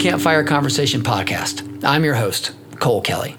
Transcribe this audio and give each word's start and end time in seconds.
Campfire 0.00 0.44
Conversation 0.44 1.02
Podcast. 1.02 1.84
I'm 1.84 2.04
your 2.04 2.14
host, 2.14 2.52
Cole 2.76 3.02
Kelly. 3.02 3.36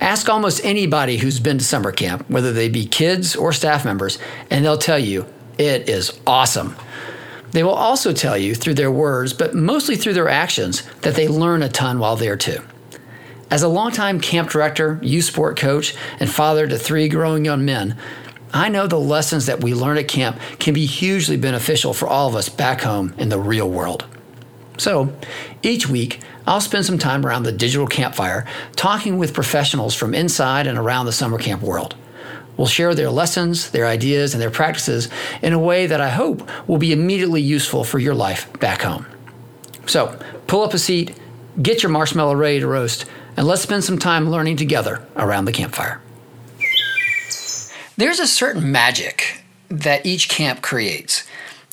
Ask 0.00 0.28
almost 0.28 0.64
anybody 0.64 1.18
who's 1.18 1.38
been 1.38 1.58
to 1.58 1.64
summer 1.64 1.92
camp, 1.92 2.28
whether 2.28 2.52
they 2.52 2.68
be 2.68 2.84
kids 2.84 3.36
or 3.36 3.52
staff 3.52 3.84
members, 3.84 4.18
and 4.50 4.64
they'll 4.64 4.76
tell 4.76 4.98
you 4.98 5.24
it 5.56 5.88
is 5.88 6.18
awesome. 6.26 6.74
They 7.52 7.62
will 7.62 7.76
also 7.76 8.12
tell 8.12 8.36
you 8.36 8.56
through 8.56 8.74
their 8.74 8.90
words, 8.90 9.32
but 9.32 9.54
mostly 9.54 9.94
through 9.94 10.14
their 10.14 10.28
actions, 10.28 10.82
that 11.02 11.14
they 11.14 11.28
learn 11.28 11.62
a 11.62 11.68
ton 11.68 12.00
while 12.00 12.16
there 12.16 12.36
too. 12.36 12.60
As 13.48 13.62
a 13.62 13.68
longtime 13.68 14.20
camp 14.20 14.50
director, 14.50 14.98
youth 15.00 15.26
sport 15.26 15.56
coach, 15.56 15.94
and 16.18 16.28
father 16.28 16.66
to 16.66 16.76
three 16.76 17.08
growing 17.08 17.44
young 17.44 17.64
men, 17.64 17.96
I 18.52 18.68
know 18.68 18.88
the 18.88 18.98
lessons 18.98 19.46
that 19.46 19.62
we 19.62 19.74
learn 19.74 19.96
at 19.96 20.08
camp 20.08 20.40
can 20.58 20.74
be 20.74 20.86
hugely 20.86 21.36
beneficial 21.36 21.94
for 21.94 22.08
all 22.08 22.26
of 22.26 22.34
us 22.34 22.48
back 22.48 22.80
home 22.80 23.14
in 23.16 23.28
the 23.28 23.38
real 23.38 23.70
world. 23.70 24.04
So, 24.78 25.12
each 25.62 25.88
week, 25.88 26.20
I'll 26.46 26.60
spend 26.60 26.86
some 26.86 26.98
time 26.98 27.26
around 27.26 27.42
the 27.42 27.52
digital 27.52 27.86
campfire 27.86 28.46
talking 28.76 29.18
with 29.18 29.34
professionals 29.34 29.94
from 29.94 30.14
inside 30.14 30.66
and 30.66 30.78
around 30.78 31.06
the 31.06 31.12
summer 31.12 31.38
camp 31.38 31.62
world. 31.62 31.94
We'll 32.56 32.66
share 32.66 32.94
their 32.94 33.10
lessons, 33.10 33.70
their 33.70 33.86
ideas, 33.86 34.34
and 34.34 34.42
their 34.42 34.50
practices 34.50 35.08
in 35.42 35.52
a 35.52 35.58
way 35.58 35.86
that 35.86 36.00
I 36.00 36.08
hope 36.08 36.48
will 36.68 36.78
be 36.78 36.92
immediately 36.92 37.40
useful 37.40 37.84
for 37.84 37.98
your 37.98 38.14
life 38.14 38.52
back 38.58 38.82
home. 38.82 39.06
So, 39.86 40.18
pull 40.46 40.62
up 40.62 40.74
a 40.74 40.78
seat, 40.78 41.16
get 41.62 41.82
your 41.82 41.90
marshmallow 41.90 42.34
ready 42.34 42.60
to 42.60 42.66
roast, 42.66 43.04
and 43.36 43.46
let's 43.46 43.62
spend 43.62 43.84
some 43.84 43.98
time 43.98 44.28
learning 44.28 44.56
together 44.56 45.06
around 45.16 45.44
the 45.44 45.52
campfire. 45.52 46.00
There's 47.96 48.18
a 48.20 48.26
certain 48.26 48.70
magic 48.70 49.42
that 49.68 50.06
each 50.06 50.28
camp 50.28 50.62
creates. 50.62 51.26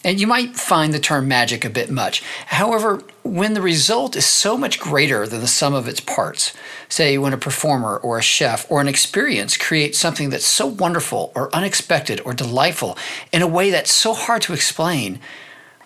And 0.05 0.19
you 0.19 0.27
might 0.27 0.55
find 0.55 0.93
the 0.93 0.99
term 0.99 1.27
magic 1.27 1.65
a 1.65 1.69
bit 1.69 1.89
much. 1.89 2.21
However, 2.45 3.01
when 3.23 3.55
the 3.55 3.61
result 3.61 4.15
is 4.15 4.23
so 4.23 4.55
much 4.55 4.79
greater 4.79 5.25
than 5.25 5.41
the 5.41 5.47
sum 5.47 5.73
of 5.73 5.87
its 5.87 5.99
parts, 5.99 6.53
say 6.87 7.17
when 7.17 7.33
a 7.33 7.37
performer 7.37 7.97
or 7.97 8.19
a 8.19 8.21
chef 8.21 8.69
or 8.69 8.79
an 8.79 8.87
experience 8.87 9.57
creates 9.57 9.97
something 9.97 10.29
that's 10.29 10.45
so 10.45 10.67
wonderful 10.67 11.31
or 11.33 11.53
unexpected 11.55 12.21
or 12.23 12.35
delightful 12.35 12.95
in 13.33 13.41
a 13.41 13.47
way 13.47 13.71
that's 13.71 13.91
so 13.91 14.13
hard 14.13 14.43
to 14.43 14.53
explain, 14.53 15.19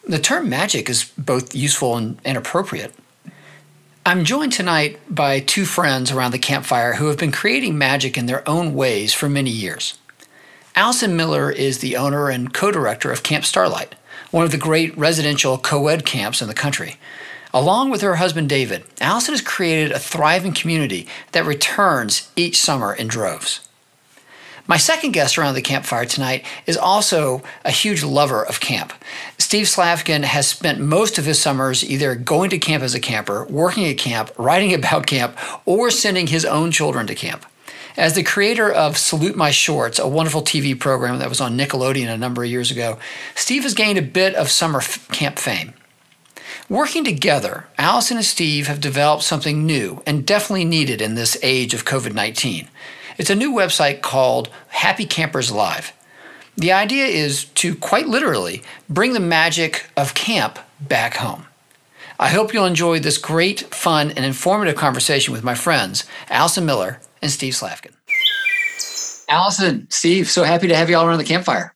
the 0.03 0.19
term 0.19 0.49
magic 0.49 0.89
is 0.89 1.13
both 1.17 1.55
useful 1.55 1.95
and, 1.95 2.19
and 2.25 2.37
appropriate. 2.37 2.93
I'm 4.05 4.25
joined 4.25 4.51
tonight 4.51 4.99
by 5.09 5.39
two 5.39 5.63
friends 5.63 6.11
around 6.11 6.31
the 6.31 6.39
campfire 6.39 6.95
who 6.95 7.07
have 7.07 7.17
been 7.17 7.31
creating 7.31 7.77
magic 7.77 8.17
in 8.17 8.25
their 8.25 8.47
own 8.49 8.73
ways 8.73 9.13
for 9.13 9.29
many 9.29 9.49
years. 9.49 9.97
Allison 10.75 11.15
Miller 11.15 11.49
is 11.49 11.77
the 11.77 11.95
owner 11.95 12.29
and 12.29 12.53
co 12.53 12.69
director 12.69 13.11
of 13.11 13.23
Camp 13.23 13.45
Starlight, 13.45 13.95
one 14.31 14.45
of 14.45 14.51
the 14.51 14.57
great 14.57 14.97
residential 14.97 15.57
co 15.57 15.87
ed 15.87 16.05
camps 16.05 16.41
in 16.41 16.47
the 16.47 16.53
country. 16.53 16.97
Along 17.53 17.89
with 17.89 18.01
her 18.01 18.15
husband 18.15 18.47
David, 18.47 18.83
Allison 19.01 19.33
has 19.33 19.41
created 19.41 19.91
a 19.91 19.99
thriving 19.99 20.53
community 20.53 21.07
that 21.31 21.45
returns 21.45 22.31
each 22.35 22.59
summer 22.59 22.93
in 22.93 23.07
droves. 23.07 23.67
My 24.67 24.77
second 24.77 25.13
guest 25.13 25.35
around 25.35 25.55
the 25.55 25.63
campfire 25.63 26.05
tonight 26.05 26.45
is 26.67 26.77
also 26.77 27.41
a 27.65 27.71
huge 27.71 28.03
lover 28.03 28.45
of 28.45 28.59
camp. 28.59 28.93
Steve 29.39 29.67
Slavkin 29.67 30.21
has 30.21 30.47
spent 30.47 30.79
most 30.79 31.17
of 31.17 31.25
his 31.25 31.41
summers 31.41 31.83
either 31.83 32.13
going 32.13 32.51
to 32.51 32.59
camp 32.59 32.83
as 32.83 32.93
a 32.93 32.99
camper, 32.99 33.45
working 33.45 33.87
at 33.87 33.97
camp, 33.97 34.29
writing 34.37 34.71
about 34.71 35.07
camp, 35.07 35.35
or 35.65 35.89
sending 35.89 36.27
his 36.27 36.45
own 36.45 36.69
children 36.69 37.07
to 37.07 37.15
camp. 37.15 37.47
As 37.99 38.13
the 38.13 38.23
creator 38.23 38.71
of 38.71 38.97
Salute 38.97 39.35
My 39.35 39.51
Shorts, 39.51 39.99
a 39.99 40.07
wonderful 40.07 40.41
TV 40.41 40.79
program 40.79 41.19
that 41.19 41.27
was 41.27 41.41
on 41.41 41.57
Nickelodeon 41.57 42.07
a 42.07 42.17
number 42.17 42.45
of 42.45 42.49
years 42.49 42.71
ago, 42.71 42.97
Steve 43.35 43.63
has 43.63 43.73
gained 43.73 43.97
a 43.97 44.01
bit 44.01 44.35
of 44.35 44.49
summer 44.49 44.79
f- 44.79 45.05
camp 45.09 45.37
fame. 45.37 45.73
Working 46.69 47.03
together, 47.03 47.67
Allison 47.77 48.15
and 48.15 48.25
Steve 48.25 48.67
have 48.67 48.79
developed 48.79 49.23
something 49.23 49.65
new 49.65 50.01
and 50.05 50.25
definitely 50.25 50.63
needed 50.63 51.01
in 51.01 51.15
this 51.15 51.37
age 51.43 51.73
of 51.73 51.83
COVID 51.83 52.13
19. 52.13 52.69
It's 53.17 53.29
a 53.29 53.35
new 53.35 53.51
website 53.51 54.01
called 54.01 54.47
Happy 54.69 55.05
Campers 55.05 55.51
Live. 55.51 55.91
The 56.55 56.71
idea 56.71 57.05
is 57.05 57.43
to 57.55 57.75
quite 57.75 58.07
literally 58.07 58.63
bring 58.87 59.11
the 59.11 59.19
magic 59.19 59.87
of 59.97 60.13
camp 60.13 60.57
back 60.79 61.15
home. 61.15 61.47
I 62.17 62.29
hope 62.29 62.53
you'll 62.53 62.65
enjoy 62.65 62.99
this 62.99 63.17
great, 63.17 63.59
fun, 63.75 64.11
and 64.11 64.23
informative 64.23 64.77
conversation 64.77 65.33
with 65.33 65.43
my 65.43 65.53
friends, 65.53 66.05
Allison 66.29 66.65
Miller 66.65 67.01
and 67.21 67.31
Steve 67.31 67.55
Slavkin. 67.55 67.93
Allison, 69.29 69.87
Steve, 69.89 70.29
so 70.29 70.43
happy 70.43 70.67
to 70.67 70.75
have 70.75 70.89
you 70.89 70.97
all 70.97 71.05
around 71.05 71.19
the 71.19 71.23
campfire. 71.23 71.75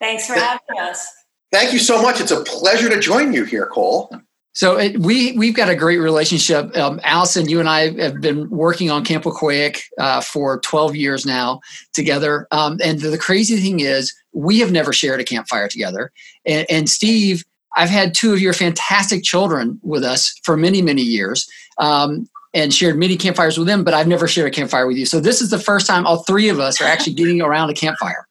Thanks 0.00 0.26
for 0.26 0.34
having 0.34 0.78
us. 0.80 1.06
Thank 1.52 1.72
you 1.72 1.78
so 1.78 2.02
much. 2.02 2.20
It's 2.20 2.30
a 2.30 2.42
pleasure 2.42 2.88
to 2.88 2.98
join 2.98 3.32
you 3.32 3.44
here, 3.44 3.66
Cole. 3.66 4.10
So 4.54 4.78
it, 4.78 4.98
we 4.98 5.32
we've 5.32 5.54
got 5.54 5.68
a 5.68 5.74
great 5.74 5.98
relationship. 5.98 6.76
Um, 6.76 7.00
Allison, 7.02 7.48
you 7.48 7.58
and 7.58 7.68
I 7.68 7.90
have 8.00 8.20
been 8.20 8.48
working 8.50 8.90
on 8.90 9.04
Camp 9.04 9.24
Weequahic 9.24 9.82
uh, 9.98 10.20
for 10.20 10.60
12 10.60 10.94
years 10.94 11.26
now 11.26 11.60
together. 11.92 12.46
Um, 12.52 12.78
and 12.82 13.00
the, 13.00 13.08
the, 13.08 13.18
crazy 13.18 13.56
thing 13.56 13.80
is, 13.80 14.14
we 14.32 14.60
have 14.60 14.70
never 14.70 14.92
shared 14.92 15.20
a 15.20 15.24
campfire 15.24 15.68
together. 15.68 16.12
And, 16.46 16.66
and, 16.70 16.88
Steve, 16.88 17.44
I've 17.76 17.90
had 17.90 18.14
two 18.14 18.32
of 18.32 18.40
your 18.40 18.52
fantastic 18.52 19.24
children 19.24 19.80
with 19.82 20.04
us 20.04 20.40
for 20.44 20.56
many 20.56 20.82
many 20.82 21.02
years. 21.02 21.48
Um, 21.78 22.28
and 22.54 22.72
shared 22.72 22.96
many 22.96 23.16
campfires 23.16 23.58
with 23.58 23.66
them, 23.66 23.82
but 23.82 23.92
I've 23.92 24.06
never 24.06 24.28
shared 24.28 24.46
a 24.46 24.50
campfire 24.50 24.86
with 24.86 24.96
you. 24.96 25.04
So 25.04 25.20
this 25.20 25.42
is 25.42 25.50
the 25.50 25.58
first 25.58 25.86
time 25.86 26.06
all 26.06 26.22
three 26.22 26.48
of 26.48 26.60
us 26.60 26.80
are 26.80 26.84
actually 26.84 27.14
getting 27.14 27.42
around 27.42 27.68
a 27.68 27.74
campfire. 27.74 28.26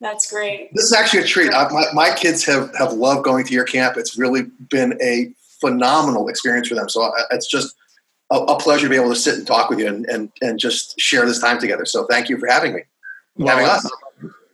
That's 0.00 0.32
great. 0.32 0.70
This 0.74 0.86
is 0.86 0.92
actually 0.92 1.20
a 1.20 1.26
treat. 1.26 1.52
I, 1.54 1.68
my, 1.70 1.84
my, 1.92 2.14
kids 2.14 2.44
have, 2.46 2.74
have 2.76 2.92
loved 2.94 3.22
going 3.22 3.44
to 3.44 3.54
your 3.54 3.64
camp. 3.64 3.96
It's 3.96 4.18
really 4.18 4.44
been 4.68 4.98
a 5.00 5.32
phenomenal 5.60 6.28
experience 6.28 6.66
for 6.66 6.74
them. 6.74 6.88
So 6.88 7.02
uh, 7.02 7.10
it's 7.30 7.46
just 7.46 7.76
a, 8.32 8.36
a 8.36 8.58
pleasure 8.58 8.86
to 8.86 8.90
be 8.90 8.96
able 8.96 9.10
to 9.10 9.16
sit 9.16 9.36
and 9.36 9.46
talk 9.46 9.70
with 9.70 9.78
you 9.78 9.86
and, 9.86 10.06
and, 10.06 10.32
and 10.40 10.58
just 10.58 10.98
share 10.98 11.24
this 11.24 11.38
time 11.38 11.60
together. 11.60 11.84
So 11.84 12.06
thank 12.06 12.28
you 12.28 12.38
for 12.38 12.48
having 12.48 12.74
me, 12.74 12.82
well, 13.36 13.56
having 13.56 13.70
us. 13.70 13.88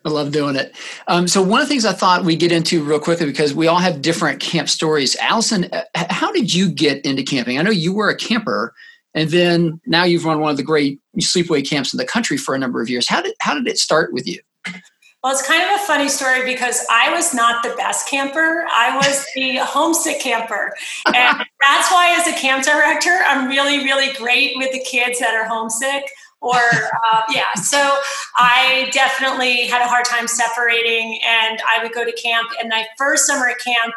I 0.04 0.10
love 0.10 0.32
doing 0.32 0.56
it. 0.56 0.74
Um, 1.08 1.28
so 1.28 1.42
one 1.42 1.60
of 1.60 1.66
the 1.66 1.70
things 1.70 1.84
I 1.84 1.92
thought 1.92 2.24
we'd 2.24 2.38
get 2.38 2.52
into 2.52 2.82
real 2.82 3.00
quickly 3.00 3.26
because 3.26 3.52
we 3.52 3.66
all 3.66 3.78
have 3.78 4.00
different 4.00 4.40
camp 4.40 4.68
stories. 4.68 5.16
Allison, 5.16 5.68
uh, 5.72 5.82
how 5.94 6.32
did 6.32 6.54
you 6.54 6.70
get 6.70 7.04
into 7.04 7.22
camping? 7.22 7.58
I 7.58 7.62
know 7.62 7.70
you 7.70 7.92
were 7.92 8.08
a 8.08 8.16
camper, 8.16 8.74
and 9.14 9.30
then 9.30 9.80
now 9.86 10.04
you've 10.04 10.24
run 10.24 10.40
one 10.40 10.50
of 10.50 10.56
the 10.56 10.62
great 10.62 11.00
sleepaway 11.18 11.68
camps 11.68 11.92
in 11.92 11.98
the 11.98 12.04
country 12.04 12.36
for 12.36 12.54
a 12.54 12.58
number 12.58 12.80
of 12.80 12.88
years. 12.88 13.08
How 13.08 13.20
did 13.20 13.34
how 13.40 13.54
did 13.54 13.66
it 13.66 13.78
start 13.78 14.12
with 14.12 14.26
you? 14.26 14.40
Well, 15.24 15.32
it's 15.32 15.44
kind 15.44 15.64
of 15.64 15.80
a 15.80 15.84
funny 15.84 16.08
story 16.08 16.44
because 16.44 16.86
I 16.88 17.12
was 17.12 17.34
not 17.34 17.64
the 17.64 17.74
best 17.76 18.08
camper. 18.08 18.64
I 18.72 18.96
was 18.96 19.26
the 19.34 19.56
homesick 19.56 20.20
camper. 20.20 20.72
And 21.06 21.44
that's 21.60 21.90
why, 21.90 22.16
as 22.16 22.28
a 22.28 22.38
camp 22.38 22.64
director, 22.64 23.18
I'm 23.26 23.48
really, 23.48 23.78
really 23.78 24.12
great 24.14 24.56
with 24.56 24.70
the 24.70 24.78
kids 24.84 25.18
that 25.18 25.34
are 25.34 25.44
homesick. 25.44 26.04
Or, 26.40 26.54
uh, 26.54 27.22
yeah, 27.34 27.52
so 27.54 27.98
I 28.36 28.90
definitely 28.92 29.66
had 29.66 29.82
a 29.82 29.88
hard 29.88 30.04
time 30.04 30.28
separating. 30.28 31.20
And 31.26 31.60
I 31.68 31.82
would 31.82 31.92
go 31.92 32.04
to 32.04 32.12
camp. 32.12 32.48
And 32.60 32.68
my 32.68 32.86
first 32.96 33.26
summer 33.26 33.48
at 33.48 33.58
camp, 33.58 33.94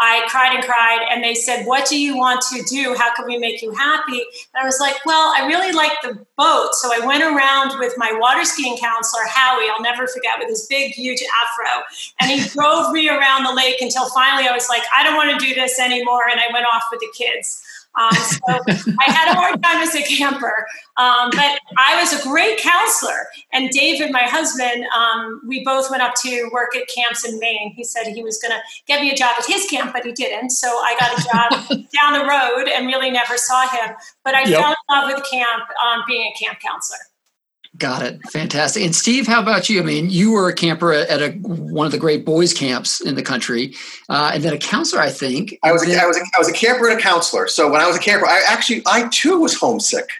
I 0.00 0.26
cried 0.28 0.54
and 0.54 0.64
cried, 0.64 1.06
and 1.10 1.22
they 1.22 1.34
said, 1.34 1.66
What 1.66 1.86
do 1.86 2.00
you 2.00 2.16
want 2.16 2.42
to 2.52 2.62
do? 2.62 2.96
How 2.98 3.14
can 3.14 3.26
we 3.26 3.36
make 3.36 3.60
you 3.60 3.70
happy? 3.72 4.22
And 4.54 4.62
I 4.62 4.64
was 4.64 4.80
like, 4.80 4.94
Well, 5.04 5.34
I 5.36 5.46
really 5.46 5.72
like 5.72 5.92
the 6.02 6.24
boat. 6.38 6.70
So 6.72 6.90
I 6.90 7.04
went 7.06 7.22
around 7.22 7.78
with 7.78 7.92
my 7.98 8.10
water 8.18 8.44
skiing 8.46 8.78
counselor, 8.78 9.24
Howie, 9.28 9.68
I'll 9.70 9.82
never 9.82 10.06
forget, 10.06 10.38
with 10.38 10.48
his 10.48 10.66
big, 10.68 10.92
huge 10.92 11.22
afro. 11.42 11.84
And 12.18 12.30
he 12.30 12.48
drove 12.48 12.92
me 12.92 13.10
around 13.10 13.44
the 13.44 13.52
lake 13.52 13.82
until 13.82 14.08
finally 14.08 14.48
I 14.48 14.52
was 14.52 14.70
like, 14.70 14.82
I 14.96 15.04
don't 15.04 15.16
want 15.16 15.38
to 15.38 15.46
do 15.46 15.54
this 15.54 15.78
anymore. 15.78 16.28
And 16.30 16.40
I 16.40 16.46
went 16.50 16.64
off 16.72 16.84
with 16.90 17.00
the 17.00 17.12
kids. 17.14 17.62
Um, 17.98 18.12
so 18.12 18.38
I 19.00 19.10
had 19.10 19.32
a 19.32 19.34
hard 19.34 19.62
time 19.62 19.82
as 19.82 19.94
a 19.94 20.02
camper, 20.02 20.66
um, 20.96 21.30
but 21.30 21.58
I 21.76 22.00
was 22.00 22.12
a 22.12 22.22
great 22.22 22.58
counselor. 22.58 23.26
And 23.52 23.68
David, 23.70 24.12
my 24.12 24.22
husband, 24.22 24.84
um, 24.96 25.40
we 25.46 25.64
both 25.64 25.90
went 25.90 26.02
up 26.02 26.14
to 26.22 26.50
work 26.52 26.76
at 26.76 26.88
camps 26.88 27.28
in 27.28 27.38
Maine. 27.40 27.72
He 27.74 27.84
said 27.84 28.06
he 28.06 28.22
was 28.22 28.38
going 28.38 28.52
to 28.52 28.60
get 28.86 29.00
me 29.00 29.10
a 29.10 29.16
job 29.16 29.34
at 29.38 29.46
his 29.46 29.66
camp, 29.66 29.92
but 29.92 30.04
he 30.04 30.12
didn't. 30.12 30.50
So 30.50 30.68
I 30.68 30.96
got 30.98 31.18
a 31.18 31.22
job 31.22 31.80
down 32.00 32.12
the 32.12 32.26
road 32.26 32.68
and 32.68 32.86
really 32.86 33.10
never 33.10 33.36
saw 33.36 33.68
him. 33.68 33.94
But 34.24 34.34
I 34.34 34.44
yep. 34.44 34.60
fell 34.60 34.70
in 34.70 34.76
love 34.90 35.12
with 35.12 35.30
camp, 35.30 35.64
um, 35.84 36.02
being 36.06 36.30
a 36.32 36.38
camp 36.38 36.58
counselor. 36.60 36.98
Got 37.80 38.02
it. 38.02 38.20
Fantastic. 38.30 38.84
And 38.84 38.94
Steve, 38.94 39.26
how 39.26 39.40
about 39.40 39.70
you? 39.70 39.80
I 39.80 39.82
mean, 39.82 40.10
you 40.10 40.32
were 40.32 40.50
a 40.50 40.54
camper 40.54 40.92
at 40.92 41.22
a 41.22 41.30
one 41.40 41.86
of 41.86 41.92
the 41.92 41.98
great 41.98 42.26
boys 42.26 42.52
camps 42.52 43.00
in 43.00 43.14
the 43.14 43.22
country, 43.22 43.74
uh, 44.10 44.32
and 44.34 44.44
then 44.44 44.52
a 44.52 44.58
counselor, 44.58 45.00
I 45.00 45.08
think. 45.08 45.58
I 45.62 45.72
was, 45.72 45.88
a, 45.88 45.98
I 45.98 46.04
was 46.04 46.18
a, 46.18 46.20
I 46.20 46.38
was 46.38 46.48
a 46.50 46.52
camper 46.52 46.90
and 46.90 46.98
a 46.98 47.02
counselor. 47.02 47.48
So 47.48 47.72
when 47.72 47.80
I 47.80 47.86
was 47.86 47.96
a 47.96 47.98
camper, 47.98 48.26
I 48.26 48.42
actually 48.46 48.82
I 48.86 49.08
too 49.08 49.40
was 49.40 49.58
homesick. 49.58 50.10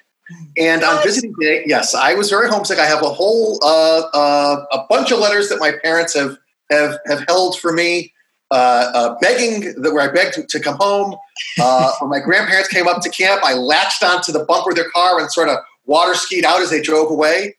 And 0.57 0.83
on 0.83 1.03
visiting 1.03 1.35
day, 1.39 1.65
yes, 1.67 1.95
I 1.95 2.15
was 2.15 2.31
very 2.31 2.49
homesick. 2.49 2.79
I 2.79 2.87
have 2.87 3.03
a 3.03 3.11
whole 3.11 3.61
uh, 3.63 4.05
uh, 4.15 4.65
a 4.73 4.87
bunch 4.89 5.13
of 5.13 5.19
letters 5.19 5.51
that 5.51 5.59
my 5.61 5.73
parents 5.85 6.15
have 6.15 6.39
have 6.71 6.99
have 7.09 7.25
held 7.29 7.59
for 7.59 7.75
me, 7.75 8.15
uh, 8.51 8.91
uh, 8.95 9.17
begging 9.21 9.75
that 9.83 9.93
where 9.93 10.09
I 10.09 10.11
begged 10.11 10.33
to, 10.37 10.47
to 10.47 10.61
come 10.61 10.77
home. 10.81 11.15
Uh, 11.61 11.93
when 12.01 12.09
my 12.09 12.21
grandparents 12.21 12.71
came 12.71 12.89
up 12.89 13.03
to 13.03 13.11
camp, 13.11 13.43
I 13.45 13.53
latched 13.53 14.03
onto 14.03 14.33
the 14.33 14.47
bumper 14.47 14.71
of 14.71 14.77
their 14.77 14.89
car 14.91 15.21
and 15.21 15.31
sort 15.31 15.51
of 15.51 15.59
water 15.91 16.15
skied 16.15 16.45
out 16.45 16.63
as 16.63 16.71
they 16.71 16.81
drove 16.81 17.11
away. 17.11 17.57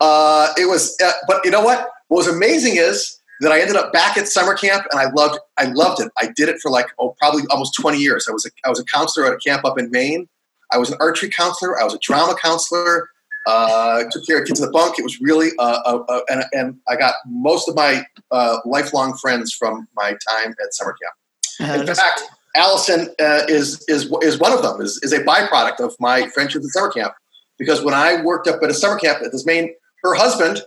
Uh, 0.00 0.52
it 0.56 0.66
was, 0.66 0.96
uh, 1.04 1.10
but 1.26 1.44
you 1.44 1.50
know 1.50 1.62
what? 1.62 1.90
What 2.08 2.18
was 2.18 2.28
amazing 2.28 2.76
is 2.76 3.20
that 3.40 3.50
I 3.50 3.60
ended 3.60 3.76
up 3.76 3.92
back 3.92 4.16
at 4.16 4.28
summer 4.28 4.54
camp, 4.54 4.86
and 4.90 5.00
I 5.00 5.10
loved 5.10 5.38
I 5.58 5.64
loved 5.64 6.00
it. 6.00 6.10
I 6.18 6.28
did 6.36 6.48
it 6.48 6.56
for 6.62 6.70
like 6.70 6.86
oh 6.98 7.14
probably 7.18 7.42
almost 7.50 7.74
20 7.80 7.98
years. 7.98 8.26
I 8.28 8.32
was 8.32 8.46
a, 8.46 8.50
I 8.64 8.70
was 8.70 8.80
a 8.80 8.84
counselor 8.84 9.26
at 9.26 9.34
a 9.34 9.38
camp 9.38 9.64
up 9.64 9.78
in 9.78 9.90
Maine. 9.90 10.28
I 10.72 10.78
was 10.78 10.90
an 10.90 10.96
archery 11.00 11.28
counselor. 11.28 11.78
I 11.78 11.84
was 11.84 11.94
a 11.94 11.98
drama 11.98 12.34
counselor. 12.40 13.08
Uh, 13.46 14.04
took 14.12 14.24
care 14.24 14.40
of 14.40 14.46
kids 14.46 14.60
in 14.60 14.66
the 14.66 14.72
bunk. 14.72 14.98
It 14.98 15.02
was 15.02 15.20
really 15.20 15.48
uh, 15.58 15.80
uh, 15.84 16.04
uh 16.08 16.20
and, 16.28 16.44
and 16.52 16.76
I 16.88 16.94
got 16.94 17.14
most 17.26 17.68
of 17.68 17.74
my 17.74 18.04
uh, 18.30 18.58
lifelong 18.64 19.16
friends 19.16 19.52
from 19.52 19.88
my 19.96 20.10
time 20.28 20.50
at 20.50 20.72
summer 20.72 20.94
camp. 21.58 21.80
in 21.80 21.94
fact, 21.94 22.22
Allison 22.54 23.08
uh, 23.20 23.42
is 23.48 23.84
is 23.88 24.12
is 24.22 24.38
one 24.38 24.52
of 24.52 24.62
them. 24.62 24.80
is 24.80 25.00
is 25.02 25.12
a 25.12 25.24
byproduct 25.24 25.80
of 25.80 25.94
my 25.98 26.28
friendship 26.28 26.62
at 26.62 26.68
summer 26.68 26.90
camp 26.90 27.14
because 27.58 27.82
when 27.82 27.94
I 27.94 28.22
worked 28.22 28.48
up 28.48 28.62
at 28.62 28.70
a 28.70 28.74
summer 28.74 28.98
camp 28.98 29.22
at 29.22 29.32
this 29.32 29.46
main, 29.46 29.74
her 30.02 30.14
husband 30.14 30.62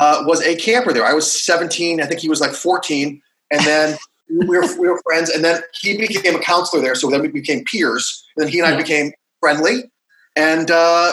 uh, 0.00 0.22
was 0.26 0.40
a 0.42 0.56
camper 0.56 0.92
there. 0.92 1.04
I 1.04 1.12
was 1.12 1.30
17, 1.44 2.00
I 2.00 2.06
think 2.06 2.20
he 2.20 2.28
was 2.28 2.40
like 2.40 2.52
14, 2.52 3.20
and 3.50 3.60
then 3.64 3.98
we 4.28 4.46
were 4.46 4.62
we 4.78 4.88
were 4.88 5.00
friends, 5.02 5.30
and 5.30 5.44
then 5.44 5.60
he 5.80 5.96
became 5.96 6.36
a 6.36 6.40
counselor 6.40 6.82
there. 6.82 6.94
So 6.94 7.10
then 7.10 7.22
we 7.22 7.28
became 7.28 7.64
peers. 7.64 8.24
And 8.36 8.44
then 8.44 8.52
he 8.52 8.60
and 8.60 8.68
I 8.68 8.76
became 8.76 9.12
friendly, 9.40 9.90
and 10.36 10.70
uh, 10.70 11.12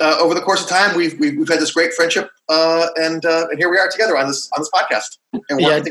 uh, 0.00 0.16
over 0.20 0.34
the 0.34 0.40
course 0.40 0.62
of 0.62 0.68
time, 0.68 0.96
we've 0.96 1.18
we've, 1.18 1.36
we've 1.38 1.48
had 1.48 1.60
this 1.60 1.72
great 1.72 1.94
friendship, 1.94 2.30
uh, 2.48 2.88
and 2.96 3.24
uh, 3.24 3.46
and 3.50 3.58
here 3.58 3.70
we 3.70 3.78
are 3.78 3.88
together 3.90 4.16
on 4.16 4.26
this 4.26 4.50
on 4.56 4.60
this 4.60 4.70
podcast. 4.70 5.18
And 5.48 5.60
yeah, 5.60 5.82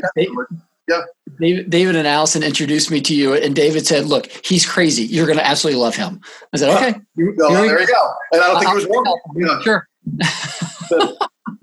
yeah. 0.90 1.02
David, 1.38 1.70
David 1.70 1.96
and 1.96 2.06
Allison 2.06 2.42
introduced 2.42 2.90
me 2.90 3.00
to 3.02 3.14
you, 3.14 3.34
and 3.34 3.54
David 3.54 3.86
said, 3.86 4.06
"Look, 4.06 4.26
he's 4.44 4.66
crazy. 4.66 5.04
You're 5.04 5.26
going 5.26 5.38
to 5.38 5.46
absolutely 5.46 5.80
love 5.80 5.96
him." 5.96 6.20
I 6.52 6.56
said, 6.56 6.76
"Okay, 6.76 7.00
well, 7.36 7.52
there 7.52 7.80
you 7.80 7.86
go." 7.86 8.12
And 8.32 8.42
I 8.42 8.48
don't 8.48 8.60
think 8.60 8.72
it 8.72 8.74
was 8.74 8.86
wrong. 8.86 9.20
Yeah. 9.36 9.60
Sure. 9.62 9.88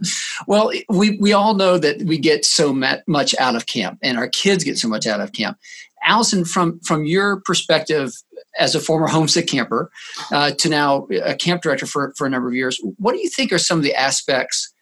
well, 0.47 0.71
we 0.89 1.17
we 1.19 1.33
all 1.33 1.53
know 1.53 1.77
that 1.77 2.01
we 2.03 2.17
get 2.17 2.45
so 2.45 2.73
much 2.73 3.35
out 3.39 3.55
of 3.55 3.65
camp, 3.67 3.99
and 4.01 4.17
our 4.17 4.29
kids 4.29 4.63
get 4.63 4.77
so 4.77 4.87
much 4.87 5.05
out 5.05 5.19
of 5.19 5.33
camp. 5.33 5.57
Allison, 6.03 6.45
from 6.45 6.79
from 6.79 7.05
your 7.05 7.41
perspective 7.41 8.13
as 8.57 8.73
a 8.73 8.79
former 8.79 9.07
homesick 9.07 9.47
camper 9.47 9.91
uh, 10.31 10.51
to 10.51 10.69
now 10.69 11.07
a 11.23 11.35
camp 11.35 11.61
director 11.61 11.85
for, 11.85 12.13
for 12.17 12.25
a 12.25 12.29
number 12.29 12.47
of 12.47 12.55
years, 12.55 12.81
what 12.97 13.13
do 13.13 13.19
you 13.19 13.29
think 13.29 13.51
are 13.51 13.59
some 13.59 13.77
of 13.77 13.83
the 13.83 13.93
aspects 13.93 14.73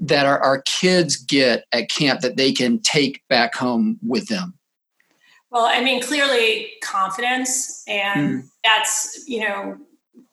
that 0.00 0.26
our, 0.26 0.40
our 0.40 0.62
kids 0.62 1.16
get 1.16 1.64
at 1.72 1.90
camp 1.90 2.20
that 2.20 2.36
they 2.36 2.52
can 2.52 2.80
take 2.80 3.22
back 3.28 3.54
home 3.54 3.98
with 4.06 4.28
them? 4.28 4.54
Well, 5.50 5.66
I 5.66 5.82
mean, 5.82 6.02
clearly 6.02 6.70
confidence, 6.82 7.82
and 7.88 8.42
mm. 8.42 8.48
that's, 8.64 9.24
you 9.26 9.40
know, 9.40 9.78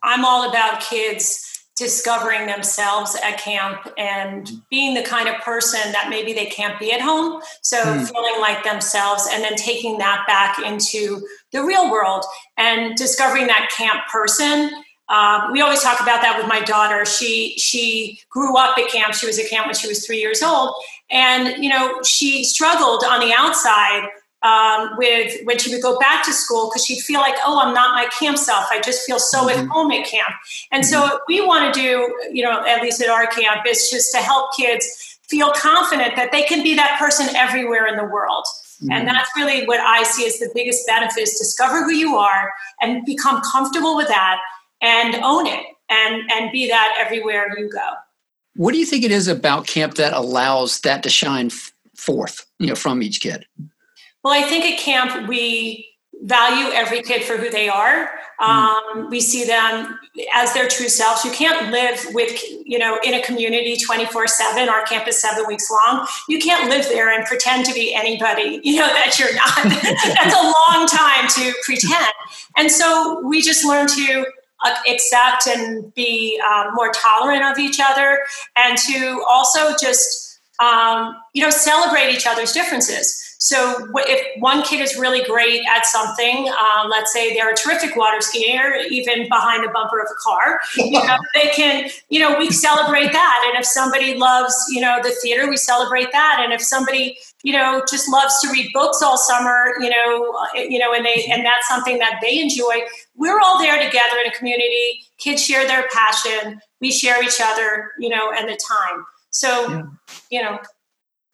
I'm 0.03 0.23
all 0.23 0.49
about 0.49 0.79
kids 0.79 1.43
discovering 1.75 2.47
themselves 2.47 3.15
at 3.23 3.37
camp 3.37 3.87
and 3.97 4.51
being 4.69 4.95
the 4.95 5.03
kind 5.03 5.29
of 5.29 5.35
person 5.41 5.91
that 5.91 6.07
maybe 6.09 6.33
they 6.33 6.47
can't 6.47 6.79
be 6.79 6.91
at 6.91 6.99
home. 6.99 7.41
So 7.61 7.77
mm. 7.77 8.11
feeling 8.11 8.41
like 8.41 8.63
themselves 8.63 9.29
and 9.31 9.43
then 9.43 9.55
taking 9.55 9.99
that 9.99 10.25
back 10.27 10.57
into 10.59 11.21
the 11.51 11.63
real 11.63 11.91
world 11.91 12.25
and 12.57 12.95
discovering 12.95 13.45
that 13.47 13.69
camp 13.77 14.01
person. 14.11 14.71
Um, 15.09 15.51
we 15.51 15.61
always 15.61 15.81
talk 15.81 16.01
about 16.01 16.21
that 16.21 16.37
with 16.37 16.47
my 16.47 16.59
daughter. 16.61 17.05
She 17.05 17.53
she 17.57 18.19
grew 18.29 18.57
up 18.57 18.77
at 18.77 18.89
camp. 18.89 19.13
She 19.13 19.25
was 19.25 19.39
at 19.39 19.49
camp 19.49 19.67
when 19.67 19.75
she 19.75 19.87
was 19.87 20.05
three 20.05 20.19
years 20.19 20.43
old, 20.43 20.73
and 21.09 21.63
you 21.63 21.69
know 21.69 22.01
she 22.03 22.43
struggled 22.43 23.03
on 23.05 23.21
the 23.21 23.33
outside 23.33 24.09
um, 24.43 24.97
with 24.97 25.33
when 25.45 25.57
she 25.57 25.73
would 25.73 25.81
go 25.81 25.97
back 25.99 26.23
to 26.25 26.33
school 26.33 26.69
because 26.69 26.85
she'd 26.85 27.01
feel 27.01 27.19
like, 27.19 27.35
oh, 27.45 27.59
I'm 27.59 27.73
not 27.73 27.95
my 27.95 28.07
camp 28.19 28.37
self. 28.37 28.65
I 28.69 28.81
just 28.81 29.05
feel 29.05 29.19
so 29.19 29.47
mm-hmm. 29.47 29.61
at 29.61 29.67
home 29.67 29.91
at 29.91 30.05
camp. 30.05 30.27
And 30.71 30.83
mm-hmm. 30.83 30.91
so, 30.91 31.01
what 31.01 31.21
we 31.27 31.45
want 31.45 31.73
to 31.73 31.79
do, 31.79 32.15
you 32.31 32.43
know, 32.43 32.65
at 32.65 32.81
least 32.81 33.01
at 33.01 33.09
our 33.09 33.27
camp, 33.27 33.65
is 33.67 33.89
just 33.89 34.11
to 34.13 34.19
help 34.19 34.55
kids 34.55 35.19
feel 35.27 35.51
confident 35.51 36.15
that 36.15 36.31
they 36.31 36.43
can 36.43 36.63
be 36.63 36.75
that 36.75 36.97
person 36.99 37.33
everywhere 37.35 37.87
in 37.87 37.97
the 37.97 38.05
world. 38.05 38.45
Mm-hmm. 38.81 38.91
And 38.91 39.07
that's 39.07 39.29
really 39.35 39.65
what 39.65 39.79
I 39.79 40.03
see 40.03 40.25
as 40.27 40.37
the 40.37 40.49
biggest 40.53 40.85
benefit 40.85 41.21
is 41.21 41.31
discover 41.31 41.83
who 41.83 41.93
you 41.93 42.15
are 42.15 42.53
and 42.79 43.03
become 43.05 43.41
comfortable 43.51 43.95
with 43.95 44.07
that 44.07 44.37
and 44.81 45.15
own 45.23 45.47
it 45.47 45.65
and, 45.89 46.29
and 46.31 46.51
be 46.51 46.67
that 46.67 46.95
everywhere 46.99 47.47
you 47.57 47.69
go. 47.69 47.89
What 48.55 48.73
do 48.73 48.79
you 48.79 48.85
think 48.85 49.03
it 49.03 49.11
is 49.11 49.27
about 49.27 49.67
camp 49.67 49.95
that 49.95 50.13
allows 50.13 50.79
that 50.81 51.03
to 51.03 51.09
shine 51.09 51.51
forth, 51.95 52.45
you 52.59 52.67
know, 52.67 52.75
from 52.75 53.01
each 53.01 53.21
kid? 53.21 53.45
Well, 54.23 54.33
I 54.33 54.41
think 54.41 54.65
at 54.65 54.79
camp 54.79 55.27
we 55.29 55.87
value 56.23 56.71
every 56.73 57.01
kid 57.01 57.23
for 57.23 57.37
who 57.37 57.49
they 57.49 57.69
are. 57.69 58.09
Um, 58.39 59.09
we 59.09 59.19
see 59.19 59.45
them 59.45 59.99
as 60.33 60.53
their 60.53 60.67
true 60.67 60.89
selves. 60.89 61.25
You 61.25 61.31
can't 61.31 61.71
live 61.71 62.05
with, 62.13 62.39
you 62.65 62.77
know, 62.77 62.99
in 63.03 63.13
a 63.13 63.21
community 63.23 63.77
24 63.77 64.27
7. 64.27 64.69
Our 64.69 64.83
camp 64.83 65.07
is 65.07 65.19
seven 65.19 65.45
weeks 65.47 65.69
long. 65.71 66.07
You 66.29 66.39
can't 66.39 66.69
live 66.69 66.85
there 66.85 67.15
and 67.15 67.25
pretend 67.25 67.65
to 67.65 67.73
be 67.73 67.95
anybody, 67.95 68.59
you 68.63 68.79
know, 68.79 68.87
that 68.87 69.17
you're 69.19 69.33
not. 69.33 69.63
That's 70.15 70.35
a 70.35 70.43
long 70.43 70.87
time 70.87 71.27
to 71.29 71.53
pretend. 71.63 72.13
And 72.57 72.71
so 72.71 73.21
we 73.25 73.41
just 73.41 73.65
learn 73.65 73.87
to 73.87 74.25
accept 74.89 75.47
and 75.47 75.93
be 75.93 76.41
um, 76.41 76.73
more 76.73 76.91
tolerant 76.91 77.43
of 77.43 77.59
each 77.59 77.79
other 77.79 78.19
and 78.55 78.77
to 78.77 79.23
also 79.29 79.75
just, 79.79 80.39
um, 80.59 81.15
you 81.33 81.41
know, 81.41 81.49
celebrate 81.49 82.11
each 82.11 82.25
other's 82.25 82.51
differences. 82.51 83.23
So 83.39 83.87
if 83.95 84.41
one 84.41 84.63
kid 84.63 84.81
is 84.81 84.97
really 84.97 85.23
great 85.23 85.61
at 85.69 85.85
something, 85.85 86.49
um, 86.49 86.89
let's 86.89 87.13
say 87.13 87.35
they're 87.35 87.51
a 87.51 87.55
terrific 87.55 87.95
water 87.95 88.17
skier, 88.17 88.85
even 88.89 89.29
behind 89.29 89.63
the 89.63 89.69
bumper 89.69 89.99
of 89.99 90.07
a 90.09 90.15
car, 90.23 90.59
you 90.77 91.03
know, 91.03 91.17
they 91.35 91.49
can, 91.49 91.89
you 92.09 92.19
know, 92.19 92.37
we 92.37 92.49
celebrate 92.49 93.11
that. 93.11 93.43
And 93.47 93.59
if 93.59 93.65
somebody 93.65 94.15
loves, 94.15 94.55
you 94.69 94.81
know, 94.81 94.99
the 95.03 95.15
theater, 95.21 95.47
we 95.47 95.57
celebrate 95.57 96.11
that. 96.11 96.39
And 96.43 96.51
if 96.51 96.61
somebody, 96.61 97.17
you 97.43 97.53
know, 97.53 97.83
just 97.89 98.09
loves 98.09 98.39
to 98.41 98.49
read 98.49 98.69
books 98.73 99.01
all 99.01 99.17
summer, 99.17 99.73
you 99.79 99.89
know, 99.89 100.35
uh, 100.39 100.59
you 100.59 100.79
know, 100.79 100.93
and 100.93 101.05
they 101.05 101.25
and 101.31 101.45
that's 101.45 101.67
something 101.67 101.99
that 101.99 102.19
they 102.21 102.39
enjoy, 102.39 102.81
we're 103.15 103.39
all 103.39 103.59
there 103.59 103.77
together 103.77 104.17
in 104.23 104.31
a 104.31 104.35
community. 104.35 105.01
Kids 105.17 105.43
share 105.43 105.67
their 105.67 105.87
passion, 105.93 106.59
we 106.81 106.91
share 106.91 107.23
each 107.23 107.39
other, 107.41 107.91
you 107.99 108.09
know, 108.09 108.31
and 108.31 108.49
the 108.49 108.59
time. 108.67 109.05
So, 109.29 109.69
yeah. 109.69 109.83
you 110.31 110.41
know, 110.41 110.59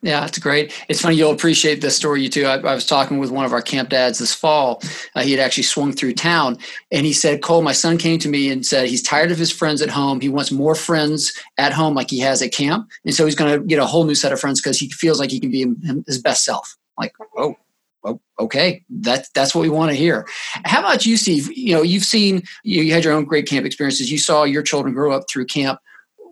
yeah, 0.03 0.25
it's 0.25 0.37
great. 0.37 0.73
It's 0.89 1.01
funny 1.01 1.15
you'll 1.15 1.31
appreciate 1.31 1.79
this 1.79 1.95
story 1.95 2.21
you 2.21 2.29
too. 2.29 2.45
I, 2.45 2.55
I, 2.57 2.75
was 2.75 2.85
talking 2.85 3.19
with 3.19 3.31
one 3.31 3.45
of 3.45 3.53
our 3.53 3.61
camp 3.61 3.87
dads 3.87 4.19
this 4.19 4.33
fall. 4.33 4.81
Uh, 5.15 5.21
he 5.21 5.31
had 5.31 5.39
actually 5.39 5.63
swung 5.63 5.93
through 5.93 6.13
town, 6.13 6.57
and 6.91 7.05
he 7.05 7.13
said, 7.13 7.41
"Cole, 7.41 7.61
my 7.61 7.71
son 7.71 7.97
came 7.97 8.19
to 8.19 8.27
me 8.27 8.51
and 8.51 8.65
said 8.65 8.89
he's 8.89 9.01
tired 9.01 9.31
of 9.31 9.37
his 9.37 9.49
friends 9.49 9.81
at 9.81 9.89
home. 9.89 10.19
He 10.19 10.27
wants 10.27 10.51
more 10.51 10.75
friends 10.75 11.31
at 11.57 11.71
home, 11.71 11.95
like 11.95 12.09
he 12.09 12.19
has 12.19 12.41
at 12.41 12.51
camp, 12.51 12.89
and 13.05 13.15
so 13.15 13.25
he's 13.25 13.35
going 13.35 13.57
to 13.57 13.65
get 13.65 13.79
a 13.79 13.85
whole 13.85 14.03
new 14.03 14.13
set 14.13 14.33
of 14.33 14.41
friends 14.41 14.59
because 14.59 14.77
he 14.77 14.89
feels 14.89 15.21
like 15.21 15.31
he 15.31 15.39
can 15.39 15.49
be 15.49 15.65
his 16.05 16.21
best 16.21 16.43
self." 16.43 16.75
Like, 16.97 17.13
oh, 17.37 17.55
oh, 18.03 18.19
okay, 18.39 18.83
that's 18.89 19.29
that's 19.29 19.55
what 19.55 19.61
we 19.61 19.69
want 19.69 19.91
to 19.91 19.95
hear. 19.95 20.27
How 20.65 20.79
about 20.79 21.05
you, 21.05 21.15
Steve? 21.15 21.49
You 21.55 21.75
know, 21.75 21.81
you've 21.81 22.03
seen 22.03 22.43
you, 22.65 22.83
you 22.83 22.93
had 22.93 23.05
your 23.05 23.13
own 23.13 23.23
great 23.23 23.47
camp 23.47 23.65
experiences. 23.65 24.11
You 24.11 24.17
saw 24.17 24.43
your 24.43 24.63
children 24.63 24.93
grow 24.93 25.13
up 25.13 25.29
through 25.29 25.45
camp. 25.45 25.79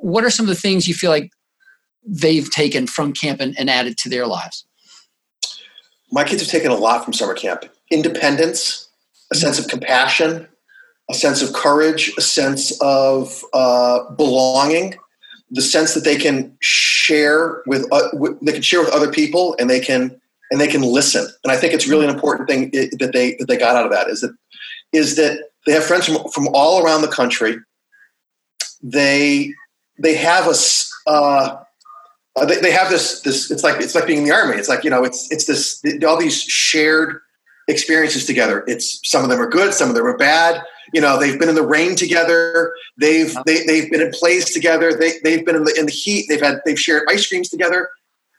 What 0.01 0.25
are 0.25 0.29
some 0.29 0.43
of 0.43 0.49
the 0.49 0.61
things 0.61 0.89
you 0.89 0.93
feel 0.93 1.09
like 1.09 1.31
they've 2.05 2.49
taken 2.49 2.87
from 2.87 3.13
camp 3.13 3.39
and, 3.39 3.57
and 3.59 3.69
added 3.69 3.97
to 3.99 4.09
their 4.09 4.27
lives? 4.27 4.65
My 6.11 6.23
kids 6.23 6.41
have 6.41 6.51
taken 6.51 6.71
a 6.71 6.75
lot 6.75 7.03
from 7.03 7.13
summer 7.13 7.33
camp 7.33 7.65
independence, 7.89 8.87
a 9.31 9.35
sense 9.35 9.59
of 9.59 9.67
compassion, 9.67 10.47
a 11.09 11.13
sense 11.13 11.41
of 11.41 11.53
courage, 11.53 12.11
a 12.17 12.21
sense 12.21 12.77
of 12.81 13.43
uh, 13.53 14.09
belonging, 14.11 14.95
the 15.49 15.61
sense 15.61 15.93
that 15.93 16.05
they 16.05 16.15
can 16.15 16.55
share 16.61 17.61
with, 17.65 17.85
uh, 17.91 18.07
they 18.41 18.53
can 18.53 18.61
share 18.61 18.79
with 18.79 18.89
other 18.89 19.11
people 19.11 19.55
and 19.59 19.69
they 19.69 19.79
can 19.79 20.17
and 20.51 20.59
they 20.59 20.67
can 20.67 20.81
listen. 20.81 21.27
And 21.43 21.51
I 21.51 21.57
think 21.57 21.73
it's 21.73 21.87
really 21.87 22.05
an 22.05 22.13
important 22.13 22.49
thing 22.49 22.71
that 22.71 23.11
they 23.13 23.35
that 23.39 23.47
they 23.47 23.57
got 23.57 23.75
out 23.75 23.85
of 23.85 23.91
that 23.91 24.07
is 24.07 24.21
that 24.21 24.35
is 24.93 25.15
that 25.15 25.49
they 25.65 25.73
have 25.73 25.83
friends 25.83 26.05
from, 26.05 26.29
from 26.31 26.47
all 26.53 26.83
around 26.83 27.01
the 27.01 27.07
country. 27.07 27.57
They 28.81 29.53
they 29.97 30.15
have 30.15 30.47
a 30.47 30.55
uh, 31.09 31.63
uh, 32.35 32.45
they, 32.45 32.59
they 32.61 32.71
have 32.71 32.89
this 32.89 33.21
this 33.21 33.51
it's 33.51 33.63
like 33.63 33.81
it's 33.81 33.95
like 33.95 34.07
being 34.07 34.19
in 34.19 34.23
the 34.23 34.31
army. 34.31 34.55
It's 34.55 34.69
like 34.69 34.83
you 34.83 34.89
know 34.89 35.03
it's 35.03 35.29
it's 35.31 35.45
this 35.45 35.83
all 36.03 36.19
these 36.19 36.41
shared 36.41 37.19
experiences 37.67 38.25
together. 38.25 38.63
It's 38.67 38.99
some 39.09 39.23
of 39.23 39.29
them 39.29 39.41
are 39.41 39.49
good 39.49 39.73
some 39.73 39.89
of 39.89 39.95
them 39.95 40.05
are 40.05 40.17
bad. 40.17 40.63
You 40.93 41.01
know 41.01 41.19
they've 41.19 41.37
been 41.37 41.49
in 41.49 41.55
the 41.55 41.65
rain 41.65 41.95
together. 41.95 42.73
They've 42.97 43.35
they, 43.45 43.65
they've 43.65 43.91
been 43.91 44.01
in 44.01 44.11
plays 44.11 44.53
together. 44.53 44.93
They, 44.93 45.13
they've 45.23 45.45
been 45.45 45.55
in 45.55 45.63
the, 45.65 45.75
in 45.77 45.85
the 45.85 45.91
heat. 45.91 46.27
They've 46.29 46.41
had 46.41 46.61
they've 46.65 46.79
shared 46.79 47.03
ice 47.09 47.27
creams 47.27 47.49
together. 47.49 47.89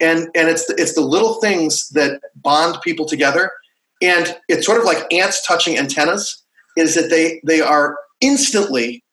And 0.01 0.29
and 0.35 0.49
it's 0.49 0.67
the, 0.67 0.75
it's 0.79 0.95
the 0.95 1.01
little 1.03 1.35
things 1.35 1.89
that 1.91 2.21
bond 2.37 2.79
people 2.83 3.07
together. 3.07 3.53
And 4.01 4.37
it's 4.49 4.67
sort 4.67 4.79
of 4.79 4.85
like 4.85 5.13
ants 5.13 5.47
touching 5.47 5.79
antennas 5.79 6.43
is 6.77 6.95
that 6.95 7.11
they 7.11 7.41
they 7.45 7.61
are 7.61 7.97
instantly 8.21 9.05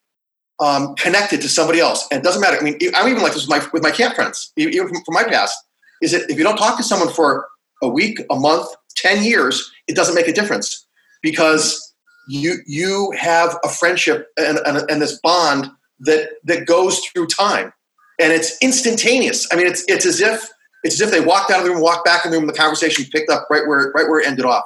um, 0.60 0.96
connected 0.96 1.42
to 1.42 1.50
somebody 1.50 1.80
else. 1.80 2.08
And 2.12 2.20
it 2.20 2.24
doesn't 2.24 2.42
matter. 2.42 2.58
I 2.58 2.62
mean, 2.62 2.78
I'm 2.96 3.08
even 3.08 3.24
like 3.24 3.34
this 3.34 3.48
with 3.48 3.50
my, 3.50 3.68
with 3.72 3.84
my 3.84 3.92
camp 3.92 4.16
friends, 4.16 4.52
even 4.58 4.88
from, 4.88 5.04
from 5.04 5.14
my 5.14 5.24
past, 5.24 5.58
is 6.02 6.12
that 6.12 6.30
if 6.30 6.38
you 6.38 6.44
don't 6.44 6.58
talk 6.58 6.78
to 6.78 6.84
someone 6.84 7.10
for 7.14 7.48
a 7.82 7.88
week, 7.88 8.20
a 8.30 8.36
month, 8.36 8.68
10 8.98 9.24
years, 9.24 9.72
it 9.88 9.96
doesn't 9.96 10.16
make 10.16 10.28
a 10.28 10.34
difference 10.34 10.86
because 11.22 11.94
you, 12.28 12.58
you 12.66 13.14
have 13.18 13.58
a 13.64 13.70
friendship 13.70 14.28
and, 14.38 14.60
and, 14.66 14.90
and 14.90 15.02
this 15.02 15.20
bond 15.22 15.68
that, 16.02 16.30
that 16.44 16.66
goes 16.66 17.00
through 17.00 17.28
time 17.28 17.72
and 18.20 18.34
it's 18.34 18.58
instantaneous. 18.62 19.48
I 19.52 19.56
mean, 19.56 19.68
it's, 19.68 19.84
it's 19.88 20.06
as 20.06 20.20
if 20.20 20.50
it's 20.84 20.96
as 20.96 21.02
if 21.02 21.12
they 21.12 21.20
walked 21.20 21.52
out 21.52 21.60
of 21.60 21.66
the 21.66 21.72
room, 21.72 21.82
walked 21.82 22.06
back 22.06 22.26
in 22.26 22.32
the 22.32 22.38
room, 22.38 22.48
and 22.48 22.54
the 22.54 22.58
conversation 22.58 23.06
picked 23.12 23.30
up 23.30 23.48
right 23.50 23.68
where 23.68 23.92
right 23.94 24.08
where 24.08 24.22
it 24.22 24.28
ended 24.28 24.46
off. 24.46 24.64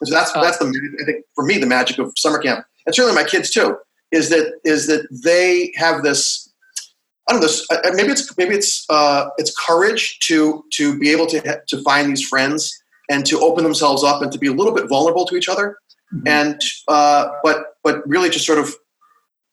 And 0.00 0.08
so 0.08 0.14
that's 0.14 0.34
uh, 0.34 0.42
that's 0.42 0.58
the 0.58 0.66
I 0.66 1.04
think 1.04 1.24
for 1.34 1.44
me 1.44 1.58
the 1.58 1.66
magic 1.66 1.98
of 1.98 2.12
summer 2.16 2.38
camp, 2.38 2.64
and 2.86 2.94
certainly 2.94 3.20
my 3.20 3.28
kids 3.28 3.50
too, 3.50 3.76
is 4.16 4.28
that 4.30 4.54
is 4.64 4.86
that 4.86 5.06
they 5.24 5.72
have 5.76 6.02
this. 6.02 6.52
I 7.28 7.32
don't 7.32 7.40
know. 7.40 7.48
This, 7.48 7.66
maybe 7.94 8.12
it's 8.12 8.36
maybe 8.36 8.54
it's 8.54 8.84
uh, 8.88 9.28
it's 9.38 9.52
courage 9.56 10.18
to 10.28 10.64
to 10.72 10.98
be 10.98 11.10
able 11.10 11.26
to 11.26 11.60
to 11.68 11.82
find 11.82 12.10
these 12.10 12.26
friends 12.26 12.72
and 13.08 13.24
to 13.26 13.38
open 13.40 13.62
themselves 13.62 14.02
up 14.02 14.22
and 14.22 14.32
to 14.32 14.38
be 14.38 14.48
a 14.48 14.52
little 14.52 14.74
bit 14.74 14.88
vulnerable 14.88 15.26
to 15.26 15.36
each 15.36 15.48
other, 15.48 15.76
mm-hmm. 16.14 16.26
and 16.26 16.60
uh, 16.88 17.28
but 17.42 17.76
but 17.84 18.06
really 18.08 18.30
just 18.30 18.46
sort 18.46 18.58
of 18.58 18.74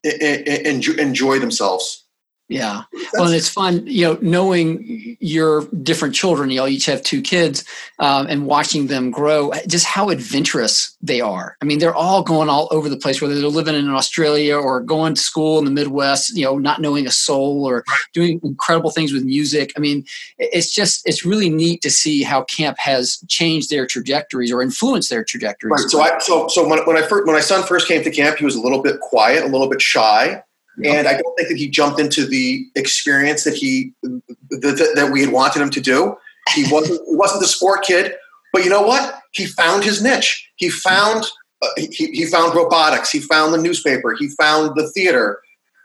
enjoy, 0.03 0.93
enjoy 0.93 1.39
themselves 1.39 2.02
yeah. 2.50 2.84
Well, 3.14 3.26
and 3.26 3.36
it's 3.36 3.50
fun, 3.50 3.84
you 3.88 4.06
know, 4.06 4.18
knowing 4.22 5.18
your 5.20 5.66
different 5.82 6.14
children, 6.14 6.50
you 6.50 6.62
all 6.62 6.68
each 6.68 6.86
have 6.86 7.02
two 7.02 7.22
kids, 7.22 7.64
um, 8.00 8.28
and 8.28 8.46
watching 8.46 8.88
them 8.88 9.12
grow, 9.12 9.52
just 9.66 9.86
how 9.86 10.10
adventurous 10.10 10.96
they 11.02 11.22
are. 11.22 11.58
I 11.62 11.66
mean, 11.66 11.80
they're 11.80 11.96
all 11.96 12.22
going 12.22 12.50
all 12.50 12.68
over 12.72 12.90
the 12.90 12.98
place, 12.98 13.22
whether 13.22 13.40
they're 13.40 13.48
living 13.48 13.76
in 13.76 13.90
Australia 13.90 14.58
or 14.58 14.82
going 14.82 15.16
to 15.16 15.22
school 15.22 15.58
in 15.58 15.66
the 15.66 15.72
Midwest, 15.72 16.36
you 16.36 16.44
know, 16.44 16.58
not 16.58 16.82
knowing 16.82 17.08
a 17.08 17.12
soul 17.12 17.66
or 17.66 17.84
doing 18.14 18.40
incredible 18.44 18.92
things 18.92 19.14
with 19.14 19.24
music. 19.24 19.72
I 19.78 19.80
mean, 19.80 20.06
it's 20.38 20.72
just, 20.72 21.08
it's 21.08 21.26
really 21.26 21.50
neat 21.50 21.82
to 21.84 21.90
see 21.90 22.24
how 22.24 22.44
camp 22.44 22.78
has 22.78 23.24
changed 23.30 23.70
their 23.70 23.88
trajectories 23.88 24.52
or 24.52 24.62
influenced 24.62 25.10
their 25.10 25.24
trajectories. 25.24 25.84
Right. 25.84 25.90
So 25.90 26.02
I, 26.02 26.20
so, 26.20 26.48
so 26.50 26.68
when, 26.68 26.80
when 26.80 26.98
I 26.98 27.02
first, 27.02 27.26
when 27.26 27.36
my 27.36 27.42
son 27.42 27.64
first 27.64 27.88
came 27.88 28.04
to 28.04 28.12
camp, 28.12 28.38
he 28.38 28.46
was 28.46 28.56
a 28.56 28.62
little 28.62 28.82
bit 28.82 29.00
quiet, 29.00 29.44
a 29.44 29.48
little 29.48 29.70
bit 29.70 29.82
shy 29.82 30.44
and 30.84 31.08
I 31.08 31.13
don't 31.13 31.36
think 31.36 31.50
that 31.50 31.58
he 31.58 31.70
jumped 31.70 32.00
into 32.00 32.25
the 32.25 32.65
experience 32.75 33.44
that 33.44 33.53
he 33.53 33.94
that, 34.01 34.92
that 34.96 35.12
we 35.12 35.22
had 35.22 35.32
wanted 35.32 35.62
him 35.62 35.70
to 35.70 35.82
do. 35.82 36.15
He 36.53 36.65
wasn't 36.72 37.01
he 37.08 37.15
wasn't 37.15 37.42
the 37.42 37.48
sport 37.48 37.84
kid, 37.84 38.13
but 38.51 38.63
you 38.63 38.70
know 38.70 38.82
what? 38.82 39.20
He 39.32 39.46
found 39.46 39.84
his 39.84 40.01
niche. 40.01 40.50
He 40.56 40.70
found 40.70 41.25
uh, 41.62 41.68
he, 41.77 42.08
he 42.08 42.25
found 42.25 42.56
robotics. 42.56 43.12
He 43.12 43.20
found 43.20 43.53
the 43.53 43.62
newspaper. 43.62 44.15
He 44.18 44.30
found 44.30 44.75
the 44.75 44.89
theater, 44.92 45.39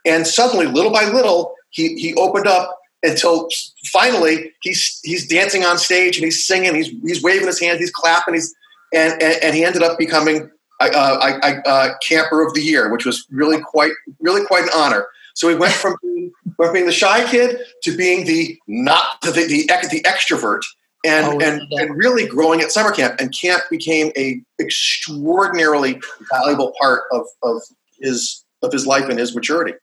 and 0.05 0.27
suddenly, 0.27 0.67
little 0.67 0.93
by 0.93 1.05
little, 1.05 1.55
he 1.71 1.95
he 1.97 2.15
opened 2.15 2.47
up 2.47 2.79
until 3.03 3.49
finally 3.87 4.53
he's 4.63 5.01
he's 5.05 5.27
dancing 5.29 5.65
on 5.65 5.79
stage 5.79 6.17
and 6.17 6.25
he's 6.25 6.47
singing. 6.47 6.75
He's 6.75 6.89
he's 7.03 7.23
waving 7.23 7.47
his 7.47 7.61
hands. 7.61 7.79
He's 7.79 7.93
clapping. 7.93 8.35
He's 8.35 8.55
and, 8.93 9.13
and, 9.23 9.43
and 9.43 9.55
he 9.55 9.65
ended 9.65 9.83
up 9.83 9.99
becoming 9.99 10.51
I, 10.81 10.89
uh, 10.91 11.19
I, 11.43 11.57
uh, 11.69 11.95
camper 12.07 12.47
of 12.47 12.55
the 12.55 12.61
year, 12.61 12.93
which 12.93 13.05
was 13.05 13.27
really 13.31 13.61
quite 13.61 13.93
really 14.21 14.45
quite 14.45 14.65
an 14.65 14.71
honor. 14.75 15.07
So 15.35 15.47
we 15.47 15.55
went 15.55 15.73
from 15.73 15.97
being, 16.03 16.33
from 16.57 16.73
being 16.73 16.87
the 16.87 16.93
shy 16.93 17.29
kid 17.29 17.61
to 17.85 17.97
being 17.97 18.27
the 18.27 18.59
not 18.67 19.21
the 19.23 19.31
the, 19.33 19.47
the, 19.47 19.89
the 19.91 20.03
extrovert, 20.03 20.63
and 21.05 21.27
oh, 21.27 21.39
and, 21.41 21.63
and 21.73 21.97
really 21.97 22.27
growing 22.27 22.61
at 22.61 22.71
summer 22.71 22.93
camp. 22.93 23.21
And 23.21 23.35
camp 23.37 23.63
became 23.71 24.13
a 24.17 24.41
extraordinarily 24.61 26.01
valuable 26.33 26.73
part 26.81 27.03
of 27.13 27.27
of 27.43 27.63
his 28.01 28.45
of 28.63 28.73
his 28.73 28.87
life 28.87 29.09
and 29.09 29.19
his 29.19 29.35
maturity. 29.35 29.75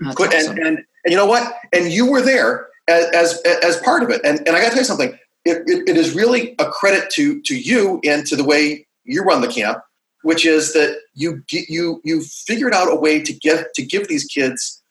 That's 0.00 0.20
and, 0.20 0.34
awesome. 0.34 0.58
and 0.58 0.78
and 0.78 1.12
you 1.12 1.16
know 1.16 1.26
what? 1.26 1.52
And 1.72 1.92
you 1.92 2.10
were 2.10 2.22
there 2.22 2.68
as 2.88 3.06
as, 3.12 3.40
as 3.62 3.76
part 3.78 4.02
of 4.02 4.10
it. 4.10 4.20
And 4.24 4.38
and 4.46 4.56
I 4.56 4.60
got 4.60 4.66
to 4.66 4.70
tell 4.70 4.78
you 4.78 4.84
something. 4.84 5.18
It, 5.46 5.62
it, 5.66 5.90
it 5.90 5.96
is 5.98 6.14
really 6.14 6.54
a 6.58 6.66
credit 6.66 7.10
to 7.10 7.40
to 7.42 7.56
you 7.56 8.00
and 8.04 8.26
to 8.26 8.36
the 8.36 8.44
way 8.44 8.86
you 9.04 9.22
run 9.22 9.42
the 9.42 9.48
camp 9.48 9.78
which 10.24 10.46
is 10.46 10.72
that 10.72 10.98
you 11.14 11.42
you 11.48 12.00
you 12.02 12.22
figured 12.22 12.74
out 12.74 12.90
a 12.90 12.96
way 12.96 13.22
to 13.22 13.32
get 13.32 13.72
to 13.74 13.82
give 13.84 14.08
these 14.08 14.24
kids 14.24 14.82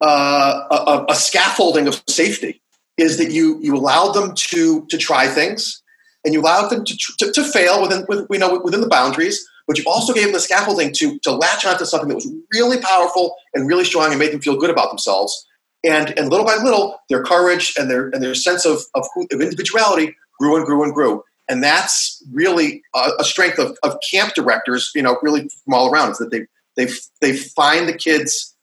uh, 0.00 0.60
a, 0.70 1.04
a, 1.08 1.14
scaffolding 1.14 1.88
of 1.88 2.02
safety. 2.08 2.62
Is 2.96 3.18
that 3.18 3.32
you 3.32 3.58
you 3.60 3.74
allowed 3.74 4.12
them 4.12 4.34
to 4.34 4.86
to 4.88 4.96
try 4.96 5.26
things, 5.26 5.82
and 6.24 6.32
you 6.32 6.40
allowed 6.40 6.68
them 6.68 6.84
to 6.84 6.96
to, 7.18 7.32
to 7.32 7.44
fail 7.44 7.82
within 7.82 8.06
with, 8.08 8.26
you 8.30 8.38
know 8.38 8.60
within 8.62 8.80
the 8.80 8.88
boundaries. 8.88 9.44
But 9.66 9.78
you 9.78 9.84
also 9.86 10.12
gave 10.12 10.24
them 10.24 10.32
the 10.32 10.40
scaffolding 10.40 10.92
to 10.94 11.18
to 11.20 11.32
latch 11.32 11.66
onto 11.66 11.84
something 11.84 12.08
that 12.08 12.14
was 12.14 12.28
really 12.52 12.80
powerful 12.80 13.34
and 13.54 13.68
really 13.68 13.84
strong 13.84 14.10
and 14.10 14.18
made 14.18 14.32
them 14.32 14.40
feel 14.40 14.56
good 14.56 14.70
about 14.70 14.90
themselves. 14.90 15.46
And 15.84 16.16
and 16.16 16.30
little 16.30 16.46
by 16.46 16.56
little, 16.56 16.98
their 17.08 17.24
courage 17.24 17.74
and 17.76 17.90
their 17.90 18.10
and 18.10 18.22
their 18.22 18.34
sense 18.34 18.64
of 18.64 18.82
of, 18.94 19.06
of 19.32 19.40
individuality 19.40 20.14
grew 20.38 20.56
and 20.56 20.64
grew 20.64 20.84
and 20.84 20.94
grew 20.94 21.24
and 21.52 21.62
that's 21.62 22.22
really 22.32 22.82
a, 22.94 23.10
a 23.20 23.24
strength 23.24 23.58
of, 23.58 23.76
of 23.82 23.96
camp 24.10 24.34
directors 24.34 24.90
you 24.94 25.02
know 25.02 25.18
really 25.22 25.48
from 25.64 25.74
all 25.74 25.92
around 25.92 26.10
is 26.12 26.18
that 26.18 26.30
they 26.30 26.46
they 26.76 26.90
they 27.20 27.36
find 27.36 27.88
the 27.88 27.92
kids 27.92 28.56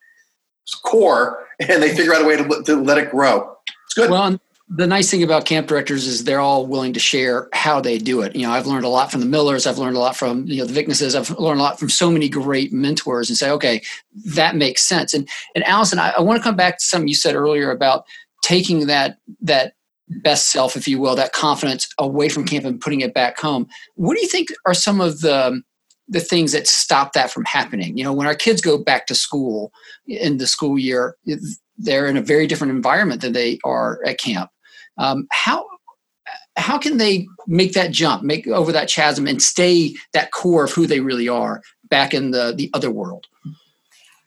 core 0.84 1.46
and 1.60 1.81
they 1.81 1.96
figure 1.96 2.13
out 2.13 2.22
a 2.22 2.25
way 2.25 2.36
to, 2.36 2.63
to 2.63 2.75
let 2.75 2.98
it 2.98 3.10
grow 3.12 3.55
it's 3.86 3.93
good 3.93 4.10
well 4.10 4.38
the 4.72 4.86
nice 4.86 5.10
thing 5.10 5.24
about 5.24 5.46
camp 5.46 5.67
directors 5.67 6.05
is 6.05 6.24
they're 6.24 6.39
all 6.39 6.67
willing 6.67 6.93
to 6.93 7.00
share 7.00 7.50
how 7.53 7.81
they 7.81 7.98
do 7.98 8.22
it. 8.22 8.36
You 8.36 8.43
know, 8.43 8.51
I've 8.51 8.67
learned 8.67 8.86
a 8.86 8.89
lot 8.89 9.12
from 9.12 9.19
the 9.19 9.25
Millers. 9.25 9.65
I've 9.65 9.79
learned 9.79 9.96
a 9.96 10.00
lot 10.00 10.15
from 10.15 10.46
you 10.46 10.58
know 10.60 10.65
the 10.65 10.79
Vicknesses. 10.79 11.15
I've 11.15 11.31
learned 11.39 11.60
a 11.60 11.63
lot 11.63 11.79
from 11.79 11.89
so 11.89 12.12
many 12.12 12.29
great 12.29 12.72
mentors, 12.72 13.29
and 13.29 13.38
say, 13.38 13.50
okay, 13.50 13.81
that 14.36 14.55
makes 14.55 14.84
sense. 14.84 15.15
And 15.15 15.27
and 15.55 15.63
Allison, 15.63 15.98
I, 15.98 16.12
I 16.12 16.22
want 16.22 16.38
to 16.38 16.43
come 16.43 16.55
back 16.55 16.77
to 16.77 16.86
something 16.86 17.08
you 17.08 17.15
said 17.15 17.34
earlier 17.34 17.72
about 17.72 18.05
taking 18.43 18.86
that 18.86 19.17
that 19.41 19.74
best 20.10 20.51
self, 20.51 20.75
if 20.75 20.88
you 20.88 21.00
will, 21.00 21.16
that 21.16 21.34
confidence 21.34 21.88
away 21.98 22.30
from 22.30 22.46
camp 22.46 22.66
and 22.66 22.82
putting 22.82 23.01
it 23.01 23.13
back 23.13 23.39
home. 23.39 23.68
What 23.96 24.16
do 24.16 24.22
you 24.22 24.28
think 24.28 24.50
are 24.66 24.74
some 24.74 25.01
of 25.01 25.22
the 25.22 25.62
the 26.12 26.20
things 26.20 26.54
that 26.54 26.68
stop 26.68 27.13
that 27.13 27.32
from 27.32 27.46
happening? 27.46 27.98
You 27.98 28.04
know, 28.04 28.13
when 28.13 28.28
our 28.28 28.36
kids 28.36 28.62
go 28.62 28.78
back 28.78 29.06
to 29.08 29.16
school 29.16 29.72
in 30.08 30.38
the 30.38 30.48
school 30.48 30.80
year, 30.80 31.16
they're 31.78 32.08
in 32.08 32.18
a 32.18 32.22
very 32.22 32.48
different 32.48 32.72
environment 32.72 33.22
than 33.22 33.34
they 33.34 33.60
are 33.63 34.04
at 34.06 34.20
camp. 34.20 34.50
Um, 34.98 35.28
how 35.32 35.66
how 36.58 36.78
can 36.78 36.98
they 36.98 37.28
make 37.48 37.74
that 37.74 37.92
jump, 37.92 38.24
make 38.24 38.48
over 38.48 38.72
that 38.72 38.89
chasm, 38.89 39.28
and 39.28 39.42
stay 39.42 39.96
that 40.13 40.32
core 40.32 40.66
of 40.66 40.72
who 40.72 40.88
they 40.88 41.00
really 41.00 41.30
are 41.30 41.62
back 41.89 42.13
in 42.13 42.32
the 42.32 42.54
the 42.56 42.70
other 42.74 42.92
world? 42.92 43.28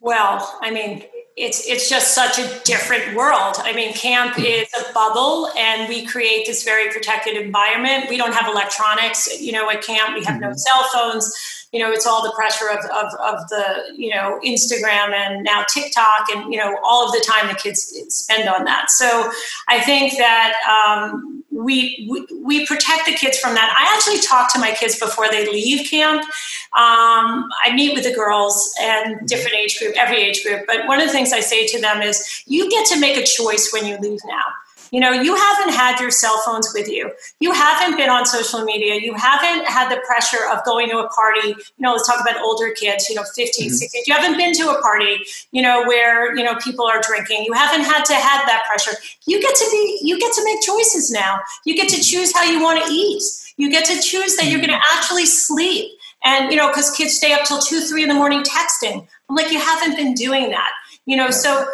Well, 0.01 0.59
I 0.63 0.71
mean, 0.71 1.05
it's 1.37 1.67
it's 1.67 1.89
just 1.89 2.15
such 2.15 2.39
a 2.39 2.61
different 2.65 3.17
world. 3.17 3.57
I 3.59 3.73
mean, 3.73 3.95
camp 3.95 4.37
hmm. 4.37 4.43
is 4.43 4.69
a 4.75 4.93
bubble, 4.93 5.49
and 5.57 5.89
we 5.89 6.05
create 6.05 6.47
this 6.47 6.65
very 6.65 6.91
protected 6.93 7.37
environment. 7.37 8.11
We 8.11 8.17
don't 8.17 8.35
have 8.35 8.51
electronics, 8.51 9.41
you 9.41 9.53
know, 9.53 9.71
at 9.71 9.83
camp. 9.83 10.15
We 10.15 10.25
have 10.25 10.41
no 10.41 10.49
hmm. 10.49 10.57
cell 10.57 10.89
phones. 10.93 11.35
You 11.73 11.81
know, 11.81 11.91
it's 11.91 12.07
all 12.07 12.23
the 12.23 12.33
pressure 12.33 12.69
of, 12.69 12.85
of, 12.91 13.15
of 13.21 13.49
the 13.49 13.95
you 13.97 14.15
know 14.15 14.39
Instagram 14.45 15.15
and 15.15 15.43
now 15.43 15.65
TikTok, 15.73 16.27
and 16.35 16.53
you 16.53 16.59
know 16.59 16.77
all 16.85 17.07
of 17.07 17.13
the 17.13 17.25
time 17.27 17.49
the 17.49 17.55
kids 17.55 17.83
spend 18.09 18.49
on 18.49 18.65
that. 18.65 18.91
So 18.91 19.31
I 19.69 19.81
think 19.81 20.19
that 20.19 20.53
um, 20.69 21.42
we, 21.53 22.09
we, 22.11 22.27
we 22.43 22.67
protect 22.67 23.07
the 23.07 23.13
kids 23.13 23.39
from 23.39 23.55
that. 23.55 23.75
I 23.79 23.95
actually 23.95 24.21
talk 24.21 24.53
to 24.55 24.59
my 24.59 24.73
kids 24.73 24.99
before 24.99 25.31
they 25.31 25.51
leave 25.51 25.89
camp. 25.89 26.23
Um, 26.23 27.49
I 27.63 27.73
meet 27.75 27.95
with 27.95 28.05
the 28.05 28.15
girls 28.15 28.75
and 28.81 29.27
different 29.29 29.57
age 29.57 29.79
group, 29.79 29.95
every 29.97 30.17
age 30.17 30.43
group. 30.43 30.65
But 30.67 30.87
one 30.87 31.01
of 31.01 31.07
the 31.07 31.13
things 31.13 31.33
I 31.33 31.41
say 31.41 31.67
to 31.67 31.81
them 31.81 32.01
is, 32.01 32.43
you 32.47 32.71
get 32.71 32.87
to 32.87 32.99
make 32.99 33.17
a 33.17 33.25
choice 33.25 33.71
when 33.73 33.87
you 33.87 33.99
leave 33.99 34.21
now. 34.25 34.45
You 34.93 35.01
know, 35.01 35.11
you 35.11 35.35
haven't 35.35 35.73
had 35.73 35.99
your 35.99 36.11
cell 36.11 36.37
phones 36.45 36.71
with 36.75 36.87
you. 36.87 37.11
You 37.41 37.53
haven't 37.53 37.97
been 37.97 38.11
on 38.11 38.27
social 38.27 38.63
media. 38.63 39.01
You 39.01 39.15
haven't 39.15 39.67
had 39.67 39.91
the 39.91 39.99
pressure 40.07 40.47
of 40.53 40.63
going 40.67 40.91
to 40.91 40.99
a 40.99 41.09
party. 41.09 41.49
You 41.49 41.65
know, 41.79 41.93
let's 41.93 42.07
talk 42.07 42.21
about 42.21 42.39
older 42.43 42.73
kids, 42.73 43.09
you 43.09 43.15
know, 43.15 43.25
15, 43.35 43.69
mm-hmm. 43.69 43.75
16. 43.75 44.03
You 44.07 44.15
haven't 44.15 44.37
been 44.37 44.53
to 44.53 44.69
a 44.69 44.83
party, 44.83 45.17
you 45.51 45.63
know, 45.63 45.85
where, 45.87 46.37
you 46.37 46.45
know, 46.45 46.57
people 46.57 46.85
are 46.85 47.01
drinking. 47.01 47.45
You 47.45 47.55
haven't 47.55 47.85
had 47.85 48.05
to 48.05 48.15
have 48.15 48.47
that 48.47 48.65
pressure. 48.69 48.93
You 49.27 49.41
get 49.41 49.57
to 49.57 49.69
be, 49.71 50.01
you 50.03 50.21
get 50.21 50.33
to 50.35 50.45
make 50.45 50.61
choices 50.61 51.11
now. 51.11 51.41
You 51.65 51.75
get 51.75 51.89
to 51.89 51.97
mm-hmm. 51.97 52.03
choose 52.03 52.35
how 52.35 52.45
you 52.45 52.63
want 52.63 52.85
to 52.85 52.93
eat. 52.93 53.23
You 53.57 53.71
get 53.71 53.87
to 53.87 53.99
choose 53.99 54.37
that 54.37 54.47
you're 54.47 54.61
going 54.61 54.69
to 54.71 54.77
mm-hmm. 54.77 54.99
actually 54.99 55.25
sleep. 55.25 55.91
And, 56.23 56.53
you 56.53 56.59
know, 56.59 56.69
because 56.69 56.91
kids 56.91 57.17
stay 57.17 57.33
up 57.33 57.45
till 57.45 57.61
two, 57.61 57.81
three 57.81 58.03
in 58.03 58.11
the 58.11 58.15
morning 58.15 58.43
texting. 58.43 59.09
I'm 59.31 59.37
like, 59.37 59.51
you 59.51 59.59
haven't 59.59 59.97
been 59.97 60.13
doing 60.13 60.51
that. 60.51 60.71
You 61.07 61.17
know, 61.17 61.31
so 61.31 61.67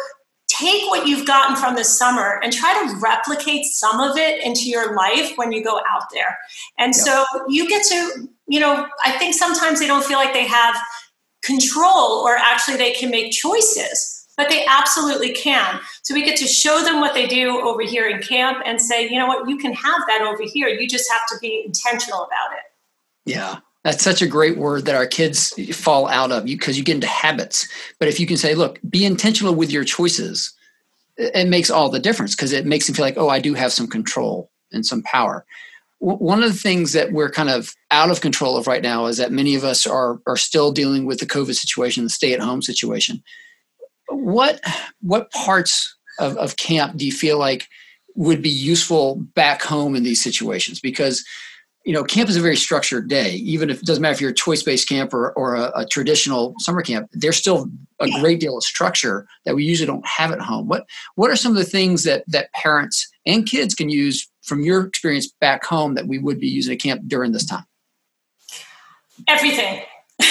take 0.59 0.87
what 0.89 1.07
you've 1.07 1.25
gotten 1.25 1.55
from 1.55 1.75
this 1.75 1.97
summer 1.97 2.39
and 2.43 2.51
try 2.51 2.73
to 2.73 2.95
replicate 2.99 3.65
some 3.65 3.99
of 3.99 4.17
it 4.17 4.43
into 4.43 4.69
your 4.69 4.95
life 4.95 5.33
when 5.35 5.51
you 5.51 5.63
go 5.63 5.79
out 5.89 6.03
there. 6.11 6.37
And 6.77 6.93
yep. 6.95 7.05
so 7.05 7.25
you 7.47 7.67
get 7.67 7.85
to, 7.87 8.27
you 8.47 8.59
know, 8.59 8.87
I 9.05 9.11
think 9.17 9.35
sometimes 9.35 9.79
they 9.79 9.87
don't 9.87 10.03
feel 10.03 10.17
like 10.17 10.33
they 10.33 10.47
have 10.47 10.75
control 11.43 12.21
or 12.23 12.35
actually 12.35 12.77
they 12.77 12.91
can 12.91 13.09
make 13.09 13.31
choices, 13.31 14.27
but 14.37 14.49
they 14.49 14.65
absolutely 14.65 15.33
can. 15.33 15.79
So 16.03 16.13
we 16.13 16.23
get 16.23 16.37
to 16.37 16.47
show 16.47 16.83
them 16.83 16.99
what 16.99 17.13
they 17.13 17.27
do 17.27 17.61
over 17.61 17.81
here 17.81 18.09
in 18.09 18.21
camp 18.21 18.59
and 18.65 18.81
say, 18.81 19.07
you 19.07 19.17
know 19.17 19.27
what, 19.27 19.47
you 19.47 19.57
can 19.57 19.73
have 19.73 20.01
that 20.07 20.21
over 20.21 20.43
here. 20.43 20.67
You 20.67 20.87
just 20.87 21.09
have 21.11 21.27
to 21.29 21.35
be 21.41 21.63
intentional 21.65 22.23
about 22.23 22.57
it. 22.57 22.63
Yeah. 23.25 23.59
That's 23.89 24.03
such 24.03 24.21
a 24.21 24.27
great 24.27 24.55
word 24.55 24.85
that 24.85 24.93
our 24.93 25.07
kids 25.07 25.51
fall 25.75 26.07
out 26.07 26.31
of 26.31 26.45
because 26.45 26.77
you, 26.77 26.83
get 26.83 26.93
into 26.93 27.07
habits. 27.07 27.67
But 27.97 28.07
if 28.07 28.19
you 28.19 28.27
can 28.27 28.37
say, 28.37 28.53
look, 28.53 28.79
be 28.87 29.03
intentional 29.03 29.55
with 29.55 29.71
your 29.71 29.83
choices, 29.83 30.53
it 31.17 31.47
makes 31.47 31.71
all 31.71 31.89
the 31.89 31.99
difference 31.99 32.35
because 32.35 32.51
it 32.51 32.67
makes 32.67 32.85
them 32.85 32.93
feel 32.93 33.03
like, 33.03 33.17
oh, 33.17 33.29
I 33.29 33.39
do 33.39 33.55
have 33.55 33.73
some 33.73 33.87
control 33.87 34.51
and 34.71 34.85
some 34.85 35.01
power. 35.01 35.43
one 35.97 36.43
of 36.43 36.53
the 36.53 36.59
things 36.59 36.93
that 36.93 37.13
we're 37.13 37.31
kind 37.31 37.49
of 37.49 37.73
out 37.89 38.11
of 38.11 38.21
control 38.21 38.57
of 38.57 38.67
right 38.67 38.83
now 38.83 39.07
is 39.07 39.17
that 39.17 39.31
many 39.31 39.55
of 39.55 39.63
us 39.63 39.87
are 39.87 40.21
are 40.27 40.37
still 40.37 40.71
dealing 40.71 41.07
with 41.07 41.19
the 41.19 41.25
COVID 41.25 41.55
situation, 41.55 42.03
the 42.03 42.11
stay 42.11 42.31
at 42.31 42.39
home 42.39 42.61
situation. 42.61 43.23
What 44.07 44.61
what 45.01 45.31
parts 45.31 45.97
of, 46.19 46.37
of 46.37 46.57
camp 46.57 46.97
do 46.97 47.07
you 47.07 47.11
feel 47.11 47.39
like 47.39 47.67
would 48.13 48.43
be 48.43 48.51
useful 48.51 49.15
back 49.33 49.63
home 49.63 49.95
in 49.95 50.03
these 50.03 50.21
situations 50.21 50.79
because 50.79 51.25
you 51.89 51.95
know 51.95 52.03
camp 52.03 52.29
is 52.29 52.37
a 52.37 52.41
very 52.41 52.55
structured 52.55 53.07
day 53.07 53.31
even 53.37 53.71
if 53.71 53.79
it 53.79 53.85
doesn't 53.85 54.03
matter 54.03 54.13
if 54.13 54.21
you're 54.21 54.29
a 54.29 54.33
choice-based 54.33 54.87
camp 54.87 55.11
or, 55.11 55.31
or 55.31 55.55
a, 55.55 55.71
a, 55.75 55.85
traditional 55.87 56.53
summer 56.59 56.83
camp 56.83 57.09
there's 57.13 57.35
still 57.35 57.67
a 57.99 58.07
great 58.21 58.39
deal 58.39 58.55
of 58.55 58.63
structure 58.63 59.25
that 59.43 59.55
we 59.55 59.63
usually 59.63 59.87
don't 59.87 60.05
have 60.05 60.31
at 60.31 60.39
home 60.39 60.67
what 60.67 60.85
what 61.15 61.31
are 61.31 61.35
some 61.35 61.51
of 61.51 61.57
the 61.57 61.65
things 61.65 62.03
that 62.03 62.23
that 62.27 62.53
parents 62.53 63.09
and 63.25 63.47
kids 63.47 63.73
can 63.73 63.89
use 63.89 64.29
from 64.43 64.61
your 64.61 64.85
experience 64.85 65.33
back 65.41 65.65
home 65.65 65.95
that 65.95 66.05
we 66.05 66.19
would 66.19 66.39
be 66.39 66.47
using 66.47 66.73
at 66.73 66.79
camp 66.79 67.01
during 67.07 67.31
this 67.31 67.45
time 67.45 67.65
everything 69.27 69.81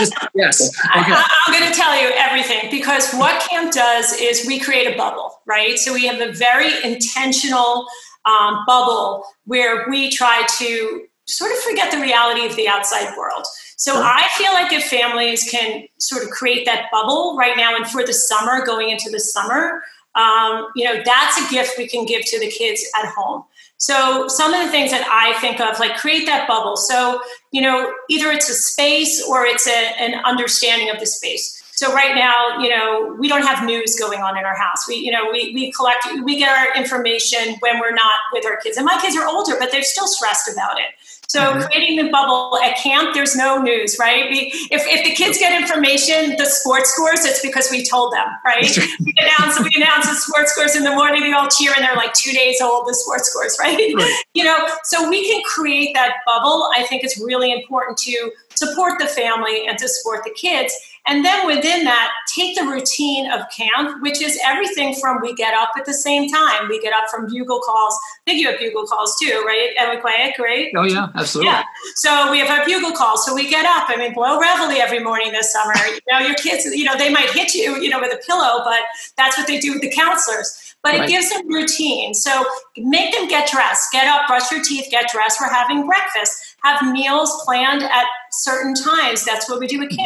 Just, 0.00 0.14
yes. 0.34 0.68
Okay. 0.96 1.12
I, 1.12 1.28
am 1.46 1.52
going 1.52 1.72
to 1.72 1.76
tell 1.76 2.00
you 2.00 2.10
everything 2.16 2.68
because 2.70 3.12
what 3.14 3.40
camp 3.48 3.72
does 3.72 4.12
is 4.20 4.46
we 4.46 4.58
create 4.58 4.92
a 4.92 4.96
bubble, 4.96 5.40
right? 5.46 5.78
So 5.78 5.94
we 5.94 6.06
have 6.06 6.20
a 6.20 6.32
very 6.32 6.72
intentional 6.82 7.86
um, 8.24 8.64
bubble 8.66 9.24
where 9.44 9.88
we 9.88 10.10
try 10.10 10.46
to 10.58 11.06
sort 11.26 11.52
of 11.52 11.58
forget 11.58 11.92
the 11.92 12.00
reality 12.00 12.44
of 12.46 12.56
the 12.56 12.68
outside 12.68 13.16
world. 13.16 13.46
So 13.76 13.94
sure. 13.94 14.02
I 14.02 14.26
feel 14.36 14.52
like 14.52 14.72
if 14.72 14.84
families 14.84 15.48
can 15.50 15.86
sort 15.98 16.22
of 16.22 16.30
create 16.30 16.66
that 16.66 16.86
bubble 16.92 17.36
right 17.38 17.56
now 17.56 17.76
and 17.76 17.86
for 17.86 18.04
the 18.04 18.12
summer, 18.12 18.64
going 18.66 18.90
into 18.90 19.10
the 19.10 19.20
summer, 19.20 19.82
um, 20.16 20.66
you 20.74 20.84
know, 20.84 21.00
that's 21.04 21.38
a 21.40 21.50
gift 21.50 21.78
we 21.78 21.88
can 21.88 22.04
give 22.04 22.24
to 22.26 22.40
the 22.40 22.50
kids 22.50 22.84
at 22.98 23.08
home. 23.08 23.44
So 23.76 24.28
some 24.28 24.52
of 24.52 24.62
the 24.62 24.70
things 24.70 24.90
that 24.90 25.08
I 25.08 25.38
think 25.40 25.60
of, 25.60 25.78
like 25.78 25.96
create 25.96 26.26
that 26.26 26.46
bubble. 26.46 26.76
So, 26.76 27.22
you 27.52 27.62
know, 27.62 27.94
either 28.10 28.30
it's 28.30 28.50
a 28.50 28.54
space 28.54 29.24
or 29.26 29.46
it's 29.46 29.66
a, 29.66 30.00
an 30.00 30.22
understanding 30.24 30.90
of 30.90 30.98
the 31.00 31.06
space. 31.06 31.59
So 31.80 31.94
right 31.94 32.14
now, 32.14 32.58
you 32.58 32.68
know, 32.68 33.16
we 33.18 33.26
don't 33.26 33.40
have 33.40 33.64
news 33.64 33.98
going 33.98 34.20
on 34.20 34.36
in 34.36 34.44
our 34.44 34.54
house. 34.54 34.86
We, 34.86 34.96
you 34.96 35.10
know, 35.10 35.30
we, 35.32 35.50
we 35.54 35.72
collect, 35.72 36.06
we 36.24 36.38
get 36.38 36.50
our 36.54 36.76
information 36.76 37.56
when 37.60 37.80
we're 37.80 37.94
not 37.94 38.16
with 38.34 38.44
our 38.44 38.58
kids. 38.58 38.76
And 38.76 38.84
my 38.84 38.98
kids 39.00 39.16
are 39.16 39.26
older, 39.26 39.56
but 39.58 39.72
they're 39.72 39.82
still 39.82 40.06
stressed 40.06 40.52
about 40.52 40.78
it. 40.78 40.88
So 41.30 41.40
mm-hmm. 41.40 41.62
creating 41.62 41.96
the 42.04 42.10
bubble 42.10 42.58
at 42.58 42.76
camp, 42.76 43.14
there's 43.14 43.34
no 43.34 43.62
news, 43.62 43.96
right? 43.98 44.28
We, 44.28 44.52
if, 44.70 44.82
if 44.84 45.04
the 45.06 45.14
kids 45.14 45.38
get 45.38 45.58
information, 45.58 46.36
the 46.36 46.44
sports 46.44 46.90
scores, 46.92 47.24
it's 47.24 47.40
because 47.40 47.70
we 47.70 47.82
told 47.82 48.12
them, 48.12 48.26
right? 48.44 48.68
we 49.00 49.14
announce 49.16 49.58
we 49.58 49.70
announce 49.74 50.06
the 50.06 50.16
sports 50.16 50.52
scores 50.52 50.76
in 50.76 50.84
the 50.84 50.90
morning, 50.90 51.22
they 51.22 51.32
all 51.32 51.48
cheer, 51.48 51.72
and 51.74 51.82
they're 51.82 51.96
like 51.96 52.12
two 52.12 52.32
days 52.32 52.60
old, 52.60 52.88
the 52.88 52.94
sports 52.94 53.30
scores, 53.30 53.56
right? 53.60 53.78
right? 53.94 54.22
You 54.34 54.44
know, 54.44 54.68
so 54.84 55.08
we 55.08 55.26
can 55.26 55.40
create 55.46 55.94
that 55.94 56.16
bubble. 56.26 56.68
I 56.76 56.84
think 56.90 57.04
it's 57.04 57.18
really 57.18 57.52
important 57.52 57.96
to 57.98 58.32
support 58.54 58.98
the 58.98 59.06
family 59.06 59.66
and 59.66 59.78
to 59.78 59.88
support 59.88 60.24
the 60.24 60.34
kids. 60.34 60.74
And 61.06 61.24
then 61.24 61.46
within 61.46 61.84
that, 61.84 62.10
take 62.32 62.56
the 62.56 62.64
routine 62.64 63.30
of 63.30 63.40
camp, 63.50 64.02
which 64.02 64.20
is 64.22 64.38
everything 64.44 64.94
from 64.94 65.20
we 65.20 65.34
get 65.34 65.54
up 65.54 65.70
at 65.76 65.84
the 65.86 65.94
same 65.94 66.28
time. 66.28 66.68
We 66.68 66.80
get 66.80 66.92
up 66.92 67.08
from 67.10 67.26
bugle 67.26 67.60
calls. 67.60 67.98
I 68.26 68.30
think 68.30 68.40
you 68.40 68.50
have 68.50 68.60
bugle 68.60 68.86
calls 68.86 69.16
too, 69.20 69.42
right? 69.46 69.70
Weequahic, 69.78 70.38
right? 70.38 70.68
Oh, 70.76 70.84
yeah, 70.84 71.08
absolutely. 71.14 71.52
Yeah. 71.52 71.64
So 71.96 72.30
we 72.30 72.38
have 72.38 72.50
our 72.50 72.64
bugle 72.64 72.92
calls. 72.92 73.24
So 73.24 73.34
we 73.34 73.48
get 73.48 73.64
up. 73.66 73.88
I 73.88 73.96
mean, 73.96 74.12
blow 74.12 74.38
reveille 74.38 74.80
every 74.80 75.00
morning 75.00 75.32
this 75.32 75.52
summer. 75.52 75.74
you 75.86 76.00
know, 76.10 76.18
your 76.20 76.34
kids, 76.34 76.64
you 76.64 76.84
know, 76.84 76.96
they 76.96 77.10
might 77.10 77.30
hit 77.30 77.54
you, 77.54 77.80
you 77.80 77.88
know, 77.88 78.00
with 78.00 78.12
a 78.12 78.20
pillow, 78.26 78.62
but 78.64 78.80
that's 79.16 79.36
what 79.36 79.46
they 79.46 79.58
do 79.58 79.72
with 79.72 79.82
the 79.82 79.90
counselors 79.90 80.70
but 80.82 80.94
right. 80.94 81.02
it 81.04 81.08
gives 81.08 81.30
them 81.30 81.46
routine. 81.48 82.14
So 82.14 82.44
make 82.76 83.14
them 83.14 83.28
get 83.28 83.50
dressed, 83.50 83.92
get 83.92 84.06
up, 84.06 84.26
brush 84.26 84.50
your 84.50 84.62
teeth, 84.62 84.86
get 84.90 85.10
dressed. 85.10 85.38
We're 85.40 85.52
having 85.52 85.86
breakfast. 85.86 86.56
Have 86.62 86.90
meals 86.92 87.42
planned 87.44 87.82
at 87.82 88.06
certain 88.32 88.74
times. 88.74 89.24
That's 89.24 89.48
what 89.48 89.60
we 89.60 89.66
do 89.66 89.82
at 89.82 89.90
mm-hmm. 89.90 89.96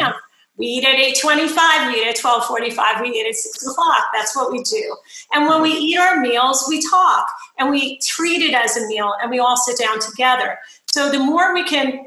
We 0.56 0.66
eat 0.66 0.84
at 0.84 0.96
8.25, 0.96 1.92
we 1.92 2.00
eat 2.00 2.06
at 2.06 2.16
12.45, 2.16 3.02
we 3.02 3.08
eat 3.08 3.26
at 3.26 3.34
6 3.34 3.66
o'clock. 3.66 4.04
That's 4.12 4.36
what 4.36 4.52
we 4.52 4.62
do. 4.62 4.96
And 5.32 5.48
when 5.48 5.62
we 5.62 5.70
eat 5.70 5.98
our 5.98 6.20
meals, 6.20 6.64
we 6.68 6.80
talk 6.88 7.26
and 7.58 7.70
we 7.70 7.98
treat 7.98 8.40
it 8.40 8.54
as 8.54 8.76
a 8.76 8.86
meal 8.86 9.14
and 9.20 9.30
we 9.30 9.40
all 9.40 9.56
sit 9.56 9.78
down 9.78 9.98
together. 10.00 10.58
So 10.86 11.10
the 11.10 11.18
more 11.18 11.52
we 11.54 11.64
can 11.64 12.06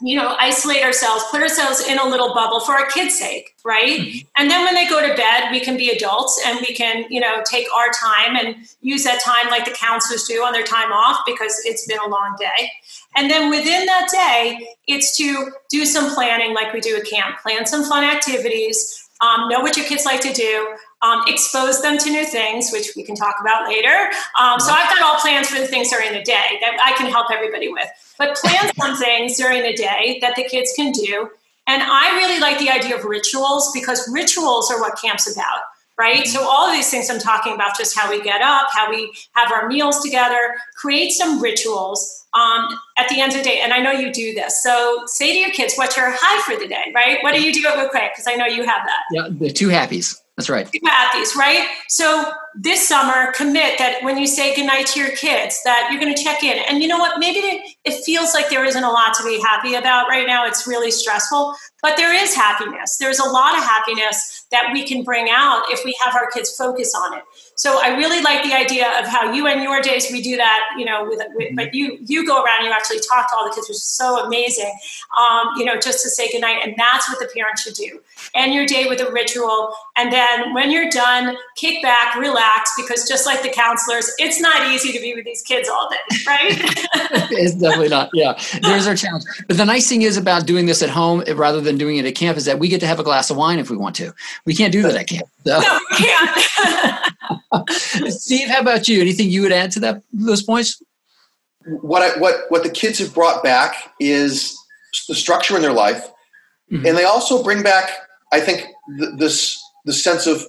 you 0.00 0.16
know, 0.16 0.36
isolate 0.38 0.84
ourselves, 0.84 1.24
put 1.30 1.42
ourselves 1.42 1.80
in 1.80 1.98
a 1.98 2.04
little 2.04 2.32
bubble 2.32 2.60
for 2.60 2.72
our 2.72 2.86
kids' 2.86 3.18
sake, 3.18 3.54
right? 3.64 4.00
Mm-hmm. 4.00 4.18
And 4.36 4.50
then 4.50 4.64
when 4.64 4.74
they 4.74 4.88
go 4.88 5.06
to 5.06 5.14
bed, 5.14 5.50
we 5.50 5.60
can 5.60 5.76
be 5.76 5.90
adults 5.90 6.40
and 6.46 6.60
we 6.60 6.74
can, 6.74 7.04
you 7.10 7.20
know, 7.20 7.42
take 7.44 7.66
our 7.74 7.86
time 7.88 8.36
and 8.36 8.56
use 8.80 9.02
that 9.04 9.20
time 9.20 9.50
like 9.50 9.64
the 9.64 9.72
counselors 9.72 10.24
do 10.24 10.42
on 10.44 10.52
their 10.52 10.62
time 10.62 10.92
off 10.92 11.20
because 11.26 11.60
it's 11.64 11.86
been 11.86 11.98
a 11.98 12.08
long 12.08 12.36
day. 12.38 12.70
And 13.16 13.30
then 13.30 13.50
within 13.50 13.86
that 13.86 14.08
day, 14.10 14.76
it's 14.86 15.16
to 15.16 15.52
do 15.70 15.84
some 15.84 16.14
planning 16.14 16.54
like 16.54 16.72
we 16.72 16.80
do 16.80 16.96
at 16.96 17.04
camp, 17.04 17.38
plan 17.40 17.66
some 17.66 17.84
fun 17.84 18.04
activities, 18.04 19.08
um, 19.20 19.48
know 19.48 19.60
what 19.60 19.76
your 19.76 19.86
kids 19.86 20.04
like 20.04 20.20
to 20.20 20.32
do, 20.32 20.76
um, 21.02 21.22
expose 21.26 21.82
them 21.82 21.98
to 21.98 22.10
new 22.10 22.24
things, 22.24 22.70
which 22.70 22.92
we 22.96 23.02
can 23.02 23.16
talk 23.16 23.36
about 23.40 23.68
later. 23.68 24.10
Um, 24.38 24.60
so 24.60 24.70
I've 24.70 24.88
got 24.94 25.02
all 25.02 25.16
plans 25.20 25.48
for 25.48 25.58
the 25.58 25.66
things 25.66 25.90
during 25.90 26.12
the 26.12 26.22
day 26.22 26.58
that 26.60 26.78
I 26.84 26.92
can 26.96 27.10
help 27.10 27.30
everybody 27.32 27.68
with. 27.68 27.88
But 28.18 28.36
plan 28.36 28.72
some 28.78 28.96
things 28.96 29.36
during 29.36 29.62
the 29.62 29.74
day 29.74 30.18
that 30.20 30.36
the 30.36 30.44
kids 30.44 30.72
can 30.76 30.92
do. 30.92 31.30
And 31.66 31.82
I 31.82 32.16
really 32.16 32.40
like 32.40 32.58
the 32.58 32.70
idea 32.70 32.96
of 32.96 33.04
rituals 33.04 33.72
because 33.74 34.08
rituals 34.10 34.70
are 34.70 34.80
what 34.80 34.98
camp's 35.00 35.30
about 35.30 35.62
right? 35.98 36.26
So, 36.26 36.48
all 36.48 36.66
of 36.66 36.72
these 36.72 36.90
things 36.90 37.10
I'm 37.10 37.18
talking 37.18 37.54
about, 37.54 37.76
just 37.76 37.98
how 37.98 38.08
we 38.08 38.22
get 38.22 38.40
up, 38.40 38.68
how 38.72 38.88
we 38.88 39.12
have 39.32 39.52
our 39.52 39.68
meals 39.68 40.00
together, 40.00 40.54
create 40.76 41.10
some 41.10 41.42
rituals 41.42 42.26
um, 42.34 42.68
at 42.96 43.08
the 43.08 43.20
end 43.20 43.32
of 43.32 43.38
the 43.38 43.44
day. 43.44 43.60
And 43.60 43.72
I 43.72 43.80
know 43.80 43.90
you 43.90 44.12
do 44.12 44.32
this. 44.34 44.62
So, 44.62 45.02
say 45.06 45.32
to 45.32 45.38
your 45.38 45.50
kids, 45.50 45.74
what's 45.74 45.96
your 45.96 46.10
high 46.10 46.42
for 46.42 46.58
the 46.58 46.68
day, 46.68 46.92
right? 46.94 47.18
What 47.22 47.34
do 47.34 47.42
you 47.42 47.52
do 47.52 47.60
it 47.66 47.76
real 47.76 47.88
quick? 47.88 48.12
Because 48.14 48.26
I 48.26 48.36
know 48.36 48.46
you 48.46 48.64
have 48.64 48.82
that. 48.86 49.02
Yeah, 49.10 49.28
the 49.30 49.50
two 49.50 49.68
happies. 49.68 50.16
That's 50.36 50.48
right. 50.48 50.70
Two 50.70 50.78
happies, 50.86 51.34
right? 51.34 51.66
So, 51.88 52.32
this 52.54 52.86
summer, 52.86 53.32
commit 53.32 53.76
that 53.78 54.02
when 54.02 54.18
you 54.18 54.26
say 54.28 54.54
goodnight 54.54 54.86
to 54.88 55.00
your 55.00 55.10
kids, 55.10 55.60
that 55.64 55.88
you're 55.90 56.00
going 56.00 56.14
to 56.14 56.22
check 56.22 56.44
in. 56.44 56.58
And 56.68 56.80
you 56.80 56.86
know 56.86 56.98
what? 56.98 57.18
Maybe 57.18 57.40
it 57.84 58.04
feels 58.04 58.34
like 58.34 58.48
there 58.48 58.64
isn't 58.64 58.84
a 58.84 58.90
lot 58.90 59.14
to 59.14 59.24
be 59.24 59.40
happy 59.40 59.74
about 59.74 60.08
right 60.08 60.28
now. 60.28 60.46
It's 60.46 60.64
really 60.66 60.92
stressful, 60.92 61.56
but 61.82 61.96
there 61.96 62.14
is 62.14 62.36
happiness. 62.36 62.98
There's 62.98 63.18
a 63.18 63.28
lot 63.28 63.58
of 63.58 63.64
happiness 63.64 64.37
that 64.50 64.70
we 64.72 64.86
can 64.86 65.02
bring 65.02 65.28
out 65.30 65.64
if 65.68 65.84
we 65.84 65.94
have 66.02 66.14
our 66.14 66.30
kids 66.30 66.54
focus 66.56 66.94
on 66.94 67.18
it. 67.18 67.24
So 67.58 67.82
I 67.82 67.88
really 67.96 68.22
like 68.22 68.44
the 68.44 68.54
idea 68.54 68.86
of 69.00 69.06
how 69.08 69.32
you 69.32 69.48
and 69.48 69.60
your 69.64 69.80
days 69.80 70.06
we 70.12 70.22
do 70.22 70.36
that. 70.36 70.64
You 70.78 70.84
know, 70.84 71.04
with, 71.04 71.20
with 71.34 71.56
but 71.56 71.74
you 71.74 71.98
you 72.06 72.24
go 72.24 72.40
around, 72.40 72.58
and 72.60 72.66
you 72.66 72.72
actually 72.72 73.00
talk 73.00 73.28
to 73.30 73.36
all 73.36 73.48
the 73.48 73.54
kids, 73.54 73.68
which 73.68 73.78
is 73.78 73.82
so 73.82 74.24
amazing. 74.24 74.72
Um, 75.18 75.48
you 75.56 75.64
know, 75.64 75.76
just 75.76 76.00
to 76.04 76.08
say 76.08 76.30
goodnight, 76.30 76.58
and 76.64 76.74
that's 76.78 77.10
what 77.10 77.18
the 77.18 77.26
parents 77.34 77.62
should 77.62 77.74
do. 77.74 78.00
End 78.34 78.54
your 78.54 78.64
day 78.64 78.86
with 78.88 79.00
a 79.00 79.10
ritual, 79.10 79.74
and 79.96 80.12
then 80.12 80.54
when 80.54 80.70
you're 80.70 80.88
done, 80.88 81.36
kick 81.56 81.82
back, 81.82 82.14
relax, 82.14 82.70
because 82.76 83.08
just 83.08 83.26
like 83.26 83.42
the 83.42 83.50
counselors, 83.50 84.12
it's 84.20 84.40
not 84.40 84.70
easy 84.70 84.92
to 84.92 85.00
be 85.00 85.16
with 85.16 85.24
these 85.24 85.42
kids 85.42 85.68
all 85.68 85.90
day, 85.90 86.16
right? 86.28 86.52
it's 87.32 87.54
definitely 87.54 87.88
not. 87.88 88.10
Yeah, 88.14 88.38
there's 88.62 88.86
our 88.86 88.94
challenge. 88.94 89.24
But 89.48 89.56
the 89.56 89.64
nice 89.64 89.88
thing 89.88 90.02
is 90.02 90.16
about 90.16 90.46
doing 90.46 90.66
this 90.66 90.80
at 90.80 90.90
home 90.90 91.24
rather 91.34 91.60
than 91.60 91.76
doing 91.76 91.96
it 91.96 92.06
at 92.06 92.14
camp 92.14 92.38
is 92.38 92.44
that 92.44 92.60
we 92.60 92.68
get 92.68 92.78
to 92.80 92.86
have 92.86 93.00
a 93.00 93.04
glass 93.04 93.30
of 93.30 93.36
wine 93.36 93.58
if 93.58 93.68
we 93.68 93.76
want 93.76 93.96
to. 93.96 94.14
We 94.44 94.54
can't 94.54 94.72
do 94.72 94.82
that 94.82 94.94
at 94.94 95.08
camp. 95.08 95.28
So. 95.48 95.60
No, 95.60 95.80
we 95.90 95.96
can't. 95.96 97.70
Steve, 98.12 98.48
how 98.48 98.60
about 98.60 98.86
you? 98.86 99.00
Anything 99.00 99.30
you 99.30 99.40
would 99.40 99.52
add 99.52 99.70
to 99.72 99.80
that 99.80 100.02
those 100.12 100.42
points? 100.42 100.82
What 101.64 102.02
I, 102.02 102.18
what 102.18 102.34
what 102.50 102.64
the 102.64 102.70
kids 102.70 102.98
have 102.98 103.14
brought 103.14 103.42
back 103.42 103.94
is 103.98 104.58
the 105.08 105.14
structure 105.14 105.56
in 105.56 105.62
their 105.62 105.72
life, 105.72 106.06
mm-hmm. 106.70 106.84
and 106.84 106.98
they 106.98 107.04
also 107.04 107.42
bring 107.42 107.62
back, 107.62 107.90
I 108.30 108.40
think, 108.40 108.66
th- 108.98 109.12
this 109.16 109.62
the 109.86 109.94
sense 109.94 110.26
of 110.26 110.46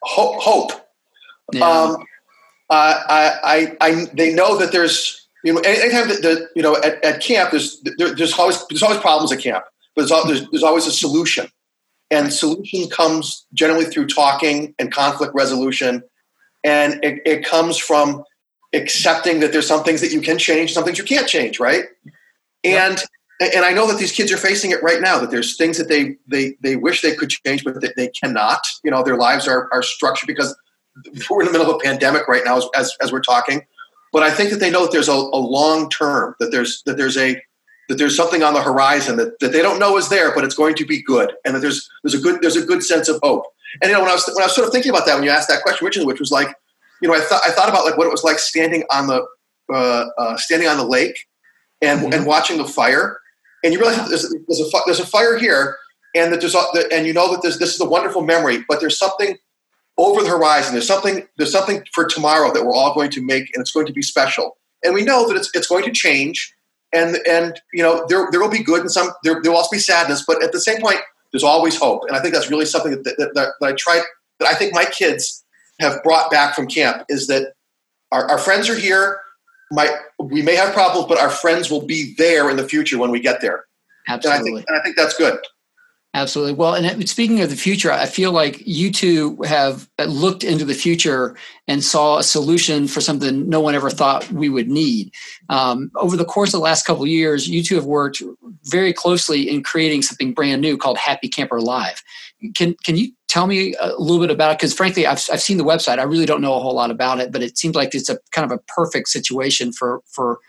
ho- 0.00 0.38
hope. 0.40 0.72
Yeah. 1.52 1.68
Um, 1.68 2.04
I, 2.70 3.36
I, 3.44 3.86
I, 3.86 4.06
they 4.14 4.32
know 4.32 4.56
that 4.56 4.72
there's 4.72 5.28
you 5.44 5.52
know 5.52 5.60
anytime 5.60 6.08
that 6.08 6.22
the, 6.22 6.48
you 6.56 6.62
know 6.62 6.76
at, 6.76 7.04
at 7.04 7.20
camp 7.20 7.50
there's 7.50 7.82
there, 7.98 8.14
there's 8.14 8.32
always 8.38 8.66
there's 8.68 8.82
always 8.82 9.00
problems 9.00 9.30
at 9.30 9.40
camp, 9.40 9.64
but 9.94 10.08
there's, 10.08 10.24
there's, 10.24 10.50
there's 10.50 10.62
always 10.62 10.86
a 10.86 10.92
solution, 10.92 11.48
and 12.12 12.32
solution 12.32 12.88
comes 12.88 13.46
generally 13.52 13.86
through 13.86 14.06
talking 14.06 14.74
and 14.78 14.92
conflict 14.92 15.34
resolution 15.34 16.04
and 16.64 17.04
it, 17.04 17.20
it 17.24 17.44
comes 17.44 17.76
from 17.76 18.24
accepting 18.72 19.40
that 19.40 19.52
there's 19.52 19.66
some 19.66 19.84
things 19.84 20.00
that 20.00 20.12
you 20.12 20.20
can 20.20 20.38
change, 20.38 20.72
some 20.72 20.84
things 20.84 20.98
you 20.98 21.04
can't 21.04 21.28
change, 21.28 21.60
right? 21.60 21.84
And 22.64 22.98
and 23.40 23.64
I 23.64 23.72
know 23.72 23.88
that 23.88 23.98
these 23.98 24.12
kids 24.12 24.30
are 24.30 24.36
facing 24.36 24.70
it 24.70 24.80
right 24.84 25.00
now. 25.00 25.18
That 25.18 25.30
there's 25.30 25.56
things 25.56 25.76
that 25.78 25.88
they 25.88 26.16
they 26.28 26.54
they 26.62 26.76
wish 26.76 27.02
they 27.02 27.14
could 27.14 27.30
change, 27.30 27.64
but 27.64 27.80
that 27.80 27.96
they 27.96 28.08
cannot. 28.08 28.60
You 28.84 28.90
know, 28.90 29.02
their 29.02 29.16
lives 29.16 29.48
are 29.48 29.68
are 29.72 29.82
structured 29.82 30.28
because 30.28 30.54
we're 31.28 31.40
in 31.40 31.46
the 31.46 31.52
middle 31.52 31.68
of 31.68 31.74
a 31.74 31.78
pandemic 31.78 32.28
right 32.28 32.42
now, 32.44 32.58
as 32.58 32.68
as, 32.76 32.96
as 33.00 33.12
we're 33.12 33.20
talking. 33.20 33.62
But 34.12 34.22
I 34.22 34.30
think 34.30 34.50
that 34.50 34.60
they 34.60 34.70
know 34.70 34.82
that 34.82 34.92
there's 34.92 35.08
a, 35.08 35.12
a 35.12 35.40
long 35.40 35.90
term, 35.90 36.36
that 36.38 36.52
there's 36.52 36.82
that 36.86 36.96
there's 36.96 37.16
a 37.16 37.42
that 37.92 37.98
there's 37.98 38.16
something 38.16 38.42
on 38.42 38.54
the 38.54 38.62
horizon 38.62 39.16
that, 39.18 39.38
that 39.40 39.52
they 39.52 39.60
don't 39.60 39.78
know 39.78 39.98
is 39.98 40.08
there, 40.08 40.34
but 40.34 40.44
it's 40.44 40.54
going 40.54 40.74
to 40.76 40.86
be 40.86 41.02
good, 41.02 41.30
and 41.44 41.54
that 41.54 41.60
there's 41.60 41.86
there's 42.02 42.14
a 42.14 42.18
good 42.18 42.40
there's 42.40 42.56
a 42.56 42.64
good 42.64 42.82
sense 42.82 43.06
of 43.06 43.20
hope. 43.22 43.44
And 43.82 43.90
you 43.90 43.94
know, 43.94 44.00
when 44.00 44.08
I 44.08 44.14
was 44.14 44.26
when 44.34 44.42
I 44.42 44.46
was 44.46 44.54
sort 44.54 44.66
of 44.66 44.72
thinking 44.72 44.88
about 44.88 45.04
that 45.04 45.14
when 45.14 45.24
you 45.24 45.28
asked 45.28 45.48
that 45.48 45.62
question 45.62 45.84
originally, 45.84 46.06
which 46.06 46.18
was 46.18 46.30
like, 46.30 46.56
you 47.02 47.08
know, 47.08 47.14
I 47.14 47.20
thought 47.20 47.42
I 47.46 47.50
thought 47.50 47.68
about 47.68 47.84
like 47.84 47.98
what 47.98 48.06
it 48.06 48.10
was 48.10 48.24
like 48.24 48.38
standing 48.38 48.84
on 48.90 49.08
the 49.08 49.26
uh, 49.70 50.06
uh, 50.16 50.38
standing 50.38 50.68
on 50.68 50.78
the 50.78 50.86
lake 50.86 51.26
and 51.82 52.00
mm-hmm. 52.00 52.14
and 52.14 52.24
watching 52.24 52.56
the 52.56 52.64
fire, 52.64 53.20
and 53.62 53.74
you 53.74 53.78
realize 53.78 54.08
there's, 54.08 54.34
there's 54.48 54.60
a 54.60 54.78
there's 54.86 55.00
a 55.00 55.06
fire 55.06 55.36
here, 55.36 55.76
and 56.14 56.32
that 56.32 56.40
there's 56.40 56.56
and 56.90 57.06
you 57.06 57.12
know 57.12 57.30
that 57.30 57.42
there's 57.42 57.58
this 57.58 57.74
is 57.74 57.80
a 57.82 57.88
wonderful 57.88 58.22
memory, 58.22 58.64
but 58.68 58.80
there's 58.80 58.98
something 58.98 59.36
over 59.98 60.22
the 60.22 60.30
horizon. 60.30 60.72
There's 60.72 60.86
something 60.86 61.28
there's 61.36 61.52
something 61.52 61.84
for 61.92 62.06
tomorrow 62.06 62.54
that 62.54 62.64
we're 62.64 62.74
all 62.74 62.94
going 62.94 63.10
to 63.10 63.22
make, 63.22 63.54
and 63.54 63.60
it's 63.60 63.72
going 63.72 63.86
to 63.86 63.92
be 63.92 64.02
special. 64.02 64.56
And 64.82 64.94
we 64.94 65.04
know 65.04 65.28
that 65.28 65.36
it's 65.36 65.50
it's 65.52 65.66
going 65.66 65.84
to 65.84 65.92
change, 65.92 66.54
and 66.92 67.18
and 67.28 67.60
you 67.72 67.82
know 67.82 68.06
there 68.08 68.28
there 68.30 68.40
will 68.40 68.50
be 68.50 68.62
good 68.62 68.80
and 68.80 68.90
some 68.90 69.10
there 69.24 69.40
there 69.42 69.52
will 69.52 69.58
also 69.58 69.74
be 69.74 69.78
sadness, 69.78 70.24
but 70.26 70.42
at 70.42 70.52
the 70.52 70.60
same 70.60 70.80
point, 70.80 70.98
there's 71.32 71.44
always 71.44 71.76
hope. 71.76 72.02
And 72.06 72.16
I 72.16 72.20
think 72.20 72.34
that's 72.34 72.50
really 72.50 72.66
something 72.66 72.92
that 72.92 73.04
that, 73.04 73.32
that, 73.34 73.52
that 73.60 73.66
I 73.66 73.72
tried 73.72 74.02
that 74.38 74.48
I 74.48 74.54
think 74.54 74.74
my 74.74 74.84
kids 74.84 75.44
have 75.80 76.02
brought 76.02 76.30
back 76.30 76.54
from 76.54 76.66
camp 76.66 77.04
is 77.08 77.26
that 77.26 77.54
our, 78.12 78.28
our 78.30 78.38
friends 78.38 78.68
are 78.68 78.74
here. 78.74 79.20
My 79.70 79.90
we 80.18 80.42
may 80.42 80.54
have 80.54 80.74
problems, 80.74 81.06
but 81.08 81.18
our 81.18 81.30
friends 81.30 81.70
will 81.70 81.86
be 81.86 82.14
there 82.18 82.50
in 82.50 82.56
the 82.56 82.68
future 82.68 82.98
when 82.98 83.10
we 83.10 83.20
get 83.20 83.40
there. 83.40 83.64
Absolutely, 84.08 84.34
and 84.36 84.42
I 84.42 84.44
think, 84.44 84.68
and 84.68 84.78
I 84.78 84.82
think 84.82 84.96
that's 84.96 85.16
good. 85.16 85.38
Absolutely. 86.14 86.52
Well, 86.52 86.74
and 86.74 87.08
speaking 87.08 87.40
of 87.40 87.48
the 87.48 87.56
future, 87.56 87.90
I 87.90 88.04
feel 88.04 88.32
like 88.32 88.60
you 88.66 88.92
two 88.92 89.40
have 89.46 89.88
looked 89.98 90.44
into 90.44 90.66
the 90.66 90.74
future 90.74 91.34
and 91.66 91.82
saw 91.82 92.18
a 92.18 92.22
solution 92.22 92.86
for 92.86 93.00
something 93.00 93.48
no 93.48 93.62
one 93.62 93.74
ever 93.74 93.88
thought 93.88 94.30
we 94.30 94.50
would 94.50 94.68
need. 94.68 95.10
Um, 95.48 95.90
over 95.96 96.18
the 96.18 96.26
course 96.26 96.50
of 96.50 96.58
the 96.58 96.64
last 96.64 96.84
couple 96.84 97.06
years, 97.06 97.48
you 97.48 97.62
two 97.62 97.76
have 97.76 97.86
worked 97.86 98.22
very 98.64 98.92
closely 98.92 99.48
in 99.48 99.62
creating 99.62 100.02
something 100.02 100.34
brand 100.34 100.60
new 100.60 100.76
called 100.76 100.98
Happy 100.98 101.28
Camper 101.28 101.62
Live. 101.62 102.02
Can 102.54 102.74
can 102.84 102.96
you 102.98 103.12
tell 103.28 103.46
me 103.46 103.74
a 103.80 103.94
little 103.96 104.20
bit 104.20 104.30
about 104.30 104.50
it? 104.50 104.58
Because 104.58 104.74
frankly, 104.74 105.06
I've 105.06 105.24
I've 105.32 105.40
seen 105.40 105.56
the 105.56 105.64
website. 105.64 105.98
I 105.98 106.02
really 106.02 106.26
don't 106.26 106.42
know 106.42 106.54
a 106.54 106.60
whole 106.60 106.74
lot 106.74 106.90
about 106.90 107.20
it, 107.20 107.32
but 107.32 107.42
it 107.42 107.56
seems 107.56 107.74
like 107.74 107.94
it's 107.94 108.10
a 108.10 108.18
kind 108.32 108.44
of 108.44 108.52
a 108.52 108.60
perfect 108.68 109.08
situation 109.08 109.72
for 109.72 110.02
for 110.04 110.40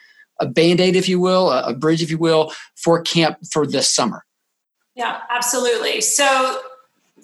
a 0.41 0.45
band 0.45 0.81
aid, 0.81 0.97
if 0.97 1.07
you 1.07 1.21
will, 1.21 1.51
a, 1.51 1.69
a 1.69 1.73
bridge, 1.73 2.01
if 2.01 2.11
you 2.11 2.17
will, 2.17 2.51
for 2.75 3.01
camp 3.01 3.37
for 3.49 3.65
this 3.65 3.89
summer. 3.89 4.25
Yeah, 4.95 5.21
absolutely. 5.29 6.01
So 6.01 6.61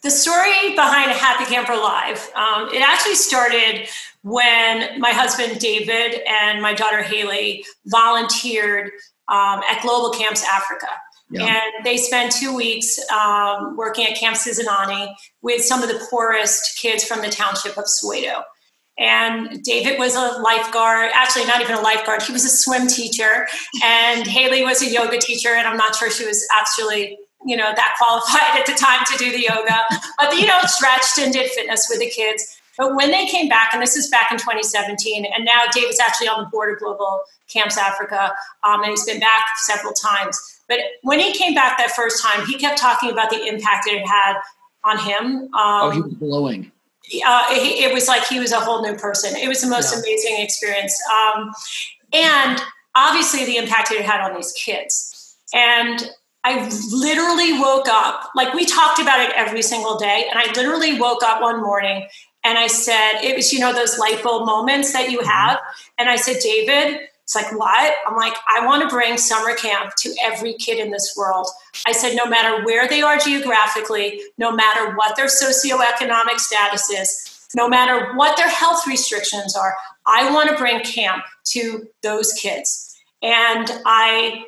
the 0.01 0.11
story 0.11 0.71
behind 0.75 1.11
Happy 1.11 1.45
Camper 1.45 1.75
Live, 1.75 2.31
um, 2.35 2.69
it 2.73 2.81
actually 2.81 3.15
started 3.15 3.87
when 4.23 4.99
my 4.99 5.11
husband 5.11 5.59
David 5.59 6.21
and 6.27 6.61
my 6.61 6.73
daughter 6.73 7.01
Haley 7.01 7.65
volunteered 7.85 8.91
um, 9.27 9.61
at 9.69 9.81
Global 9.81 10.11
Camps 10.11 10.43
Africa. 10.51 10.87
Yeah. 11.31 11.45
And 11.45 11.85
they 11.85 11.97
spent 11.97 12.31
two 12.31 12.55
weeks 12.55 12.99
um, 13.11 13.77
working 13.77 14.07
at 14.07 14.17
Camp 14.17 14.35
Sizanani 14.35 15.13
with 15.41 15.63
some 15.63 15.83
of 15.83 15.89
the 15.89 16.03
poorest 16.09 16.79
kids 16.79 17.03
from 17.03 17.21
the 17.21 17.29
township 17.29 17.77
of 17.77 17.85
Soweto. 17.85 18.41
And 18.97 19.63
David 19.63 19.97
was 19.97 20.15
a 20.15 20.41
lifeguard, 20.41 21.11
actually, 21.13 21.45
not 21.45 21.61
even 21.61 21.75
a 21.75 21.81
lifeguard, 21.81 22.23
he 22.23 22.33
was 22.33 22.43
a 22.43 22.49
swim 22.49 22.87
teacher. 22.87 23.47
And 23.83 24.27
Haley 24.27 24.63
was 24.63 24.81
a 24.81 24.89
yoga 24.89 25.19
teacher, 25.19 25.49
and 25.49 25.67
I'm 25.67 25.77
not 25.77 25.95
sure 25.95 26.09
she 26.09 26.25
was 26.25 26.45
actually 26.51 27.17
you 27.45 27.55
know 27.55 27.71
that 27.75 27.95
qualified 27.97 28.59
at 28.59 28.65
the 28.65 28.73
time 28.73 29.05
to 29.11 29.17
do 29.17 29.31
the 29.31 29.41
yoga. 29.43 29.85
But 30.17 30.35
you 30.35 30.47
know 30.47 30.59
stretched 30.63 31.17
and 31.19 31.33
did 31.33 31.51
fitness 31.51 31.87
with 31.89 31.99
the 31.99 32.09
kids. 32.09 32.59
But 32.77 32.95
when 32.95 33.11
they 33.11 33.25
came 33.25 33.49
back 33.49 33.73
and 33.73 33.81
this 33.81 33.97
is 33.97 34.09
back 34.09 34.31
in 34.31 34.37
2017 34.37 35.25
and 35.25 35.43
now 35.43 35.65
david's 35.73 35.99
actually 35.99 36.29
on 36.29 36.45
the 36.45 36.49
board 36.49 36.73
of 36.73 36.79
global 36.79 37.23
camps 37.49 37.77
africa 37.77 38.31
um, 38.63 38.81
and 38.81 38.91
he's 38.91 39.05
been 39.05 39.19
back 39.19 39.43
several 39.65 39.93
times. 39.93 40.61
But 40.69 40.79
when 41.01 41.19
he 41.19 41.33
came 41.33 41.53
back 41.53 41.77
that 41.77 41.91
first 41.91 42.23
time 42.23 42.45
he 42.47 42.57
kept 42.57 42.79
talking 42.79 43.11
about 43.11 43.29
the 43.31 43.45
impact 43.45 43.87
it 43.87 44.07
had 44.07 44.39
on 44.85 44.97
him 44.97 45.25
um, 45.25 45.49
oh 45.55 45.89
he 45.91 46.01
was 46.01 46.13
glowing. 46.13 46.71
uh, 47.25 47.45
it, 47.49 47.91
it, 47.91 47.93
was 47.93 48.07
like 48.07 48.25
he 48.27 48.39
was 48.39 48.53
a 48.53 48.59
whole 48.59 48.81
new 48.81 48.95
person. 48.95 49.35
It 49.35 49.49
was 49.49 49.61
the 49.61 49.67
most 49.67 49.93
yeah. 49.93 49.99
amazing 49.99 50.35
experience. 50.39 50.97
Um, 51.11 51.51
and 52.13 52.61
obviously 52.95 53.45
the 53.45 53.57
impact 53.57 53.91
it 53.91 54.05
had 54.05 54.21
on 54.21 54.35
these 54.35 54.53
kids. 54.53 55.35
And 55.53 56.11
I 56.43 56.69
literally 56.91 57.59
woke 57.59 57.87
up, 57.89 58.29
like 58.35 58.53
we 58.53 58.65
talked 58.65 58.99
about 58.99 59.19
it 59.19 59.31
every 59.35 59.61
single 59.61 59.97
day. 59.97 60.25
And 60.29 60.39
I 60.39 60.51
literally 60.53 60.99
woke 60.99 61.23
up 61.23 61.41
one 61.41 61.61
morning 61.61 62.07
and 62.43 62.57
I 62.57 62.67
said, 62.67 63.21
it 63.21 63.35
was, 63.35 63.51
you 63.51 63.59
know, 63.59 63.73
those 63.73 63.99
light 63.99 64.23
bulb 64.23 64.45
moments 64.45 64.93
that 64.93 65.11
you 65.11 65.19
mm-hmm. 65.19 65.27
have. 65.27 65.59
And 65.97 66.09
I 66.09 66.15
said, 66.15 66.37
David, 66.41 67.01
it's 67.23 67.35
like, 67.35 67.51
what? 67.55 67.93
I'm 68.07 68.15
like, 68.15 68.33
I 68.47 68.65
want 68.65 68.81
to 68.81 68.87
bring 68.87 69.17
summer 69.17 69.53
camp 69.53 69.91
to 69.99 70.15
every 70.23 70.53
kid 70.53 70.79
in 70.79 70.91
this 70.91 71.13
world. 71.15 71.47
I 71.85 71.91
said, 71.91 72.15
no 72.15 72.25
matter 72.25 72.65
where 72.65 72.87
they 72.87 73.01
are 73.01 73.19
geographically, 73.19 74.21
no 74.37 74.51
matter 74.51 74.95
what 74.95 75.15
their 75.15 75.27
socioeconomic 75.27 76.39
status 76.39 76.89
is, 76.89 77.47
no 77.53 77.67
matter 77.67 78.15
what 78.15 78.37
their 78.37 78.49
health 78.49 78.87
restrictions 78.87 79.55
are, 79.55 79.75
I 80.07 80.31
want 80.31 80.49
to 80.49 80.57
bring 80.57 80.81
camp 80.81 81.23
to 81.51 81.87
those 82.01 82.33
kids. 82.33 82.97
And 83.21 83.69
I 83.85 84.45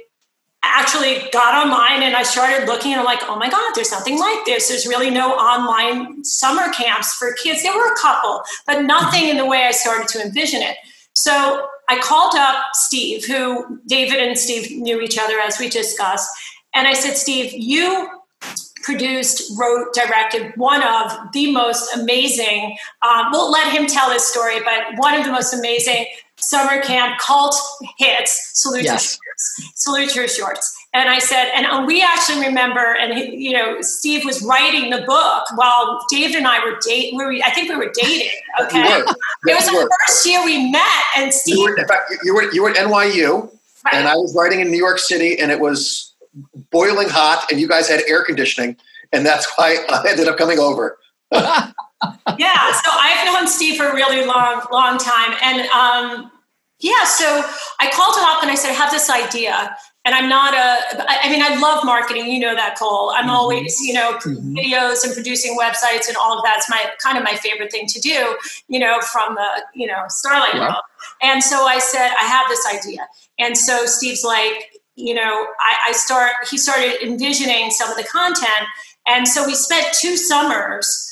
actually 0.64 1.30
got 1.32 1.66
online 1.66 2.04
and 2.04 2.16
I 2.16 2.24
started 2.24 2.68
looking 2.68 2.92
and 2.92 3.00
I'm 3.00 3.06
like, 3.06 3.22
oh 3.24 3.36
my 3.36 3.50
God, 3.50 3.74
there's 3.76 3.92
nothing 3.92 4.20
like 4.20 4.46
this. 4.46 4.70
There's 4.70 4.86
really 4.86 5.10
no 5.10 5.32
online 5.32 6.24
summer 6.24 6.72
camps 6.72 7.14
for 7.14 7.34
kids. 7.34 7.64
There 7.64 7.76
were 7.76 7.92
a 7.92 7.98
couple, 7.98 8.42
but 8.68 8.84
nothing 8.84 9.28
in 9.28 9.38
the 9.38 9.46
way 9.46 9.64
I 9.64 9.72
started 9.72 10.08
to 10.10 10.22
envision 10.24 10.62
it. 10.62 10.78
So 11.14 11.68
I 11.90 12.00
called 12.00 12.36
up 12.36 12.58
Steve, 12.74 13.26
who 13.26 13.80
David 13.88 14.20
and 14.20 14.38
Steve 14.38 14.72
knew 14.80 15.02
each 15.02 15.18
other 15.18 15.40
as 15.40 15.60
we 15.60 15.68
discussed. 15.68 16.30
And 16.74 16.88
I 16.88 16.94
said, 16.94 17.18
Steve, 17.18 17.52
you 17.54 18.08
produced, 18.84 19.58
wrote, 19.60 19.94
directed 19.94 20.54
one 20.56 20.82
of 20.84 21.12
the 21.34 21.52
most 21.52 21.96
amazing, 21.96 22.78
um, 23.02 23.28
we'll 23.32 23.52
let 23.52 23.72
him 23.72 23.88
tell 23.88 24.12
his 24.12 24.24
story, 24.24 24.60
but 24.60 24.98
one 24.98 25.14
of 25.14 25.24
the 25.24 25.32
most 25.32 25.54
amazing 25.54 26.08
summer 26.38 26.82
camp 26.82 27.20
cult 27.20 27.56
hits, 27.98 28.52
Salute 28.60 28.84
yes. 28.84 29.20
Salute 29.76 30.16
Your 30.16 30.28
Shorts. 30.28 30.78
And 30.94 31.10
I 31.10 31.20
said, 31.20 31.52
and 31.56 31.88
we 31.88 32.02
actually 32.02 32.46
remember, 32.46 32.98
and 33.00 33.18
you 33.18 33.54
know, 33.54 33.82
Steve 33.82 34.26
was 34.26 34.42
writing 34.44 34.90
the 34.90 35.02
book 35.04 35.46
while 35.56 36.06
David 36.10 36.36
and 36.36 36.48
I 36.48 36.64
were 36.66 36.78
dating. 36.82 37.18
We 37.18 37.26
were, 37.26 37.34
I 37.46 37.52
think 37.52 37.70
we 37.70 37.78
were 37.78 37.92
dating. 37.94 38.32
Okay, 38.62 39.02
we 39.46 39.54
it 39.54 39.56
was 39.56 39.66
the 39.66 39.90
first 40.08 40.26
year 40.26 40.44
we 40.44 40.70
met, 40.70 40.84
and 41.16 41.34
Steve. 41.34 41.56
You 41.56 41.64
were, 41.64 41.78
in 41.78 41.88
fact, 41.88 42.14
you 42.26 42.36
were 42.36 42.52
you 42.52 42.64
were 42.64 42.72
at 42.72 42.76
NYU, 42.76 43.50
right. 43.86 43.94
and 43.94 44.08
I 44.10 44.16
was 44.16 44.36
writing 44.36 44.60
in 44.60 44.70
New 44.70 44.78
York 44.78 45.00
City, 45.00 45.40
and 45.40 45.50
it 45.50 45.60
was 45.60 46.14
boiling 46.70 47.08
hot, 47.08 47.50
and 47.50 47.60
you 47.60 47.68
guys 47.68 47.88
had 47.88 48.02
air 48.10 48.26
conditioning, 48.26 48.76
and 49.14 49.26
that's 49.26 49.50
why 49.56 49.78
I 49.90 50.06
ended 50.10 50.28
up 50.28 50.38
coming 50.38 50.60
over. 50.60 50.98
yeah, 51.32 51.72
so 51.72 52.92
I've 52.92 53.26
known 53.26 53.48
Steve 53.48 53.78
for 53.78 53.88
a 53.88 53.96
really 53.96 54.26
long, 54.26 54.62
long 54.72 54.98
time, 54.98 55.34
and 55.42 55.62
um, 55.70 56.32
yeah, 56.82 57.04
so 57.06 57.44
I 57.80 57.90
called 57.92 58.18
him 58.18 58.26
up 58.26 58.42
and 58.42 58.52
I 58.52 58.56
said, 58.56 58.72
I 58.72 58.74
have 58.74 58.92
this 58.92 59.10
idea. 59.10 59.76
And 60.04 60.16
I'm 60.16 60.28
not 60.28 60.56
a, 60.56 61.06
I 61.08 61.30
mean, 61.30 61.44
I 61.44 61.60
love 61.60 61.86
marketing. 61.86 62.26
You 62.26 62.40
know 62.40 62.56
that, 62.56 62.76
Cole. 62.78 63.12
I'm 63.12 63.26
mm-hmm. 63.26 63.30
always, 63.30 63.80
you 63.82 63.94
know, 63.94 64.14
mm-hmm. 64.14 64.56
videos 64.56 65.04
and 65.04 65.14
producing 65.14 65.56
websites 65.60 66.08
and 66.08 66.18
all 66.18 66.36
of 66.36 66.44
that's 66.44 66.68
my 66.72 66.84
kind 66.98 67.20
of 67.20 67.24
my 67.24 67.36
favorite 67.36 67.72
thing 67.72 67.86
to 67.86 68.00
do, 68.00 68.36
you 68.68 68.80
know, 68.80 69.00
from 69.02 69.36
the, 69.36 69.64
you 69.76 69.86
know, 69.86 70.04
Starlight 70.08 70.56
yeah. 70.56 70.76
And 71.22 71.44
so 71.44 71.66
I 71.66 71.78
said, 71.78 72.12
I 72.20 72.24
have 72.24 72.48
this 72.50 72.66
idea. 72.74 73.08
And 73.38 73.56
so 73.56 73.86
Steve's 73.86 74.24
like, 74.24 74.72
you 74.96 75.14
know, 75.14 75.48
I, 75.60 75.90
I 75.90 75.92
start, 75.92 76.32
he 76.50 76.58
started 76.58 77.02
envisioning 77.04 77.70
some 77.70 77.92
of 77.92 77.98
the 77.98 78.04
content. 78.04 78.68
And 79.08 79.28
so 79.28 79.46
we 79.46 79.54
spent 79.54 79.86
two 80.00 80.18
summers 80.18 81.08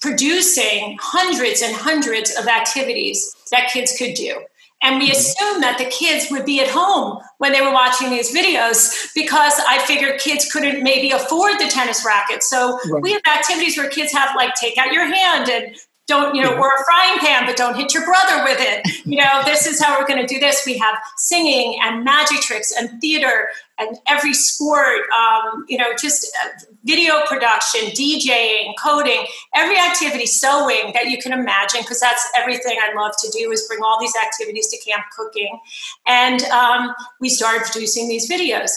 producing 0.00 0.96
hundreds 1.00 1.60
and 1.60 1.76
hundreds 1.76 2.34
of 2.36 2.46
activities 2.46 3.34
that 3.50 3.68
kids 3.70 3.94
could 3.96 4.14
do. 4.14 4.42
And 4.82 4.98
we 4.98 5.10
assumed 5.10 5.62
that 5.62 5.76
the 5.78 5.84
kids 5.84 6.28
would 6.30 6.46
be 6.46 6.60
at 6.60 6.68
home 6.68 7.18
when 7.38 7.52
they 7.52 7.60
were 7.60 7.72
watching 7.72 8.10
these 8.10 8.34
videos 8.34 9.12
because 9.14 9.60
I 9.68 9.78
figured 9.86 10.20
kids 10.20 10.50
couldn't 10.50 10.82
maybe 10.82 11.10
afford 11.10 11.58
the 11.58 11.68
tennis 11.68 12.04
racket. 12.04 12.42
So 12.42 12.78
right. 12.90 13.02
we 13.02 13.12
have 13.12 13.22
activities 13.26 13.76
where 13.76 13.90
kids 13.90 14.12
have 14.12 14.34
like 14.36 14.54
take 14.54 14.78
out 14.78 14.92
your 14.92 15.04
hand 15.04 15.50
and 15.50 15.76
don't 16.10 16.34
you 16.34 16.42
know 16.42 16.50
wear 16.50 16.74
a 16.74 16.84
frying 16.84 17.18
pan 17.20 17.46
but 17.46 17.56
don't 17.56 17.76
hit 17.76 17.94
your 17.94 18.04
brother 18.04 18.42
with 18.44 18.58
it. 18.60 19.06
You 19.06 19.18
know 19.18 19.42
this 19.44 19.66
is 19.66 19.82
how 19.82 19.98
we're 19.98 20.06
going 20.06 20.20
to 20.20 20.26
do 20.26 20.40
this. 20.40 20.66
We 20.66 20.76
have 20.78 20.96
singing 21.16 21.78
and 21.82 22.04
magic 22.04 22.40
tricks 22.40 22.74
and 22.76 23.00
theater 23.00 23.48
and 23.78 23.96
every 24.06 24.34
sport 24.34 25.00
um, 25.16 25.64
you 25.68 25.78
know 25.78 25.92
just 25.98 26.26
uh, 26.44 26.48
video 26.84 27.24
production 27.26 27.80
djing 27.90 28.72
coding 28.82 29.24
every 29.54 29.78
activity 29.78 30.26
sewing 30.26 30.92
that 30.94 31.06
you 31.06 31.18
can 31.18 31.32
imagine 31.32 31.80
because 31.82 32.00
that's 32.00 32.26
everything 32.36 32.76
i 32.82 32.92
love 33.00 33.12
to 33.22 33.30
do 33.30 33.50
is 33.52 33.66
bring 33.68 33.80
all 33.82 33.98
these 34.00 34.14
activities 34.16 34.68
to 34.68 34.90
camp 34.90 35.04
cooking. 35.16 35.58
And 36.06 36.42
um, 36.44 36.94
we 37.20 37.28
started 37.28 37.62
producing 37.64 38.08
these 38.08 38.30
videos 38.30 38.70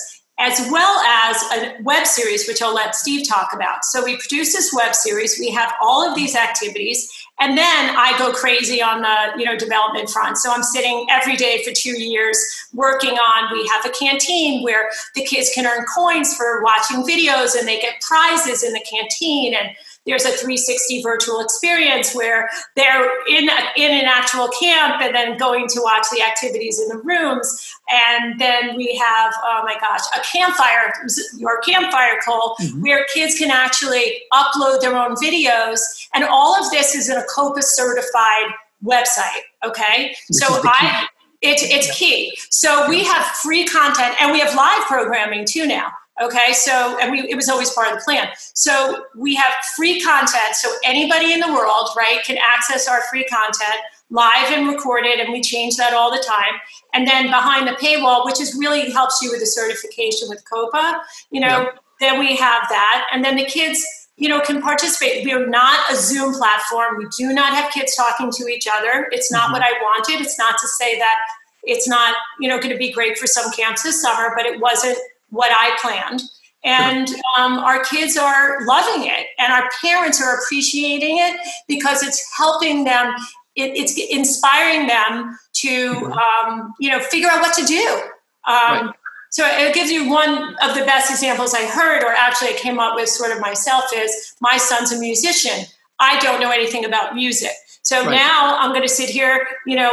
as 0.43 0.60
well 0.69 0.99
as 0.99 1.41
a 1.53 1.82
web 1.84 2.06
series, 2.06 2.47
which 2.47 2.62
I'll 2.62 2.73
let 2.73 2.95
Steve 2.95 3.27
talk 3.27 3.53
about. 3.53 3.86
So 3.86 4.03
we 4.03 4.17
produce 4.17 4.53
this 4.53 4.73
web 4.73 4.93
series. 4.93 5.39
We 5.39 5.49
have 5.51 5.73
all 5.82 6.08
of 6.08 6.15
these 6.15 6.36
activities, 6.36 7.10
and 7.39 7.58
then 7.58 7.95
I 7.95 8.13
go 8.19 8.34
crazy 8.34 8.82
on 8.82 9.01
the 9.01 9.39
you 9.39 9.45
know 9.45 9.58
development 9.58 10.10
front. 10.10 10.38
So 10.38 10.51
I'm 10.51 10.63
sitting 10.63 11.08
every 11.10 11.38
day 11.38 11.63
for 11.63 11.71
two 11.73 11.97
years 11.97 12.38
working 12.73 13.13
on. 13.13 13.53
We 13.53 13.65
have 13.73 13.86
a 13.86 13.89
canteen 13.89 14.63
where 14.63 14.89
the 15.15 15.23
kids 15.23 15.49
can 15.56 15.65
earn 15.65 15.86
coins 15.95 16.36
for 16.36 16.62
watching 16.62 17.03
videos, 17.03 17.58
and 17.58 17.65
they 17.65 17.79
get 17.79 18.01
prizes 18.01 18.63
in 18.63 18.73
the 18.73 18.86
canteen 18.89 19.53
and 19.53 19.69
there's 20.05 20.25
a 20.25 20.31
360 20.31 21.01
virtual 21.01 21.39
experience 21.39 22.13
where 22.13 22.49
they're 22.75 23.09
in 23.27 23.49
in 23.77 23.91
an 23.91 24.05
actual 24.05 24.49
camp 24.59 25.01
and 25.01 25.15
then 25.15 25.37
going 25.37 25.67
to 25.69 25.81
watch 25.81 26.05
the 26.11 26.21
activities 26.21 26.79
in 26.79 26.89
the 26.89 26.97
rooms. 26.97 27.73
And 27.89 28.39
then 28.39 28.75
we 28.75 28.95
have, 28.95 29.33
oh 29.43 29.61
my 29.63 29.75
gosh, 29.79 30.01
a 30.15 30.21
campfire, 30.21 30.93
your 31.37 31.61
campfire 31.61 32.19
call 32.23 32.55
mm-hmm. 32.59 32.81
where 32.81 33.05
kids 33.13 33.37
can 33.37 33.49
actually 33.49 34.21
upload 34.33 34.81
their 34.81 34.95
own 34.95 35.15
videos. 35.15 35.79
And 36.13 36.25
all 36.25 36.61
of 36.61 36.69
this 36.71 36.95
is 36.95 37.09
in 37.09 37.17
a 37.17 37.25
COPPA 37.33 37.63
certified 37.63 38.53
website. 38.83 39.41
Okay. 39.65 40.09
Which 40.29 40.37
so 40.37 40.61
I, 40.65 41.07
it, 41.41 41.61
it's 41.63 41.97
key. 41.97 42.37
So 42.49 42.89
we 42.89 43.03
have 43.03 43.25
free 43.37 43.65
content 43.65 44.15
and 44.19 44.31
we 44.31 44.39
have 44.39 44.53
live 44.55 44.83
programming 44.87 45.45
too 45.45 45.65
now. 45.65 45.91
Okay, 46.21 46.54
so 46.54 46.97
and 47.02 47.12
we, 47.12 47.21
it 47.28 47.36
was 47.36 47.49
always 47.49 47.71
part 47.71 47.91
of 47.91 47.97
the 47.97 48.04
plan. 48.04 48.28
So 48.54 49.06
we 49.17 49.34
have 49.36 49.52
free 49.76 49.99
content, 49.99 50.54
so 50.54 50.69
anybody 50.86 51.34
in 51.34 51.39
the 51.39 51.52
world, 51.52 51.89
right, 51.97 52.19
can 52.23 52.38
access 52.38 52.88
our 52.88 53.02
free 53.10 53.23
content 53.23 53.82
live 54.12 54.52
and 54.52 54.67
recorded, 54.67 55.19
and 55.19 55.34
we 55.34 55.41
change 55.41 55.76
that 55.78 55.93
all 55.93 56.12
the 56.12 56.23
time. 56.23 56.60
And 56.93 57.08
then 57.08 57.28
behind 57.28 57.67
the 57.67 57.71
paywall, 57.71 58.26
which 58.26 58.39
is 58.39 58.56
really 58.56 58.91
helps 58.91 59.21
you 59.23 59.32
with 59.32 59.39
the 59.39 59.47
certification 59.47 60.30
with 60.30 60.43
COPPA, 60.45 60.99
you 61.32 61.41
know, 61.41 61.63
yep. 61.63 61.80
then 61.99 62.19
we 62.19 62.36
have 62.36 62.63
that, 62.69 63.08
and 63.12 63.26
then 63.26 63.36
the 63.36 63.45
kids 63.45 63.84
you 64.15 64.30
know 64.30 64.39
can 64.39 64.62
participate 64.62 65.26
we 65.26 65.34
are 65.34 65.47
not 65.47 65.91
a 65.91 65.95
zoom 65.95 66.34
platform 66.34 66.97
we 66.97 67.08
do 67.17 67.34
not 67.34 67.54
have 67.56 67.71
kids 67.71 67.95
talking 67.95 68.30
to 68.32 68.47
each 68.47 68.67
other 68.71 69.08
it's 69.12 69.32
not 69.32 69.45
mm-hmm. 69.45 69.54
what 69.54 69.62
i 69.63 69.71
wanted 69.82 70.21
it's 70.21 70.38
not 70.38 70.56
to 70.60 70.67
say 70.67 70.99
that 70.99 71.17
it's 71.63 71.88
not 71.88 72.15
you 72.39 72.47
know 72.47 72.58
going 72.58 72.69
to 72.69 72.78
be 72.78 72.91
great 72.91 73.17
for 73.17 73.26
some 73.26 73.52
camps 73.54 73.82
this 73.82 73.99
summer 74.02 74.32
but 74.36 74.45
it 74.45 74.60
wasn't 74.60 74.95
what 75.34 75.52
i 75.52 75.76
planned 75.82 76.22
and 76.65 77.10
um, 77.38 77.58
our 77.60 77.84
kids 77.84 78.15
are 78.15 78.65
loving 78.65 79.06
it 79.06 79.28
and 79.38 79.52
our 79.52 79.69
parents 79.82 80.22
are 80.22 80.39
appreciating 80.39 81.17
it 81.17 81.39
because 81.67 82.02
it's 82.04 82.26
helping 82.38 82.84
them 82.86 83.13
it, 83.56 83.72
it's 83.76 84.00
inspiring 84.10 84.88
them 84.88 85.38
to 85.54 85.93
mm-hmm. 85.93 86.50
um, 86.52 86.74
you 86.80 86.89
know 86.89 87.00
figure 87.00 87.30
out 87.30 87.41
what 87.41 87.54
to 87.56 87.65
do 87.65 88.02
um, 88.46 88.88
right. 88.88 88.96
So 89.34 89.43
it 89.48 89.74
gives 89.74 89.89
you 89.89 90.08
one 90.08 90.56
of 90.62 90.76
the 90.76 90.86
best 90.86 91.10
examples 91.10 91.56
I 91.56 91.65
heard, 91.65 92.04
or 92.04 92.10
actually 92.10 92.50
I 92.50 92.54
came 92.54 92.78
up 92.78 92.93
with 92.93 93.10
sort 93.10 93.32
of 93.32 93.41
myself, 93.41 93.86
is 93.91 94.36
my 94.41 94.58
son's 94.58 94.91
a 94.91 95.00
musician. 95.00 95.65
I 96.00 96.19
don't 96.19 96.39
know 96.39 96.52
anything 96.52 96.86
about 96.86 97.15
music. 97.15 97.50
So 97.82 98.06
right. 98.06 98.12
now 98.12 98.58
I'm 98.60 98.69
going 98.69 98.84
to 98.84 98.88
sit 98.88 99.10
here, 99.10 99.48
you 99.65 99.76
know, 99.76 99.91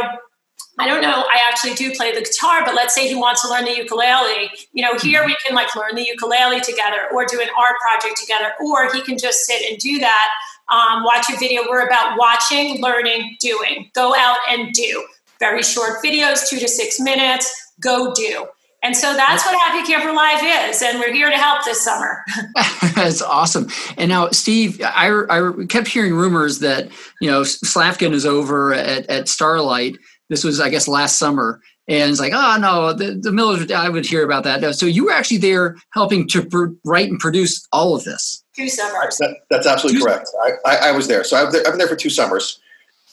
I 0.79 0.87
don't 0.87 1.01
know, 1.01 1.25
I 1.29 1.39
actually 1.49 1.73
do 1.73 1.93
play 1.93 2.13
the 2.13 2.21
guitar, 2.21 2.63
but 2.65 2.75
let's 2.75 2.95
say 2.95 3.07
he 3.07 3.15
wants 3.15 3.41
to 3.43 3.49
learn 3.49 3.65
the 3.65 3.75
ukulele. 3.75 4.49
You 4.73 4.83
know, 4.83 4.97
here 4.97 5.25
we 5.25 5.35
can 5.45 5.53
like 5.53 5.75
learn 5.75 5.95
the 5.95 6.03
ukulele 6.03 6.61
together 6.61 7.09
or 7.13 7.25
do 7.25 7.41
an 7.41 7.49
art 7.57 7.75
project 7.85 8.19
together, 8.19 8.53
or 8.61 8.91
he 8.93 9.01
can 9.01 9.17
just 9.17 9.45
sit 9.45 9.69
and 9.69 9.77
do 9.79 9.99
that. 9.99 10.29
Um, 10.69 11.03
watch 11.03 11.29
a 11.29 11.37
video. 11.37 11.63
We're 11.69 11.85
about 11.85 12.17
watching, 12.17 12.81
learning, 12.81 13.35
doing. 13.39 13.91
Go 13.93 14.15
out 14.15 14.37
and 14.49 14.71
do. 14.73 15.05
Very 15.39 15.61
short 15.63 16.03
videos, 16.03 16.47
two 16.49 16.59
to 16.59 16.67
six 16.67 16.99
minutes. 16.99 17.73
Go 17.81 18.13
do. 18.13 18.47
And 18.83 18.97
so 18.97 19.13
that's 19.13 19.45
what 19.45 19.55
Happy 19.59 19.85
Camper 19.85 20.11
Live 20.11 20.69
is, 20.69 20.81
and 20.81 20.99
we're 20.99 21.13
here 21.13 21.29
to 21.29 21.37
help 21.37 21.63
this 21.65 21.79
summer. 21.81 22.23
that's 22.95 23.21
awesome. 23.21 23.67
And 23.95 24.09
now, 24.09 24.29
Steve, 24.29 24.81
I, 24.83 25.23
I 25.29 25.65
kept 25.67 25.87
hearing 25.87 26.15
rumors 26.15 26.59
that 26.59 26.89
you 27.19 27.29
know 27.29 27.43
Slavkin 27.43 28.13
is 28.13 28.25
over 28.25 28.73
at, 28.73 29.05
at 29.07 29.29
Starlight. 29.29 29.97
This 30.31 30.45
was, 30.45 30.61
I 30.61 30.69
guess, 30.69 30.87
last 30.87 31.19
summer, 31.19 31.61
and 31.89 32.09
it's 32.09 32.21
like, 32.21 32.31
oh 32.33 32.57
no, 32.57 32.93
the, 32.93 33.19
the 33.21 33.33
Millers. 33.33 33.69
I 33.69 33.89
would 33.89 34.05
hear 34.05 34.23
about 34.23 34.45
that. 34.45 34.75
So 34.75 34.85
you 34.85 35.05
were 35.05 35.11
actually 35.11 35.39
there 35.39 35.75
helping 35.93 36.25
to 36.29 36.45
pr- 36.45 36.67
write 36.85 37.09
and 37.09 37.19
produce 37.19 37.67
all 37.73 37.95
of 37.95 38.05
this. 38.05 38.41
Two 38.55 38.69
summers. 38.69 39.17
That, 39.17 39.35
that's 39.49 39.67
absolutely 39.67 39.99
two 39.99 40.05
correct. 40.05 40.29
I, 40.45 40.51
I, 40.65 40.75
I, 40.89 40.91
was 40.93 41.09
there, 41.09 41.25
so 41.25 41.35
I've, 41.35 41.53
I've 41.53 41.65
been 41.65 41.77
there 41.77 41.87
for 41.89 41.97
two 41.97 42.09
summers, 42.09 42.61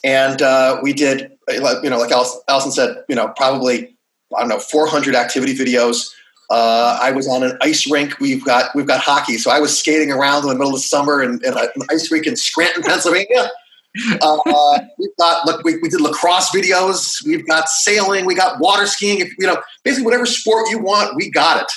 and 0.04 0.40
uh, 0.42 0.78
we 0.80 0.92
did, 0.92 1.32
you 1.48 1.90
know, 1.90 1.98
like 1.98 2.12
Allison 2.12 2.70
said, 2.70 3.02
you 3.08 3.16
know, 3.16 3.32
probably 3.36 3.96
I 4.36 4.40
don't 4.40 4.48
know, 4.48 4.58
400 4.58 5.14
activity 5.14 5.54
videos. 5.54 6.14
Uh, 6.50 6.98
I 7.00 7.10
was 7.10 7.28
on 7.28 7.42
an 7.42 7.58
ice 7.60 7.90
rink. 7.90 8.18
We've 8.20 8.44
got 8.44 8.74
we've 8.74 8.86
got 8.86 9.00
hockey, 9.00 9.36
so 9.36 9.50
I 9.50 9.60
was 9.60 9.78
skating 9.78 10.10
around 10.10 10.44
in 10.44 10.48
the 10.48 10.54
middle 10.54 10.68
of 10.68 10.76
the 10.76 10.80
summer 10.80 11.22
in, 11.22 11.40
in 11.44 11.56
an 11.56 11.68
ice 11.90 12.10
rink 12.10 12.26
in 12.26 12.36
Scranton, 12.36 12.82
Pennsylvania. 12.86 13.50
Uh, 14.22 14.80
we've 14.98 15.16
got 15.18 15.46
look, 15.46 15.64
we, 15.64 15.78
we 15.78 15.88
did 15.88 16.00
lacrosse 16.00 16.50
videos. 16.50 17.24
We've 17.24 17.46
got 17.46 17.68
sailing. 17.68 18.26
We 18.26 18.34
got 18.34 18.60
water 18.60 18.86
skiing. 18.86 19.20
If, 19.20 19.32
you 19.38 19.46
know, 19.46 19.60
basically 19.82 20.04
whatever 20.04 20.26
sport 20.26 20.68
you 20.70 20.78
want, 20.78 21.16
we 21.16 21.30
got 21.30 21.62
it, 21.62 21.72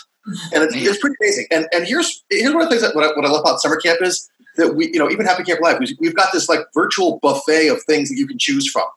and 0.54 0.64
it's, 0.64 0.76
it's 0.76 1.00
pretty 1.00 1.16
amazing. 1.22 1.48
And 1.52 1.68
and 1.72 1.88
here's 1.88 2.24
here's 2.30 2.54
one 2.54 2.64
of 2.64 2.70
the 2.70 2.76
things 2.76 2.82
that 2.84 2.96
what 2.96 3.06
I, 3.06 3.16
what 3.16 3.26
I 3.26 3.30
love 3.30 3.42
about 3.42 3.60
summer 3.60 3.78
camp 3.78 4.02
is 4.02 4.30
that 4.58 4.76
we 4.76 4.88
you 4.88 5.00
know 5.00 5.10
even 5.10 5.26
Happy 5.26 5.44
Camp 5.44 5.62
Live 5.62 5.80
we've 6.00 6.16
got 6.16 6.32
this 6.34 6.50
like 6.50 6.62
virtual 6.74 7.20
buffet 7.22 7.70
of 7.70 7.82
things 7.84 8.10
that 8.10 8.16
you 8.16 8.28
can 8.28 8.38
choose 8.38 8.70
from, 8.70 8.88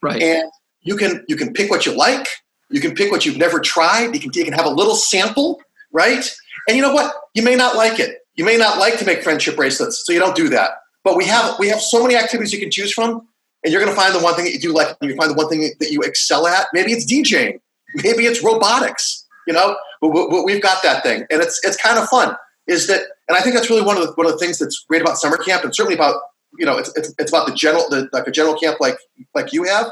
right? 0.00 0.20
And 0.22 0.50
you 0.80 0.96
can 0.96 1.24
you 1.28 1.36
can 1.36 1.52
pick 1.52 1.70
what 1.70 1.86
you 1.86 1.96
like 1.96 2.26
you 2.72 2.80
can 2.80 2.94
pick 2.94 3.12
what 3.12 3.24
you've 3.24 3.36
never 3.36 3.60
tried. 3.60 4.14
You 4.14 4.20
can, 4.20 4.30
you 4.34 4.44
can 4.44 4.54
have 4.54 4.64
a 4.64 4.70
little 4.70 4.96
sample, 4.96 5.60
right? 5.92 6.28
And 6.66 6.76
you 6.76 6.82
know 6.82 6.92
what? 6.92 7.14
You 7.34 7.42
may 7.42 7.54
not 7.54 7.76
like 7.76 8.00
it. 8.00 8.18
You 8.34 8.44
may 8.44 8.56
not 8.56 8.78
like 8.78 8.98
to 8.98 9.04
make 9.04 9.22
friendship 9.22 9.56
bracelets, 9.56 10.04
so 10.06 10.12
you 10.12 10.18
don't 10.18 10.34
do 10.34 10.48
that. 10.48 10.70
But 11.04 11.16
we 11.16 11.24
have 11.26 11.58
we 11.58 11.68
have 11.68 11.80
so 11.80 12.02
many 12.02 12.16
activities 12.16 12.52
you 12.52 12.60
can 12.60 12.70
choose 12.70 12.92
from, 12.92 13.26
and 13.64 13.72
you're 13.72 13.82
going 13.82 13.94
to 13.94 14.00
find 14.00 14.14
the 14.14 14.22
one 14.22 14.34
thing 14.34 14.44
that 14.44 14.52
you 14.52 14.60
do 14.60 14.72
like. 14.72 14.96
You 15.00 15.16
find 15.16 15.30
the 15.30 15.34
one 15.34 15.48
thing 15.48 15.72
that 15.80 15.90
you 15.90 16.00
excel 16.02 16.46
at. 16.46 16.66
Maybe 16.72 16.92
it's 16.92 17.10
DJing. 17.10 17.60
Maybe 17.96 18.26
it's 18.26 18.42
robotics. 18.42 19.26
You 19.46 19.54
know, 19.54 19.76
but, 20.00 20.44
we've 20.44 20.62
got 20.62 20.82
that 20.84 21.02
thing, 21.02 21.26
and 21.30 21.42
it's 21.42 21.60
it's 21.64 21.76
kind 21.76 21.98
of 21.98 22.08
fun. 22.08 22.36
Is 22.68 22.86
that? 22.86 23.02
And 23.28 23.36
I 23.36 23.40
think 23.40 23.56
that's 23.56 23.68
really 23.68 23.82
one 23.82 23.96
of 23.96 24.06
the 24.06 24.12
one 24.12 24.26
of 24.26 24.32
the 24.32 24.38
things 24.38 24.58
that's 24.58 24.84
great 24.88 25.02
about 25.02 25.18
summer 25.18 25.36
camp, 25.36 25.64
and 25.64 25.74
certainly 25.74 25.96
about 25.96 26.20
you 26.58 26.64
know 26.64 26.78
it's 26.78 26.96
it's, 26.96 27.12
it's 27.18 27.30
about 27.32 27.48
the 27.48 27.54
general 27.54 27.88
the, 27.90 28.08
like 28.12 28.26
a 28.26 28.30
general 28.30 28.56
camp 28.56 28.78
like 28.78 28.96
like 29.34 29.52
you 29.52 29.64
have, 29.64 29.86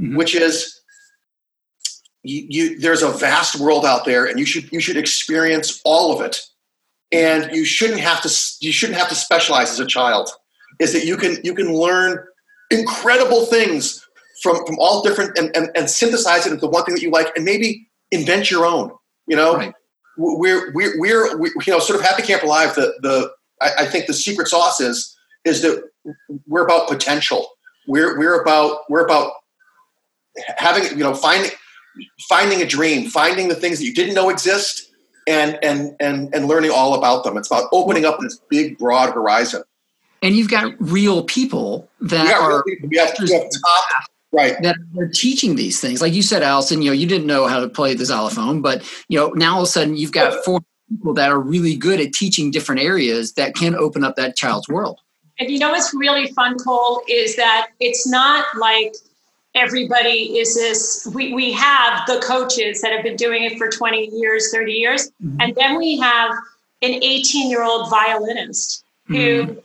mm-hmm. 0.00 0.16
which 0.16 0.34
is 0.34 0.80
you, 2.24 2.46
you, 2.48 2.80
there's 2.80 3.02
a 3.02 3.10
vast 3.10 3.60
world 3.60 3.84
out 3.84 4.04
there 4.04 4.24
and 4.24 4.38
you 4.38 4.46
should 4.46 4.72
you 4.72 4.80
should 4.80 4.96
experience 4.96 5.80
all 5.84 6.14
of 6.14 6.24
it 6.24 6.40
and 7.12 7.54
you 7.54 7.64
shouldn't 7.64 8.00
have 8.00 8.22
to 8.22 8.30
you 8.60 8.72
shouldn't 8.72 8.98
have 8.98 9.08
to 9.08 9.14
specialize 9.14 9.70
as 9.70 9.78
a 9.78 9.86
child 9.86 10.30
is 10.80 10.92
that 10.92 11.04
you 11.04 11.16
can 11.16 11.36
you 11.42 11.54
can 11.54 11.72
learn 11.72 12.18
incredible 12.70 13.46
things 13.46 14.06
from 14.42 14.64
from 14.66 14.76
all 14.78 15.02
different 15.02 15.36
and, 15.38 15.54
and, 15.56 15.70
and 15.76 15.88
synthesize 15.88 16.46
it 16.46 16.52
into 16.52 16.66
one 16.66 16.84
thing 16.84 16.94
that 16.94 17.02
you 17.02 17.10
like 17.10 17.34
and 17.36 17.44
maybe 17.44 17.88
invent 18.10 18.50
your 18.50 18.66
own 18.66 18.90
you 19.26 19.36
know 19.36 19.56
right. 19.56 19.74
we're, 20.16 20.72
we're 20.72 21.00
we're 21.00 21.36
we, 21.38 21.50
you 21.66 21.72
know 21.72 21.78
sort 21.78 21.98
of 21.98 22.04
happy 22.04 22.22
camp 22.22 22.42
alive 22.42 22.74
the 22.74 22.92
the 23.02 23.30
I, 23.60 23.84
I 23.84 23.86
think 23.86 24.06
the 24.06 24.14
secret 24.14 24.48
sauce 24.48 24.80
is 24.80 25.16
is 25.44 25.62
that 25.62 25.82
we're 26.46 26.64
about 26.64 26.88
potential 26.88 27.48
we're 27.86 28.18
we're 28.18 28.40
about 28.40 28.80
we're 28.88 29.04
about 29.04 29.32
having 30.56 30.84
you 30.96 31.04
know 31.04 31.14
finding 31.14 31.50
finding 32.28 32.62
a 32.62 32.66
dream, 32.66 33.08
finding 33.08 33.48
the 33.48 33.54
things 33.54 33.78
that 33.78 33.84
you 33.84 33.94
didn't 33.94 34.14
know 34.14 34.30
exist, 34.30 34.90
and 35.26 35.58
and 35.62 35.94
and 36.00 36.34
and 36.34 36.46
learning 36.46 36.70
all 36.70 36.94
about 36.94 37.24
them. 37.24 37.36
It's 37.36 37.48
about 37.48 37.68
opening 37.72 38.04
up 38.04 38.18
this 38.20 38.40
big, 38.48 38.78
broad 38.78 39.14
horizon. 39.14 39.62
And 40.24 40.34
you've 40.34 40.50
got 40.50 40.72
real 40.80 41.22
people 41.22 41.88
that 42.00 42.32
are 42.32 42.64
people. 42.64 42.88
We 42.88 42.96
have, 42.96 43.14
we 43.20 43.30
have 43.30 43.42
top, 43.42 44.08
right 44.32 44.56
that 44.62 44.76
are 44.98 45.08
teaching 45.08 45.54
these 45.54 45.80
things. 45.80 46.00
Like 46.00 46.14
you 46.14 46.22
said, 46.22 46.42
Allison, 46.42 46.80
you 46.80 46.90
know, 46.90 46.94
you 46.94 47.06
didn't 47.06 47.26
know 47.26 47.46
how 47.46 47.60
to 47.60 47.68
play 47.68 47.94
the 47.94 48.06
xylophone, 48.06 48.62
but 48.62 48.82
you 49.08 49.18
know, 49.18 49.28
now 49.34 49.56
all 49.56 49.60
of 49.60 49.64
a 49.64 49.70
sudden 49.70 49.96
you've 49.96 50.12
got 50.12 50.42
four 50.44 50.60
people 50.88 51.12
that 51.14 51.30
are 51.30 51.38
really 51.38 51.76
good 51.76 52.00
at 52.00 52.14
teaching 52.14 52.50
different 52.50 52.80
areas 52.80 53.34
that 53.34 53.54
can 53.54 53.74
open 53.74 54.02
up 54.02 54.16
that 54.16 54.34
child's 54.34 54.66
world. 54.66 54.98
And 55.38 55.50
you 55.50 55.58
know 55.58 55.70
what's 55.70 55.92
really 55.92 56.32
fun, 56.32 56.58
Cole, 56.58 57.02
is 57.06 57.36
that 57.36 57.68
it's 57.80 58.06
not 58.06 58.46
like 58.56 58.94
everybody 59.54 60.38
is 60.38 60.54
this 60.54 61.06
we, 61.14 61.34
we 61.34 61.52
have 61.52 62.06
the 62.06 62.20
coaches 62.26 62.80
that 62.80 62.92
have 62.92 63.04
been 63.04 63.16
doing 63.16 63.44
it 63.44 63.56
for 63.56 63.68
20 63.68 64.10
years 64.12 64.50
30 64.52 64.72
years 64.72 65.12
mm-hmm. 65.22 65.40
and 65.40 65.54
then 65.54 65.78
we 65.78 65.96
have 65.96 66.32
an 66.82 66.90
18 66.90 67.50
year 67.50 67.62
old 67.62 67.88
violinist 67.88 68.84
who 69.06 69.14
mm-hmm. 69.14 69.58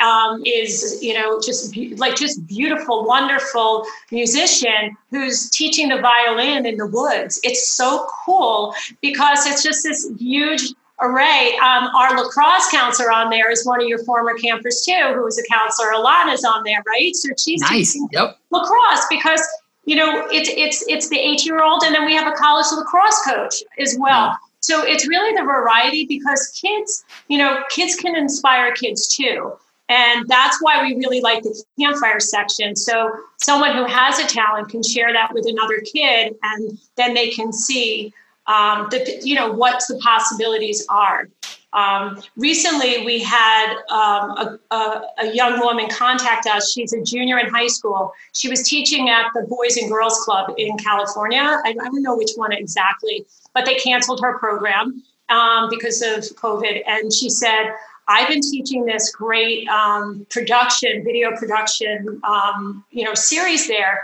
Um, 0.00 0.42
is 0.44 0.98
you 1.02 1.14
know 1.14 1.40
just 1.40 1.76
like 1.98 2.16
just 2.16 2.46
beautiful 2.46 3.04
wonderful 3.06 3.84
musician 4.10 4.96
who's 5.10 5.50
teaching 5.50 5.88
the 5.88 6.00
violin 6.00 6.66
in 6.66 6.76
the 6.76 6.86
woods 6.86 7.38
it's 7.42 7.68
so 7.68 8.06
cool 8.24 8.74
because 9.00 9.46
it's 9.46 9.62
just 9.62 9.84
this 9.84 10.10
huge 10.18 10.72
array. 11.00 11.56
Um, 11.62 11.88
our 11.94 12.16
lacrosse 12.16 12.70
counselor 12.70 13.10
on 13.10 13.30
there 13.30 13.50
is 13.50 13.64
one 13.66 13.80
of 13.80 13.88
your 13.88 14.02
former 14.04 14.34
campers 14.34 14.84
too, 14.86 15.12
who 15.14 15.24
was 15.24 15.38
a 15.38 15.42
counselor. 15.52 15.92
Alana's 15.92 16.44
on 16.44 16.62
there, 16.64 16.82
right? 16.86 17.14
So 17.14 17.30
she's 17.38 17.60
nice. 17.60 17.98
Yep. 18.12 18.38
lacrosse 18.50 19.06
because 19.10 19.46
you 19.84 19.96
know 19.96 20.26
it's 20.30 20.48
it's 20.50 20.84
it's 20.88 21.08
the 21.08 21.18
eight 21.18 21.44
year 21.44 21.62
old, 21.62 21.82
and 21.84 21.94
then 21.94 22.04
we 22.04 22.14
have 22.14 22.26
a 22.26 22.36
college 22.36 22.66
lacrosse 22.72 23.20
coach 23.26 23.62
as 23.78 23.96
well. 23.98 24.28
Yeah. 24.28 24.36
So 24.60 24.82
it's 24.82 25.06
really 25.06 25.36
the 25.36 25.42
variety 25.42 26.06
because 26.06 26.58
kids, 26.58 27.04
you 27.28 27.36
know, 27.36 27.62
kids 27.68 27.96
can 27.96 28.16
inspire 28.16 28.72
kids 28.72 29.06
too. 29.06 29.52
And 29.88 30.26
that's 30.28 30.62
why 30.62 30.82
we 30.82 30.94
really 30.96 31.20
like 31.20 31.42
the 31.42 31.62
campfire 31.78 32.20
section. 32.20 32.74
So 32.74 33.10
someone 33.36 33.76
who 33.76 33.84
has 33.84 34.18
a 34.18 34.26
talent 34.26 34.70
can 34.70 34.82
share 34.82 35.12
that 35.12 35.34
with 35.34 35.46
another 35.46 35.80
kid, 35.80 36.34
and 36.42 36.78
then 36.96 37.12
they 37.12 37.30
can 37.30 37.52
see 37.52 38.12
um, 38.46 38.88
the, 38.90 39.20
you 39.22 39.34
know 39.34 39.52
what 39.52 39.82
the 39.88 39.98
possibilities 39.98 40.86
are. 40.88 41.28
Um, 41.74 42.22
recently, 42.36 43.04
we 43.04 43.20
had 43.20 43.74
um, 43.90 44.30
a, 44.30 44.58
a, 44.70 45.02
a, 45.18 45.34
young 45.34 45.58
woman 45.58 45.88
contact 45.90 46.46
us. 46.46 46.70
She's 46.70 46.92
a 46.92 47.02
junior 47.02 47.38
in 47.38 47.52
high 47.52 47.66
school. 47.66 48.12
She 48.32 48.48
was 48.48 48.62
teaching 48.62 49.08
at 49.08 49.26
the 49.34 49.42
Boys 49.42 49.76
and 49.76 49.90
Girls 49.90 50.20
Club 50.20 50.54
in 50.56 50.76
California. 50.78 51.40
I, 51.42 51.70
I 51.70 51.72
don't 51.72 52.02
know 52.02 52.16
which 52.16 52.30
one 52.36 52.52
exactly, 52.52 53.26
but 53.54 53.64
they 53.64 53.74
canceled 53.74 54.20
her 54.22 54.38
program 54.38 55.02
um, 55.30 55.68
because 55.68 56.00
of 56.00 56.20
COVID. 56.36 56.82
And 56.86 57.12
she 57.12 57.28
said, 57.28 57.74
I've 58.08 58.28
been 58.28 58.40
teaching 58.40 58.84
this 58.84 59.10
great 59.14 59.68
um, 59.68 60.26
production, 60.30 61.04
video 61.04 61.36
production, 61.36 62.20
um, 62.24 62.84
you 62.90 63.04
know, 63.04 63.14
series 63.14 63.66
there 63.68 64.02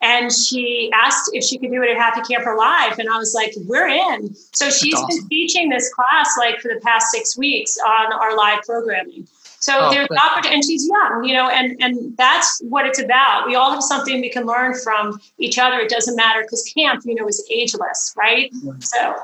and 0.00 0.32
she 0.32 0.90
asked 0.94 1.30
if 1.32 1.42
she 1.44 1.58
could 1.58 1.70
do 1.70 1.82
it 1.82 1.90
at 1.90 1.96
Happy 1.96 2.20
Camper 2.32 2.54
Live. 2.56 2.98
And 2.98 3.08
I 3.08 3.18
was 3.18 3.34
like, 3.34 3.52
we're 3.66 3.88
in. 3.88 4.34
So 4.52 4.70
she's 4.70 4.94
awesome. 4.94 5.08
been 5.08 5.28
teaching 5.28 5.68
this 5.68 5.92
class 5.92 6.36
like 6.38 6.60
for 6.60 6.68
the 6.72 6.80
past 6.80 7.10
six 7.10 7.36
weeks 7.36 7.76
on 7.78 8.12
our 8.12 8.36
live 8.36 8.60
programming. 8.64 9.26
So 9.60 9.76
oh, 9.76 9.90
there's 9.90 10.08
opportunity, 10.10 10.54
and 10.54 10.64
she's 10.64 10.86
young, 10.86 11.24
you 11.24 11.34
know, 11.34 11.48
and 11.48 11.76
and 11.82 12.16
that's 12.16 12.60
what 12.68 12.86
it's 12.86 13.00
about. 13.00 13.48
We 13.48 13.56
all 13.56 13.72
have 13.72 13.82
something 13.82 14.20
we 14.20 14.30
can 14.30 14.46
learn 14.46 14.74
from 14.78 15.20
each 15.38 15.58
other. 15.58 15.80
It 15.80 15.90
doesn't 15.90 16.14
matter 16.14 16.42
because 16.42 16.62
camp, 16.62 17.02
you 17.04 17.16
know, 17.16 17.26
is 17.26 17.44
ageless, 17.50 18.14
right? 18.16 18.52
So 18.78 19.16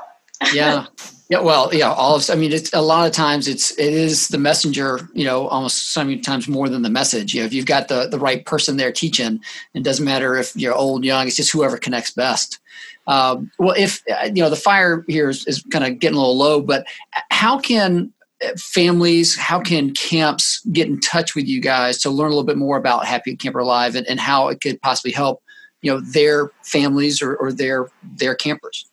yeah, 0.53 0.85
yeah, 1.27 1.39
well, 1.39 1.73
yeah, 1.73 1.91
all 1.91 2.15
of 2.15 2.29
I 2.29 2.35
mean, 2.35 2.53
it's 2.53 2.71
a 2.73 2.81
lot 2.81 3.07
of 3.07 3.13
times 3.13 3.47
it's 3.47 3.71
it 3.79 3.93
is 3.93 4.27
the 4.27 4.37
messenger, 4.37 5.09
you 5.13 5.25
know, 5.25 5.47
almost 5.47 5.91
sometimes 5.91 6.47
more 6.47 6.69
than 6.69 6.83
the 6.83 6.89
message. 6.89 7.33
You 7.33 7.41
know, 7.41 7.47
if 7.47 7.53
you've 7.53 7.65
got 7.65 7.87
the 7.87 8.07
the 8.07 8.19
right 8.19 8.45
person 8.45 8.77
there 8.77 8.91
teaching, 8.91 9.39
it 9.73 9.83
doesn't 9.83 10.05
matter 10.05 10.35
if 10.35 10.55
you're 10.55 10.75
old, 10.75 11.03
young. 11.03 11.25
It's 11.25 11.35
just 11.35 11.51
whoever 11.51 11.77
connects 11.77 12.11
best. 12.11 12.59
Um, 13.07 13.51
well, 13.57 13.75
if 13.75 14.03
uh, 14.11 14.25
you 14.25 14.43
know 14.43 14.51
the 14.51 14.55
fire 14.55 15.03
here 15.07 15.29
is, 15.29 15.47
is 15.47 15.63
kind 15.71 15.83
of 15.83 15.99
getting 15.99 16.15
a 16.15 16.19
little 16.19 16.37
low, 16.37 16.61
but 16.61 16.85
uh, 17.15 17.21
how 17.31 17.57
can 17.57 18.13
uh, 18.43 18.49
families, 18.57 19.35
how 19.35 19.59
can 19.59 19.93
camps 19.95 20.61
get 20.71 20.87
in 20.87 20.99
touch 20.99 21.33
with 21.33 21.47
you 21.47 21.59
guys 21.59 21.97
to 21.99 22.11
learn 22.11 22.27
a 22.27 22.35
little 22.35 22.43
bit 22.43 22.57
more 22.57 22.77
about 22.77 23.05
Happy 23.05 23.35
Camper 23.35 23.63
Live 23.63 23.95
and, 23.95 24.05
and 24.07 24.19
how 24.19 24.49
it 24.49 24.61
could 24.61 24.79
possibly 24.81 25.11
help, 25.11 25.41
you 25.81 25.91
know, 25.91 26.01
their 26.01 26.51
families 26.61 27.19
or, 27.19 27.35
or 27.35 27.51
their 27.51 27.89
their 28.03 28.35
campers? 28.35 28.85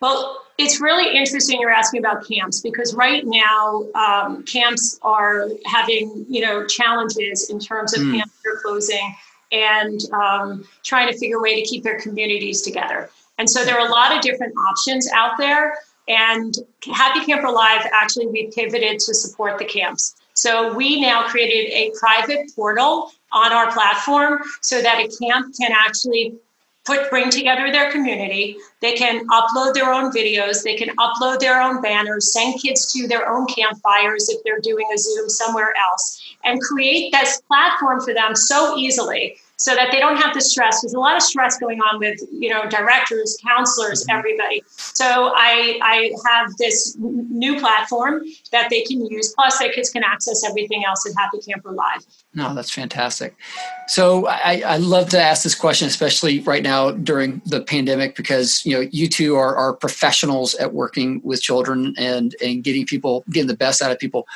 Well, 0.00 0.44
it's 0.58 0.80
really 0.80 1.16
interesting 1.16 1.60
you're 1.60 1.70
asking 1.70 2.00
about 2.00 2.26
camps 2.26 2.60
because 2.60 2.92
right 2.94 3.22
now 3.24 3.86
um, 3.94 4.42
camps 4.42 4.98
are 5.02 5.48
having 5.66 6.26
you 6.28 6.40
know 6.40 6.66
challenges 6.66 7.48
in 7.48 7.58
terms 7.58 7.96
of 7.96 8.02
mm. 8.02 8.16
camps 8.16 8.34
are 8.46 8.60
closing 8.62 9.14
and 9.52 10.00
um, 10.12 10.64
trying 10.84 11.10
to 11.10 11.18
figure 11.18 11.38
a 11.38 11.40
way 11.40 11.60
to 11.62 11.66
keep 11.68 11.82
their 11.82 11.98
communities 11.98 12.62
together. 12.62 13.08
And 13.38 13.48
so 13.48 13.64
there 13.64 13.78
are 13.78 13.86
a 13.86 13.90
lot 13.90 14.14
of 14.14 14.20
different 14.20 14.52
options 14.68 15.08
out 15.14 15.38
there. 15.38 15.74
And 16.06 16.54
Happy 16.92 17.24
Camper 17.24 17.50
Live 17.50 17.86
actually 17.92 18.26
we 18.26 18.50
pivoted 18.54 18.98
to 19.00 19.14
support 19.14 19.58
the 19.58 19.64
camps. 19.64 20.16
So 20.34 20.72
we 20.74 21.00
now 21.00 21.26
created 21.28 21.72
a 21.72 21.92
private 21.98 22.50
portal 22.54 23.12
on 23.32 23.52
our 23.52 23.70
platform 23.72 24.40
so 24.60 24.80
that 24.80 24.98
a 24.98 25.08
camp 25.18 25.54
can 25.58 25.72
actually 25.72 26.34
put 26.88 27.10
bring 27.10 27.30
together 27.30 27.70
their 27.70 27.92
community. 27.92 28.56
They 28.80 28.94
can 28.94 29.28
upload 29.28 29.74
their 29.74 29.92
own 29.92 30.10
videos. 30.10 30.62
They 30.64 30.74
can 30.74 30.96
upload 30.96 31.38
their 31.38 31.60
own 31.60 31.82
banners. 31.82 32.32
Send 32.32 32.60
kids 32.60 32.90
to 32.92 33.06
their 33.06 33.28
own 33.28 33.46
campfires 33.46 34.28
if 34.30 34.42
they're 34.42 34.60
doing 34.60 34.86
a 34.92 34.98
Zoom 34.98 35.28
somewhere 35.28 35.74
else, 35.90 36.20
and 36.44 36.60
create 36.62 37.12
this 37.12 37.42
platform 37.42 38.00
for 38.00 38.14
them 38.14 38.34
so 38.34 38.76
easily 38.76 39.36
so 39.58 39.74
that 39.74 39.90
they 39.90 39.98
don't 39.98 40.16
have 40.16 40.32
to 40.32 40.40
stress. 40.40 40.82
There's 40.82 40.94
a 40.94 41.00
lot 41.00 41.16
of 41.16 41.22
stress 41.22 41.58
going 41.58 41.80
on 41.80 41.98
with 41.98 42.20
you 42.32 42.48
know 42.48 42.66
directors, 42.68 43.36
counselors, 43.44 44.02
mm-hmm. 44.02 44.16
everybody. 44.16 44.62
So 44.68 45.32
I 45.34 45.78
I 45.82 46.12
have 46.26 46.56
this 46.56 46.96
new 46.98 47.58
platform 47.58 48.22
that 48.52 48.70
they 48.70 48.82
can 48.82 49.04
use. 49.06 49.34
Plus, 49.34 49.58
their 49.58 49.72
kids 49.72 49.90
can 49.90 50.04
access 50.04 50.48
everything 50.48 50.84
else 50.84 51.04
at 51.06 51.12
Happy 51.20 51.38
Camper 51.38 51.72
Live. 51.72 52.06
No, 52.34 52.54
that's 52.54 52.70
fantastic. 52.70 53.34
So 53.88 54.28
I, 54.28 54.62
I 54.64 54.76
love 54.76 55.08
to 55.10 55.20
ask 55.20 55.42
this 55.42 55.54
question, 55.54 55.88
especially 55.88 56.40
right 56.40 56.62
now 56.62 56.92
during 56.92 57.42
the 57.46 57.60
pandemic, 57.60 58.14
because 58.14 58.64
you 58.64 58.74
know 58.74 58.88
you 58.92 59.08
two 59.08 59.34
are, 59.34 59.56
are 59.56 59.74
professionals 59.74 60.54
at 60.54 60.72
working 60.72 61.20
with 61.24 61.42
children 61.42 61.94
and 61.98 62.36
and 62.42 62.62
getting 62.62 62.86
people 62.86 63.24
getting 63.30 63.48
the 63.48 63.56
best 63.56 63.82
out 63.82 63.90
of 63.90 63.98
people 63.98 64.26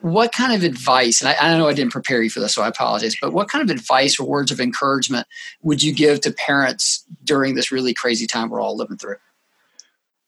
what 0.00 0.32
kind 0.32 0.52
of 0.52 0.62
advice, 0.62 1.20
and 1.20 1.28
I, 1.28 1.36
I, 1.40 1.56
know 1.56 1.68
I 1.68 1.74
didn't 1.74 1.92
prepare 1.92 2.22
you 2.22 2.30
for 2.30 2.40
this, 2.40 2.54
so 2.54 2.62
I 2.62 2.68
apologize, 2.68 3.16
but 3.20 3.32
what 3.32 3.48
kind 3.48 3.62
of 3.62 3.74
advice 3.74 4.18
or 4.18 4.26
words 4.26 4.50
of 4.50 4.60
encouragement 4.60 5.26
would 5.62 5.82
you 5.82 5.94
give 5.94 6.20
to 6.22 6.32
parents 6.32 7.04
during 7.24 7.54
this 7.54 7.72
really 7.72 7.94
crazy 7.94 8.26
time 8.26 8.50
we're 8.50 8.60
all 8.60 8.76
living 8.76 8.96
through? 8.96 9.16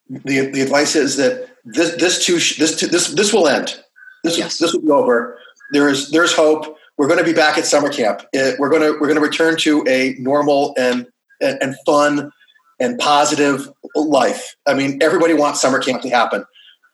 The, 0.08 0.46
the 0.46 0.60
advice 0.60 0.94
is 0.94 1.16
that 1.16 1.48
this 1.64 1.94
this 1.96 2.24
too 2.24 2.34
this 2.34 2.80
this 2.80 3.08
this 3.08 3.32
will 3.32 3.48
end. 3.48 3.80
This 4.24 4.36
yes. 4.36 4.58
this 4.58 4.72
will 4.74 4.82
be 4.82 4.90
over. 4.90 5.38
There 5.72 5.88
is 5.88 6.10
there's 6.10 6.34
hope. 6.34 6.76
We're 6.98 7.06
going 7.06 7.20
to 7.20 7.24
be 7.24 7.32
back 7.32 7.56
at 7.56 7.64
summer 7.64 7.88
camp. 7.88 8.22
We're 8.34 8.68
going 8.68 8.82
to 8.82 8.92
we're 8.92 9.06
going 9.06 9.14
to 9.14 9.22
return 9.22 9.56
to 9.58 9.84
a 9.88 10.14
normal 10.18 10.74
and, 10.76 11.06
and 11.40 11.62
and 11.62 11.76
fun 11.86 12.30
and 12.78 12.98
positive 12.98 13.70
life. 13.94 14.54
I 14.66 14.74
mean, 14.74 14.98
everybody 15.02 15.34
wants 15.34 15.62
summer 15.62 15.78
camp 15.78 16.02
to 16.02 16.10
happen. 16.10 16.44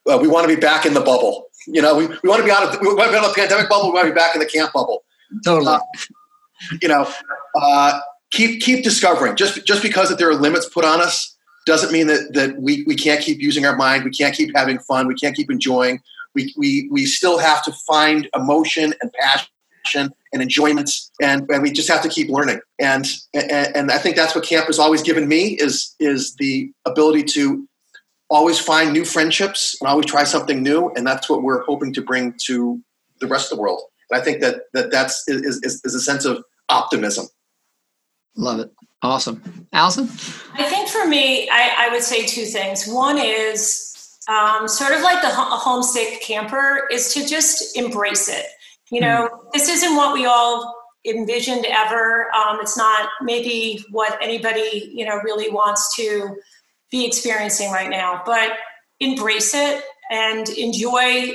Uh, 0.08 0.18
we 0.20 0.28
want 0.28 0.48
to 0.48 0.54
be 0.54 0.60
back 0.60 0.86
in 0.86 0.94
the 0.94 1.00
bubble 1.00 1.47
you 1.72 1.82
know, 1.82 1.96
we, 1.96 2.06
we 2.06 2.28
want 2.28 2.40
to 2.40 2.44
be 2.44 2.50
out 2.50 2.62
of 2.62 2.80
we 2.80 2.88
want 2.88 3.08
to 3.08 3.10
be 3.10 3.16
out 3.16 3.24
of 3.24 3.34
the 3.34 3.40
pandemic 3.40 3.68
bubble. 3.68 3.88
We 3.88 3.94
want 3.94 4.06
to 4.06 4.12
be 4.12 4.18
back 4.18 4.34
in 4.34 4.40
the 4.40 4.46
camp 4.46 4.72
bubble. 4.72 5.04
Totally. 5.44 5.74
Uh, 5.74 5.80
you 6.82 6.88
know, 6.88 7.10
uh, 7.60 8.00
keep 8.30 8.60
keep 8.60 8.84
discovering. 8.84 9.36
Just 9.36 9.66
just 9.66 9.82
because 9.82 10.08
that 10.08 10.18
there 10.18 10.30
are 10.30 10.34
limits 10.34 10.68
put 10.68 10.84
on 10.84 11.00
us 11.00 11.36
doesn't 11.66 11.92
mean 11.92 12.06
that 12.06 12.32
that 12.34 12.60
we, 12.60 12.84
we 12.86 12.94
can't 12.94 13.20
keep 13.20 13.40
using 13.40 13.66
our 13.66 13.76
mind. 13.76 14.04
We 14.04 14.10
can't 14.10 14.34
keep 14.34 14.54
having 14.56 14.78
fun. 14.80 15.06
We 15.06 15.14
can't 15.14 15.36
keep 15.36 15.50
enjoying. 15.50 16.00
We 16.34 16.52
we 16.56 16.88
we 16.90 17.06
still 17.06 17.38
have 17.38 17.62
to 17.64 17.72
find 17.86 18.28
emotion 18.34 18.94
and 19.00 19.12
passion 19.12 20.12
and 20.32 20.42
enjoyments 20.42 21.10
and, 21.22 21.48
and 21.50 21.62
we 21.62 21.70
just 21.70 21.88
have 21.88 22.02
to 22.02 22.08
keep 22.08 22.28
learning 22.28 22.60
and, 22.78 23.06
and 23.34 23.76
and 23.76 23.90
i 23.90 23.98
think 23.98 24.16
that's 24.16 24.34
what 24.34 24.44
camp 24.44 24.66
has 24.66 24.78
always 24.78 25.02
given 25.02 25.26
me 25.26 25.56
is 25.60 25.94
is 25.98 26.34
the 26.36 26.70
ability 26.84 27.22
to 27.22 27.66
always 28.30 28.58
find 28.58 28.92
new 28.92 29.04
friendships 29.04 29.76
and 29.80 29.88
always 29.88 30.06
try 30.06 30.24
something 30.24 30.62
new 30.62 30.90
and 30.96 31.06
that's 31.06 31.28
what 31.28 31.42
we're 31.42 31.62
hoping 31.64 31.92
to 31.94 32.02
bring 32.02 32.34
to 32.44 32.80
the 33.20 33.26
rest 33.26 33.50
of 33.50 33.56
the 33.56 33.62
world. 33.62 33.80
And 34.10 34.20
i 34.20 34.24
think 34.24 34.40
that, 34.40 34.62
that 34.72 34.90
that's 34.90 35.24
is, 35.28 35.60
is, 35.62 35.80
is 35.84 35.94
a 35.94 36.00
sense 36.00 36.24
of 36.24 36.42
optimism. 36.68 37.26
Love 38.36 38.60
it. 38.60 38.70
Awesome. 39.02 39.66
Allison? 39.72 40.04
I 40.54 40.64
think 40.64 40.88
for 40.88 41.06
me 41.06 41.48
i, 41.50 41.86
I 41.86 41.92
would 41.92 42.02
say 42.02 42.26
two 42.26 42.44
things. 42.44 42.86
One 42.86 43.18
is 43.18 44.18
um, 44.28 44.68
sort 44.68 44.92
of 44.92 45.00
like 45.00 45.22
the 45.22 45.30
homesick 45.30 46.20
camper 46.20 46.86
is 46.90 47.14
to 47.14 47.26
just 47.26 47.76
embrace 47.76 48.28
it. 48.28 48.46
You 48.90 49.00
know 49.00 49.28
mm. 49.32 49.52
this 49.52 49.68
isn't 49.68 49.96
what 49.96 50.12
we 50.12 50.26
all 50.26 50.74
envisioned 51.06 51.64
ever. 51.66 52.26
Um, 52.34 52.58
it's 52.60 52.76
not 52.76 53.08
maybe 53.22 53.82
what 53.90 54.18
anybody 54.22 54.92
you 54.94 55.06
know 55.06 55.16
really 55.24 55.50
wants 55.50 55.94
to 55.96 56.36
be 56.90 57.06
experiencing 57.06 57.70
right 57.70 57.90
now. 57.90 58.22
But 58.24 58.52
embrace 59.00 59.54
it 59.54 59.84
and 60.10 60.48
enjoy 60.50 61.32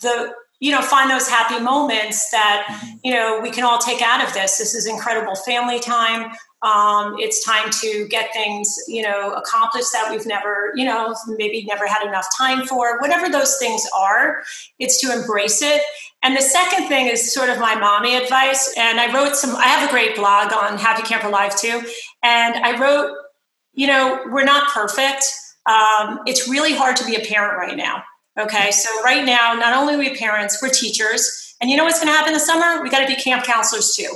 the 0.00 0.32
you 0.60 0.72
know 0.72 0.82
find 0.82 1.10
those 1.10 1.28
happy 1.28 1.62
moments 1.62 2.30
that 2.30 2.66
mm-hmm. 2.68 2.96
you 3.04 3.12
know 3.12 3.40
we 3.40 3.50
can 3.50 3.64
all 3.64 3.78
take 3.78 4.02
out 4.02 4.26
of 4.26 4.32
this. 4.34 4.58
This 4.58 4.74
is 4.74 4.86
incredible 4.86 5.34
family 5.34 5.78
time. 5.78 6.32
Um, 6.62 7.14
it's 7.20 7.44
time 7.44 7.70
to 7.82 8.08
get 8.08 8.32
things 8.32 8.76
you 8.88 9.02
know 9.02 9.32
accomplished 9.34 9.92
that 9.92 10.10
we've 10.10 10.26
never 10.26 10.72
you 10.74 10.84
know 10.84 11.14
maybe 11.28 11.64
never 11.66 11.86
had 11.86 12.06
enough 12.06 12.26
time 12.36 12.66
for. 12.66 12.98
Whatever 13.00 13.28
those 13.28 13.56
things 13.58 13.86
are 13.96 14.42
it's 14.78 15.00
to 15.02 15.12
embrace 15.12 15.62
it. 15.62 15.82
And 16.24 16.36
the 16.36 16.42
second 16.42 16.88
thing 16.88 17.06
is 17.06 17.32
sort 17.32 17.48
of 17.48 17.60
my 17.60 17.76
mommy 17.76 18.16
advice. 18.16 18.74
And 18.76 18.98
i 18.98 19.12
wrote 19.14 19.36
some 19.36 19.54
i 19.54 19.68
have 19.68 19.88
a 19.88 19.92
great 19.92 20.16
blog 20.16 20.52
on 20.52 20.76
happy 20.76 21.02
camper 21.02 21.28
live 21.28 21.56
too. 21.56 21.82
And 22.24 22.56
i 22.64 22.76
wrote 22.80 23.16
you 23.78 23.86
know, 23.86 24.20
we're 24.26 24.44
not 24.44 24.68
perfect. 24.72 25.24
Um, 25.66 26.18
it's 26.26 26.48
really 26.48 26.74
hard 26.74 26.96
to 26.96 27.06
be 27.06 27.14
a 27.14 27.20
parent 27.20 27.56
right 27.56 27.76
now. 27.76 28.02
Okay, 28.36 28.72
so 28.72 28.88
right 29.04 29.24
now, 29.24 29.54
not 29.54 29.72
only 29.72 29.94
are 29.94 29.98
we 29.98 30.16
parents, 30.16 30.60
we're 30.60 30.68
teachers. 30.68 31.54
And 31.60 31.70
you 31.70 31.76
know 31.76 31.84
what's 31.84 32.00
going 32.00 32.08
to 32.08 32.12
happen 32.12 32.32
this 32.32 32.44
summer? 32.44 32.82
We 32.82 32.90
got 32.90 33.00
to 33.00 33.06
be 33.06 33.14
camp 33.14 33.44
counselors 33.44 33.94
too. 33.94 34.12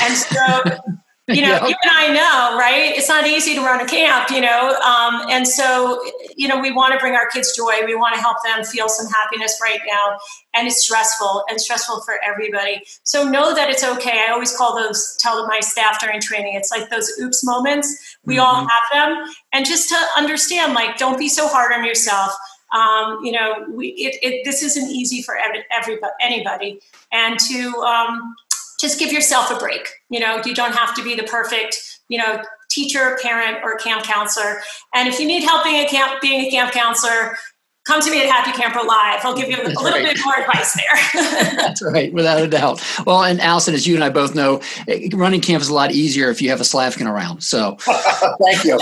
And 0.00 0.14
so 0.14 0.62
you 1.28 1.42
know, 1.42 1.66
you 1.66 1.74
and 1.82 1.90
I 1.90 2.08
know, 2.12 2.56
right? 2.56 2.92
It's 2.96 3.08
not 3.08 3.26
easy 3.26 3.54
to 3.56 3.62
run 3.62 3.80
a 3.80 3.86
camp, 3.86 4.30
you 4.30 4.40
know, 4.40 4.78
um, 4.80 5.26
and 5.28 5.46
so 5.46 6.00
you 6.40 6.48
know 6.48 6.58
we 6.58 6.72
want 6.72 6.94
to 6.94 6.98
bring 6.98 7.14
our 7.14 7.28
kids 7.28 7.54
joy. 7.54 7.84
We 7.84 7.94
want 7.94 8.14
to 8.14 8.20
help 8.20 8.38
them 8.42 8.64
feel 8.64 8.88
some 8.88 9.06
happiness 9.12 9.60
right 9.62 9.80
now, 9.86 10.18
and 10.54 10.66
it's 10.66 10.82
stressful 10.82 11.44
and 11.50 11.60
stressful 11.60 12.00
for 12.00 12.14
everybody. 12.26 12.82
So 13.02 13.28
know 13.28 13.54
that 13.54 13.68
it's 13.68 13.84
okay. 13.84 14.24
I 14.26 14.32
always 14.32 14.56
call 14.56 14.74
those 14.74 15.18
tell 15.20 15.46
my 15.46 15.60
staff 15.60 16.00
during 16.00 16.18
training. 16.18 16.54
It's 16.54 16.70
like 16.70 16.88
those 16.88 17.12
oops 17.20 17.44
moments. 17.44 18.16
We 18.24 18.36
mm-hmm. 18.36 18.42
all 18.42 18.66
have 18.66 18.86
them, 18.90 19.34
and 19.52 19.66
just 19.66 19.90
to 19.90 19.98
understand, 20.16 20.72
like, 20.72 20.96
don't 20.96 21.18
be 21.18 21.28
so 21.28 21.46
hard 21.46 21.74
on 21.74 21.84
yourself. 21.84 22.32
Um, 22.72 23.18
you 23.22 23.32
know, 23.32 23.66
we, 23.68 23.88
it, 23.88 24.16
it, 24.22 24.44
this 24.44 24.62
isn't 24.62 24.88
easy 24.88 25.20
for 25.20 25.36
everybody, 25.70 26.12
anybody, 26.22 26.80
and 27.12 27.38
to 27.38 27.74
um, 27.82 28.34
just 28.80 28.98
give 28.98 29.12
yourself 29.12 29.50
a 29.50 29.56
break. 29.56 29.86
You 30.08 30.20
know, 30.20 30.40
you 30.46 30.54
don't 30.54 30.74
have 30.74 30.94
to 30.94 31.04
be 31.04 31.14
the 31.14 31.24
perfect, 31.24 32.00
you 32.08 32.16
know, 32.16 32.42
teacher, 32.70 33.18
parent, 33.22 33.58
or 33.62 33.76
camp 33.76 34.04
counselor. 34.04 34.60
And 34.94 35.08
if 35.08 35.18
you 35.18 35.26
need 35.26 35.42
help 35.42 35.64
being 35.64 35.84
a 35.84 35.88
camp, 35.88 36.20
being 36.20 36.46
a 36.46 36.50
camp 36.50 36.72
counselor, 36.72 37.36
come 37.84 38.00
to 38.00 38.10
me 38.10 38.22
at 38.22 38.30
Happy 38.30 38.56
Camper 38.56 38.80
Live. 38.86 39.20
I'll 39.24 39.36
give 39.36 39.48
you 39.48 39.56
a, 39.56 39.66
little 39.66 39.84
right. 39.84 40.04
bit 40.04 40.24
more 40.24 40.38
advice 40.38 40.74
there. 40.74 41.22
That's 41.56 41.82
right, 41.82 42.12
without 42.12 42.40
a 42.40 42.46
doubt. 42.46 42.82
Well, 43.06 43.24
and 43.24 43.40
Allison, 43.40 43.74
as 43.74 43.86
you 43.86 43.94
and 43.94 44.04
I 44.04 44.10
both 44.10 44.34
know, 44.34 44.60
eh, 44.88 45.08
running 45.12 45.40
camp 45.40 45.62
is 45.62 45.68
a 45.68 45.74
lot 45.74 45.92
easier 45.92 46.30
if 46.30 46.40
you 46.40 46.50
have 46.50 46.60
a 46.60 46.64
Slavkin 46.64 47.06
around. 47.06 47.42
So, 47.42 47.76
thank 48.42 48.64
you. 48.64 48.78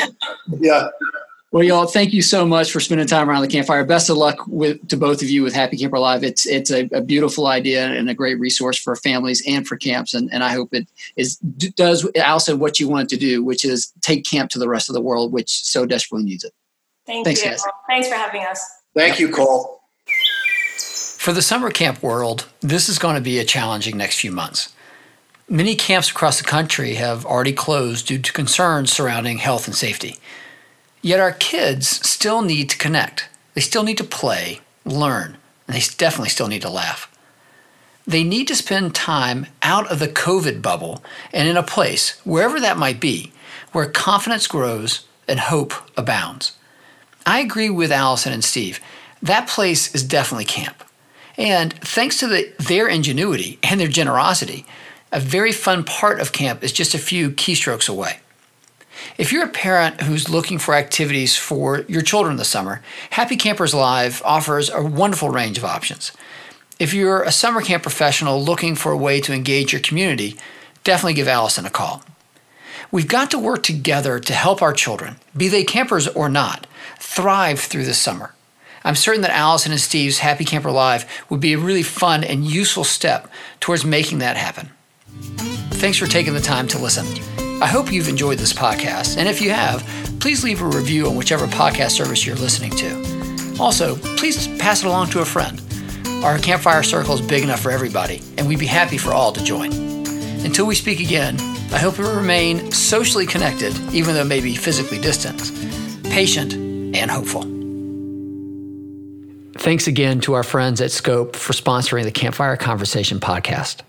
Yeah. 0.61 0.89
Well, 1.51 1.65
y'all, 1.65 1.87
thank 1.87 2.13
you 2.13 2.21
so 2.21 2.47
much 2.47 2.71
for 2.71 2.79
spending 2.79 3.07
time 3.07 3.31
around 3.31 3.41
the 3.41 3.49
campfire. 3.49 3.83
Best 3.83 4.11
of 4.11 4.19
luck 4.19 4.47
with 4.47 4.87
to 4.89 4.99
both 4.99 5.23
of 5.23 5.31
you 5.31 5.43
with 5.43 5.55
Happy 5.55 5.79
Camper 5.79 5.99
Live. 5.99 6.23
It's 6.23 6.47
it's 6.47 6.71
a, 6.71 6.87
a 6.93 7.01
beautiful 7.01 7.47
idea 7.47 7.87
and 7.87 8.11
a 8.11 8.15
great 8.15 8.39
resource 8.39 8.77
for 8.79 8.95
families 8.95 9.43
and 9.47 9.67
for 9.67 9.79
camps. 9.79 10.13
And, 10.13 10.29
and 10.31 10.45
I 10.45 10.53
hope 10.53 10.75
it 10.75 10.87
is 11.17 11.37
does 11.37 12.07
also 12.23 12.55
what 12.55 12.79
you 12.79 12.87
want 12.87 13.09
to 13.11 13.17
do, 13.17 13.43
which 13.43 13.65
is 13.65 13.95
take 14.03 14.27
camp 14.27 14.51
to 14.51 14.59
the 14.59 14.69
rest 14.69 14.91
of 14.91 14.95
the 14.95 15.01
world, 15.01 15.33
which 15.33 15.65
so 15.65 15.87
desperately 15.87 16.27
needs 16.27 16.45
it. 16.45 16.53
Thank 17.07 17.25
Thanks, 17.25 17.43
you. 17.43 17.51
Guys. 17.51 17.65
Thanks 17.87 18.09
for 18.09 18.17
having 18.17 18.43
us. 18.43 18.63
Thank 18.95 19.19
you, 19.19 19.31
Cole. 19.31 19.81
For 20.77 21.33
the 21.33 21.43
summer 21.43 21.71
camp 21.71 22.03
world, 22.03 22.47
this 22.61 22.91
is 22.91 22.99
going 22.99 23.15
to 23.15 23.23
be 23.23 23.39
a 23.39 23.45
challenging 23.45 23.97
next 23.97 24.21
few 24.21 24.33
months. 24.33 24.75
Many 25.49 25.77
camps 25.77 26.11
across 26.11 26.37
the 26.37 26.45
country 26.45 26.95
have 26.95 27.25
already 27.25 27.55
closed 27.55 28.07
due 28.07 28.19
to 28.19 28.33
concerns 28.35 28.93
surrounding 28.93 29.39
health 29.39 29.67
and 29.67 29.75
safety. 29.75 30.19
Yet 31.03 31.21
our 31.21 31.33
kids 31.33 31.89
still 32.09 32.43
need 32.43 32.71
to 32.71 32.79
connect. 32.79 33.29
They 33.55 33.61
still 33.61 33.83
need 33.83 33.99
to 33.99 34.05
play, 34.05 34.61
learn, 34.85 35.37
and 35.67 35.77
they 35.77 35.83
definitely 35.97 36.31
still 36.31 36.49
need 36.49 36.63
to 36.63 36.71
laugh. 36.71 37.13
They 38.07 38.25
need 38.25 38.49
to 38.49 38.57
spend 38.57 38.95
time 38.95 39.47
out 39.63 39.91
of 39.93 39.99
the 39.99 40.09
COVID 40.09 40.63
bubble 40.63 41.05
and 41.33 41.47
in 41.47 41.57
a 41.57 41.63
place, 41.63 42.19
wherever 42.25 42.59
that 42.59 42.79
might 42.79 43.01
be, 43.01 43.33
where 43.73 43.87
confidence 43.87 44.47
grows 44.47 45.07
and 45.29 45.39
hope 45.39 45.75
abounds. 45.97 46.53
I 47.27 47.41
agree 47.41 47.69
with 47.69 47.93
Allison 47.93 48.33
and 48.33 48.43
Steve. 48.43 48.81
That 49.21 49.49
place 49.49 49.95
is 49.95 50.03
definitely 50.03 50.47
camp. 50.47 50.83
And 51.37 51.75
thanks 51.75 52.19
to 52.21 52.27
the, 52.27 52.53
their 52.59 52.89
ingenuity 52.89 53.59
and 53.63 53.79
their 53.79 53.89
generosity, 53.89 54.65
a 55.13 55.21
very 55.21 55.53
fun 55.53 55.85
part 55.85 56.21
of 56.21 56.33
camp 56.33 56.65
is 56.65 56.73
just 56.73 56.95
a 56.95 56.99
few 56.99 57.31
keystrokes 57.31 57.89
away. 57.89 58.21
If 59.17 59.33
you're 59.33 59.45
a 59.45 59.49
parent 59.49 60.03
who's 60.03 60.29
looking 60.29 60.59
for 60.59 60.75
activities 60.75 61.37
for 61.37 61.81
your 61.89 62.03
children 62.03 62.37
this 62.37 62.49
summer, 62.49 62.83
Happy 63.11 63.37
Campers 63.37 63.75
Live 63.75 64.23
offers 64.25 64.71
a 64.71 64.83
wonderful 64.83 65.31
range 65.31 65.59
of 65.59 65.65
options. 65.65 66.13
If 66.79 66.95
you're 66.95 67.23
a 67.23 67.33
summer 67.33 67.61
camp 67.61 67.83
professional 67.83 68.43
looking 68.43 68.75
for 68.75 68.93
a 68.93 68.97
way 68.97 69.21
to 69.21 69.33
engage 69.33 69.73
your 69.73 69.83
community, 69.83 70.37
definitely 70.85 71.15
give 71.15 71.29
Allison 71.29 71.67
a 71.67 71.71
call. 71.71 72.03
We've 72.91 73.09
got 73.09 73.31
to 73.33 73.39
work 73.39 73.63
together 73.63 74.19
to 74.19 74.33
help 74.33 74.63
our 74.63 74.73
children, 74.73 75.17
be 75.37 75.49
they 75.49 75.65
campers 75.65 76.09
or 76.09 76.29
not, 76.29 76.67
thrive 76.99 77.61
through 77.61 77.85
the 77.85 77.95
summer. 77.95 78.35
I'm 78.85 78.95
certain 78.95 79.23
that 79.23 79.33
Allison 79.33 79.73
and 79.73 79.81
Steve's 79.81 80.19
Happy 80.19 80.45
Camper 80.45 80.71
Live 80.71 81.05
would 81.29 81.41
be 81.41 81.53
a 81.53 81.59
really 81.59 81.83
fun 81.83 82.25
and 82.25 82.45
useful 82.45 82.85
step 82.85 83.29
towards 83.61 83.85
making 83.85 84.19
that 84.19 84.37
happen. 84.37 84.71
Thanks 85.73 85.99
for 85.99 86.07
taking 86.07 86.33
the 86.33 86.41
time 86.41 86.69
to 86.69 86.79
listen. 86.79 87.28
I 87.61 87.67
hope 87.67 87.93
you've 87.93 88.09
enjoyed 88.09 88.39
this 88.39 88.53
podcast, 88.53 89.17
and 89.17 89.29
if 89.29 89.41
you 89.41 89.51
have, 89.51 89.83
please 90.21 90.45
leave 90.45 90.63
a 90.63 90.65
review 90.65 91.09
on 91.09 91.17
whichever 91.17 91.47
podcast 91.49 91.91
service 91.91 92.25
you're 92.25 92.37
listening 92.37 92.71
to. 92.73 93.57
Also, 93.59 93.97
please 94.17 94.47
pass 94.59 94.85
it 94.85 94.87
along 94.87 95.11
to 95.11 95.21
a 95.21 95.25
friend. 95.25 95.61
Our 96.23 96.39
campfire 96.39 96.85
circle 96.85 97.15
is 97.15 97.21
big 97.21 97.43
enough 97.43 97.61
for 97.61 97.73
everybody, 97.73 98.23
and 98.37 98.47
we'd 98.47 98.61
be 98.61 98.67
happy 98.67 98.97
for 98.97 99.13
all 99.13 99.33
to 99.33 99.43
join. 99.43 99.73
Until 100.45 100.67
we 100.67 100.77
speak 100.77 101.01
again, 101.01 101.37
I 101.73 101.79
hope 101.79 101.99
you 101.99 102.09
remain 102.09 102.71
socially 102.71 103.27
connected, 103.27 103.77
even 103.93 104.15
though 104.15 104.25
maybe 104.25 104.55
physically 104.55 105.01
distant, 105.01 105.53
patient, 106.05 106.55
and 106.55 107.11
hopeful. 107.11 107.43
Thanks 109.61 109.89
again 109.89 110.21
to 110.21 110.35
our 110.35 110.45
friends 110.45 110.81
at 110.81 110.93
Scope 110.93 111.35
for 111.35 111.53
sponsoring 111.53 112.05
the 112.05 112.13
Campfire 112.13 112.57
Conversation 112.57 113.19
podcast. 113.19 113.81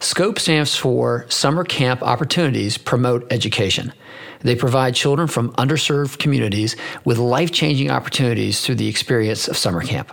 SCOPE 0.00 0.38
stands 0.38 0.76
for 0.76 1.26
Summer 1.28 1.64
Camp 1.64 2.02
Opportunities 2.02 2.76
Promote 2.78 3.26
Education. 3.32 3.92
They 4.40 4.56
provide 4.56 4.94
children 4.94 5.28
from 5.28 5.52
underserved 5.52 6.18
communities 6.18 6.76
with 7.04 7.18
life 7.18 7.52
changing 7.52 7.90
opportunities 7.90 8.60
through 8.60 8.74
the 8.74 8.88
experience 8.88 9.48
of 9.48 9.56
summer 9.56 9.82
camp. 9.82 10.12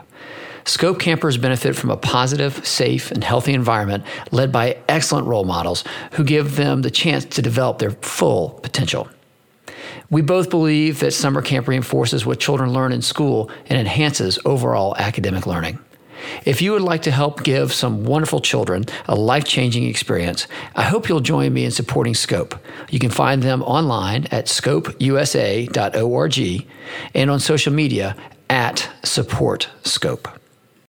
Scope 0.64 1.00
campers 1.00 1.38
benefit 1.38 1.76
from 1.76 1.90
a 1.90 1.98
positive, 1.98 2.66
safe, 2.66 3.12
and 3.12 3.24
healthy 3.24 3.54
environment 3.54 4.06
led 4.32 4.52
by 4.52 4.78
excellent 4.88 5.28
role 5.28 5.44
models 5.44 5.84
who 6.12 6.24
give 6.24 6.56
them 6.56 6.84
the 6.84 6.92
chance 6.92 7.26
to 7.26 7.42
develop 7.42 7.80
their 7.80 7.92
full 7.92 8.52
potential. 8.62 9.10
We 10.12 10.22
both 10.22 10.50
believe 10.50 11.00
that 11.00 11.12
summer 11.12 11.42
camp 11.42 11.68
reinforces 11.68 12.26
what 12.26 12.40
children 12.40 12.72
learn 12.72 12.92
in 12.92 13.02
school 13.02 13.50
and 13.68 13.80
enhances 13.80 14.38
overall 14.46 14.96
academic 14.98 15.48
learning. 15.48 15.80
If 16.46 16.62
you 16.62 16.72
would 16.74 16.82
like 16.82 17.04
to 17.04 17.12
help 17.12 17.44
give 17.44 17.74
some 17.74 18.04
wonderful 18.04 18.42
children 18.42 18.86
a 19.08 19.16
life 19.16 19.46
changing 19.46 19.86
experience, 19.86 20.48
I 20.76 20.84
hope 20.84 21.08
you'll 21.10 21.20
join 21.22 21.54
me 21.54 21.66
in 21.66 21.72
supporting 21.72 22.16
Scope. 22.16 22.56
You 22.90 23.00
can 23.00 23.12
find 23.12 23.44
them 23.44 23.62
online 23.64 24.28
at 24.32 24.46
scopeusa.org 24.46 24.98
and 27.14 27.30
on 27.32 27.40
social 27.40 27.74
media 27.74 28.16
at 28.50 28.90
Support 29.04 29.70
Scope. 29.84 30.41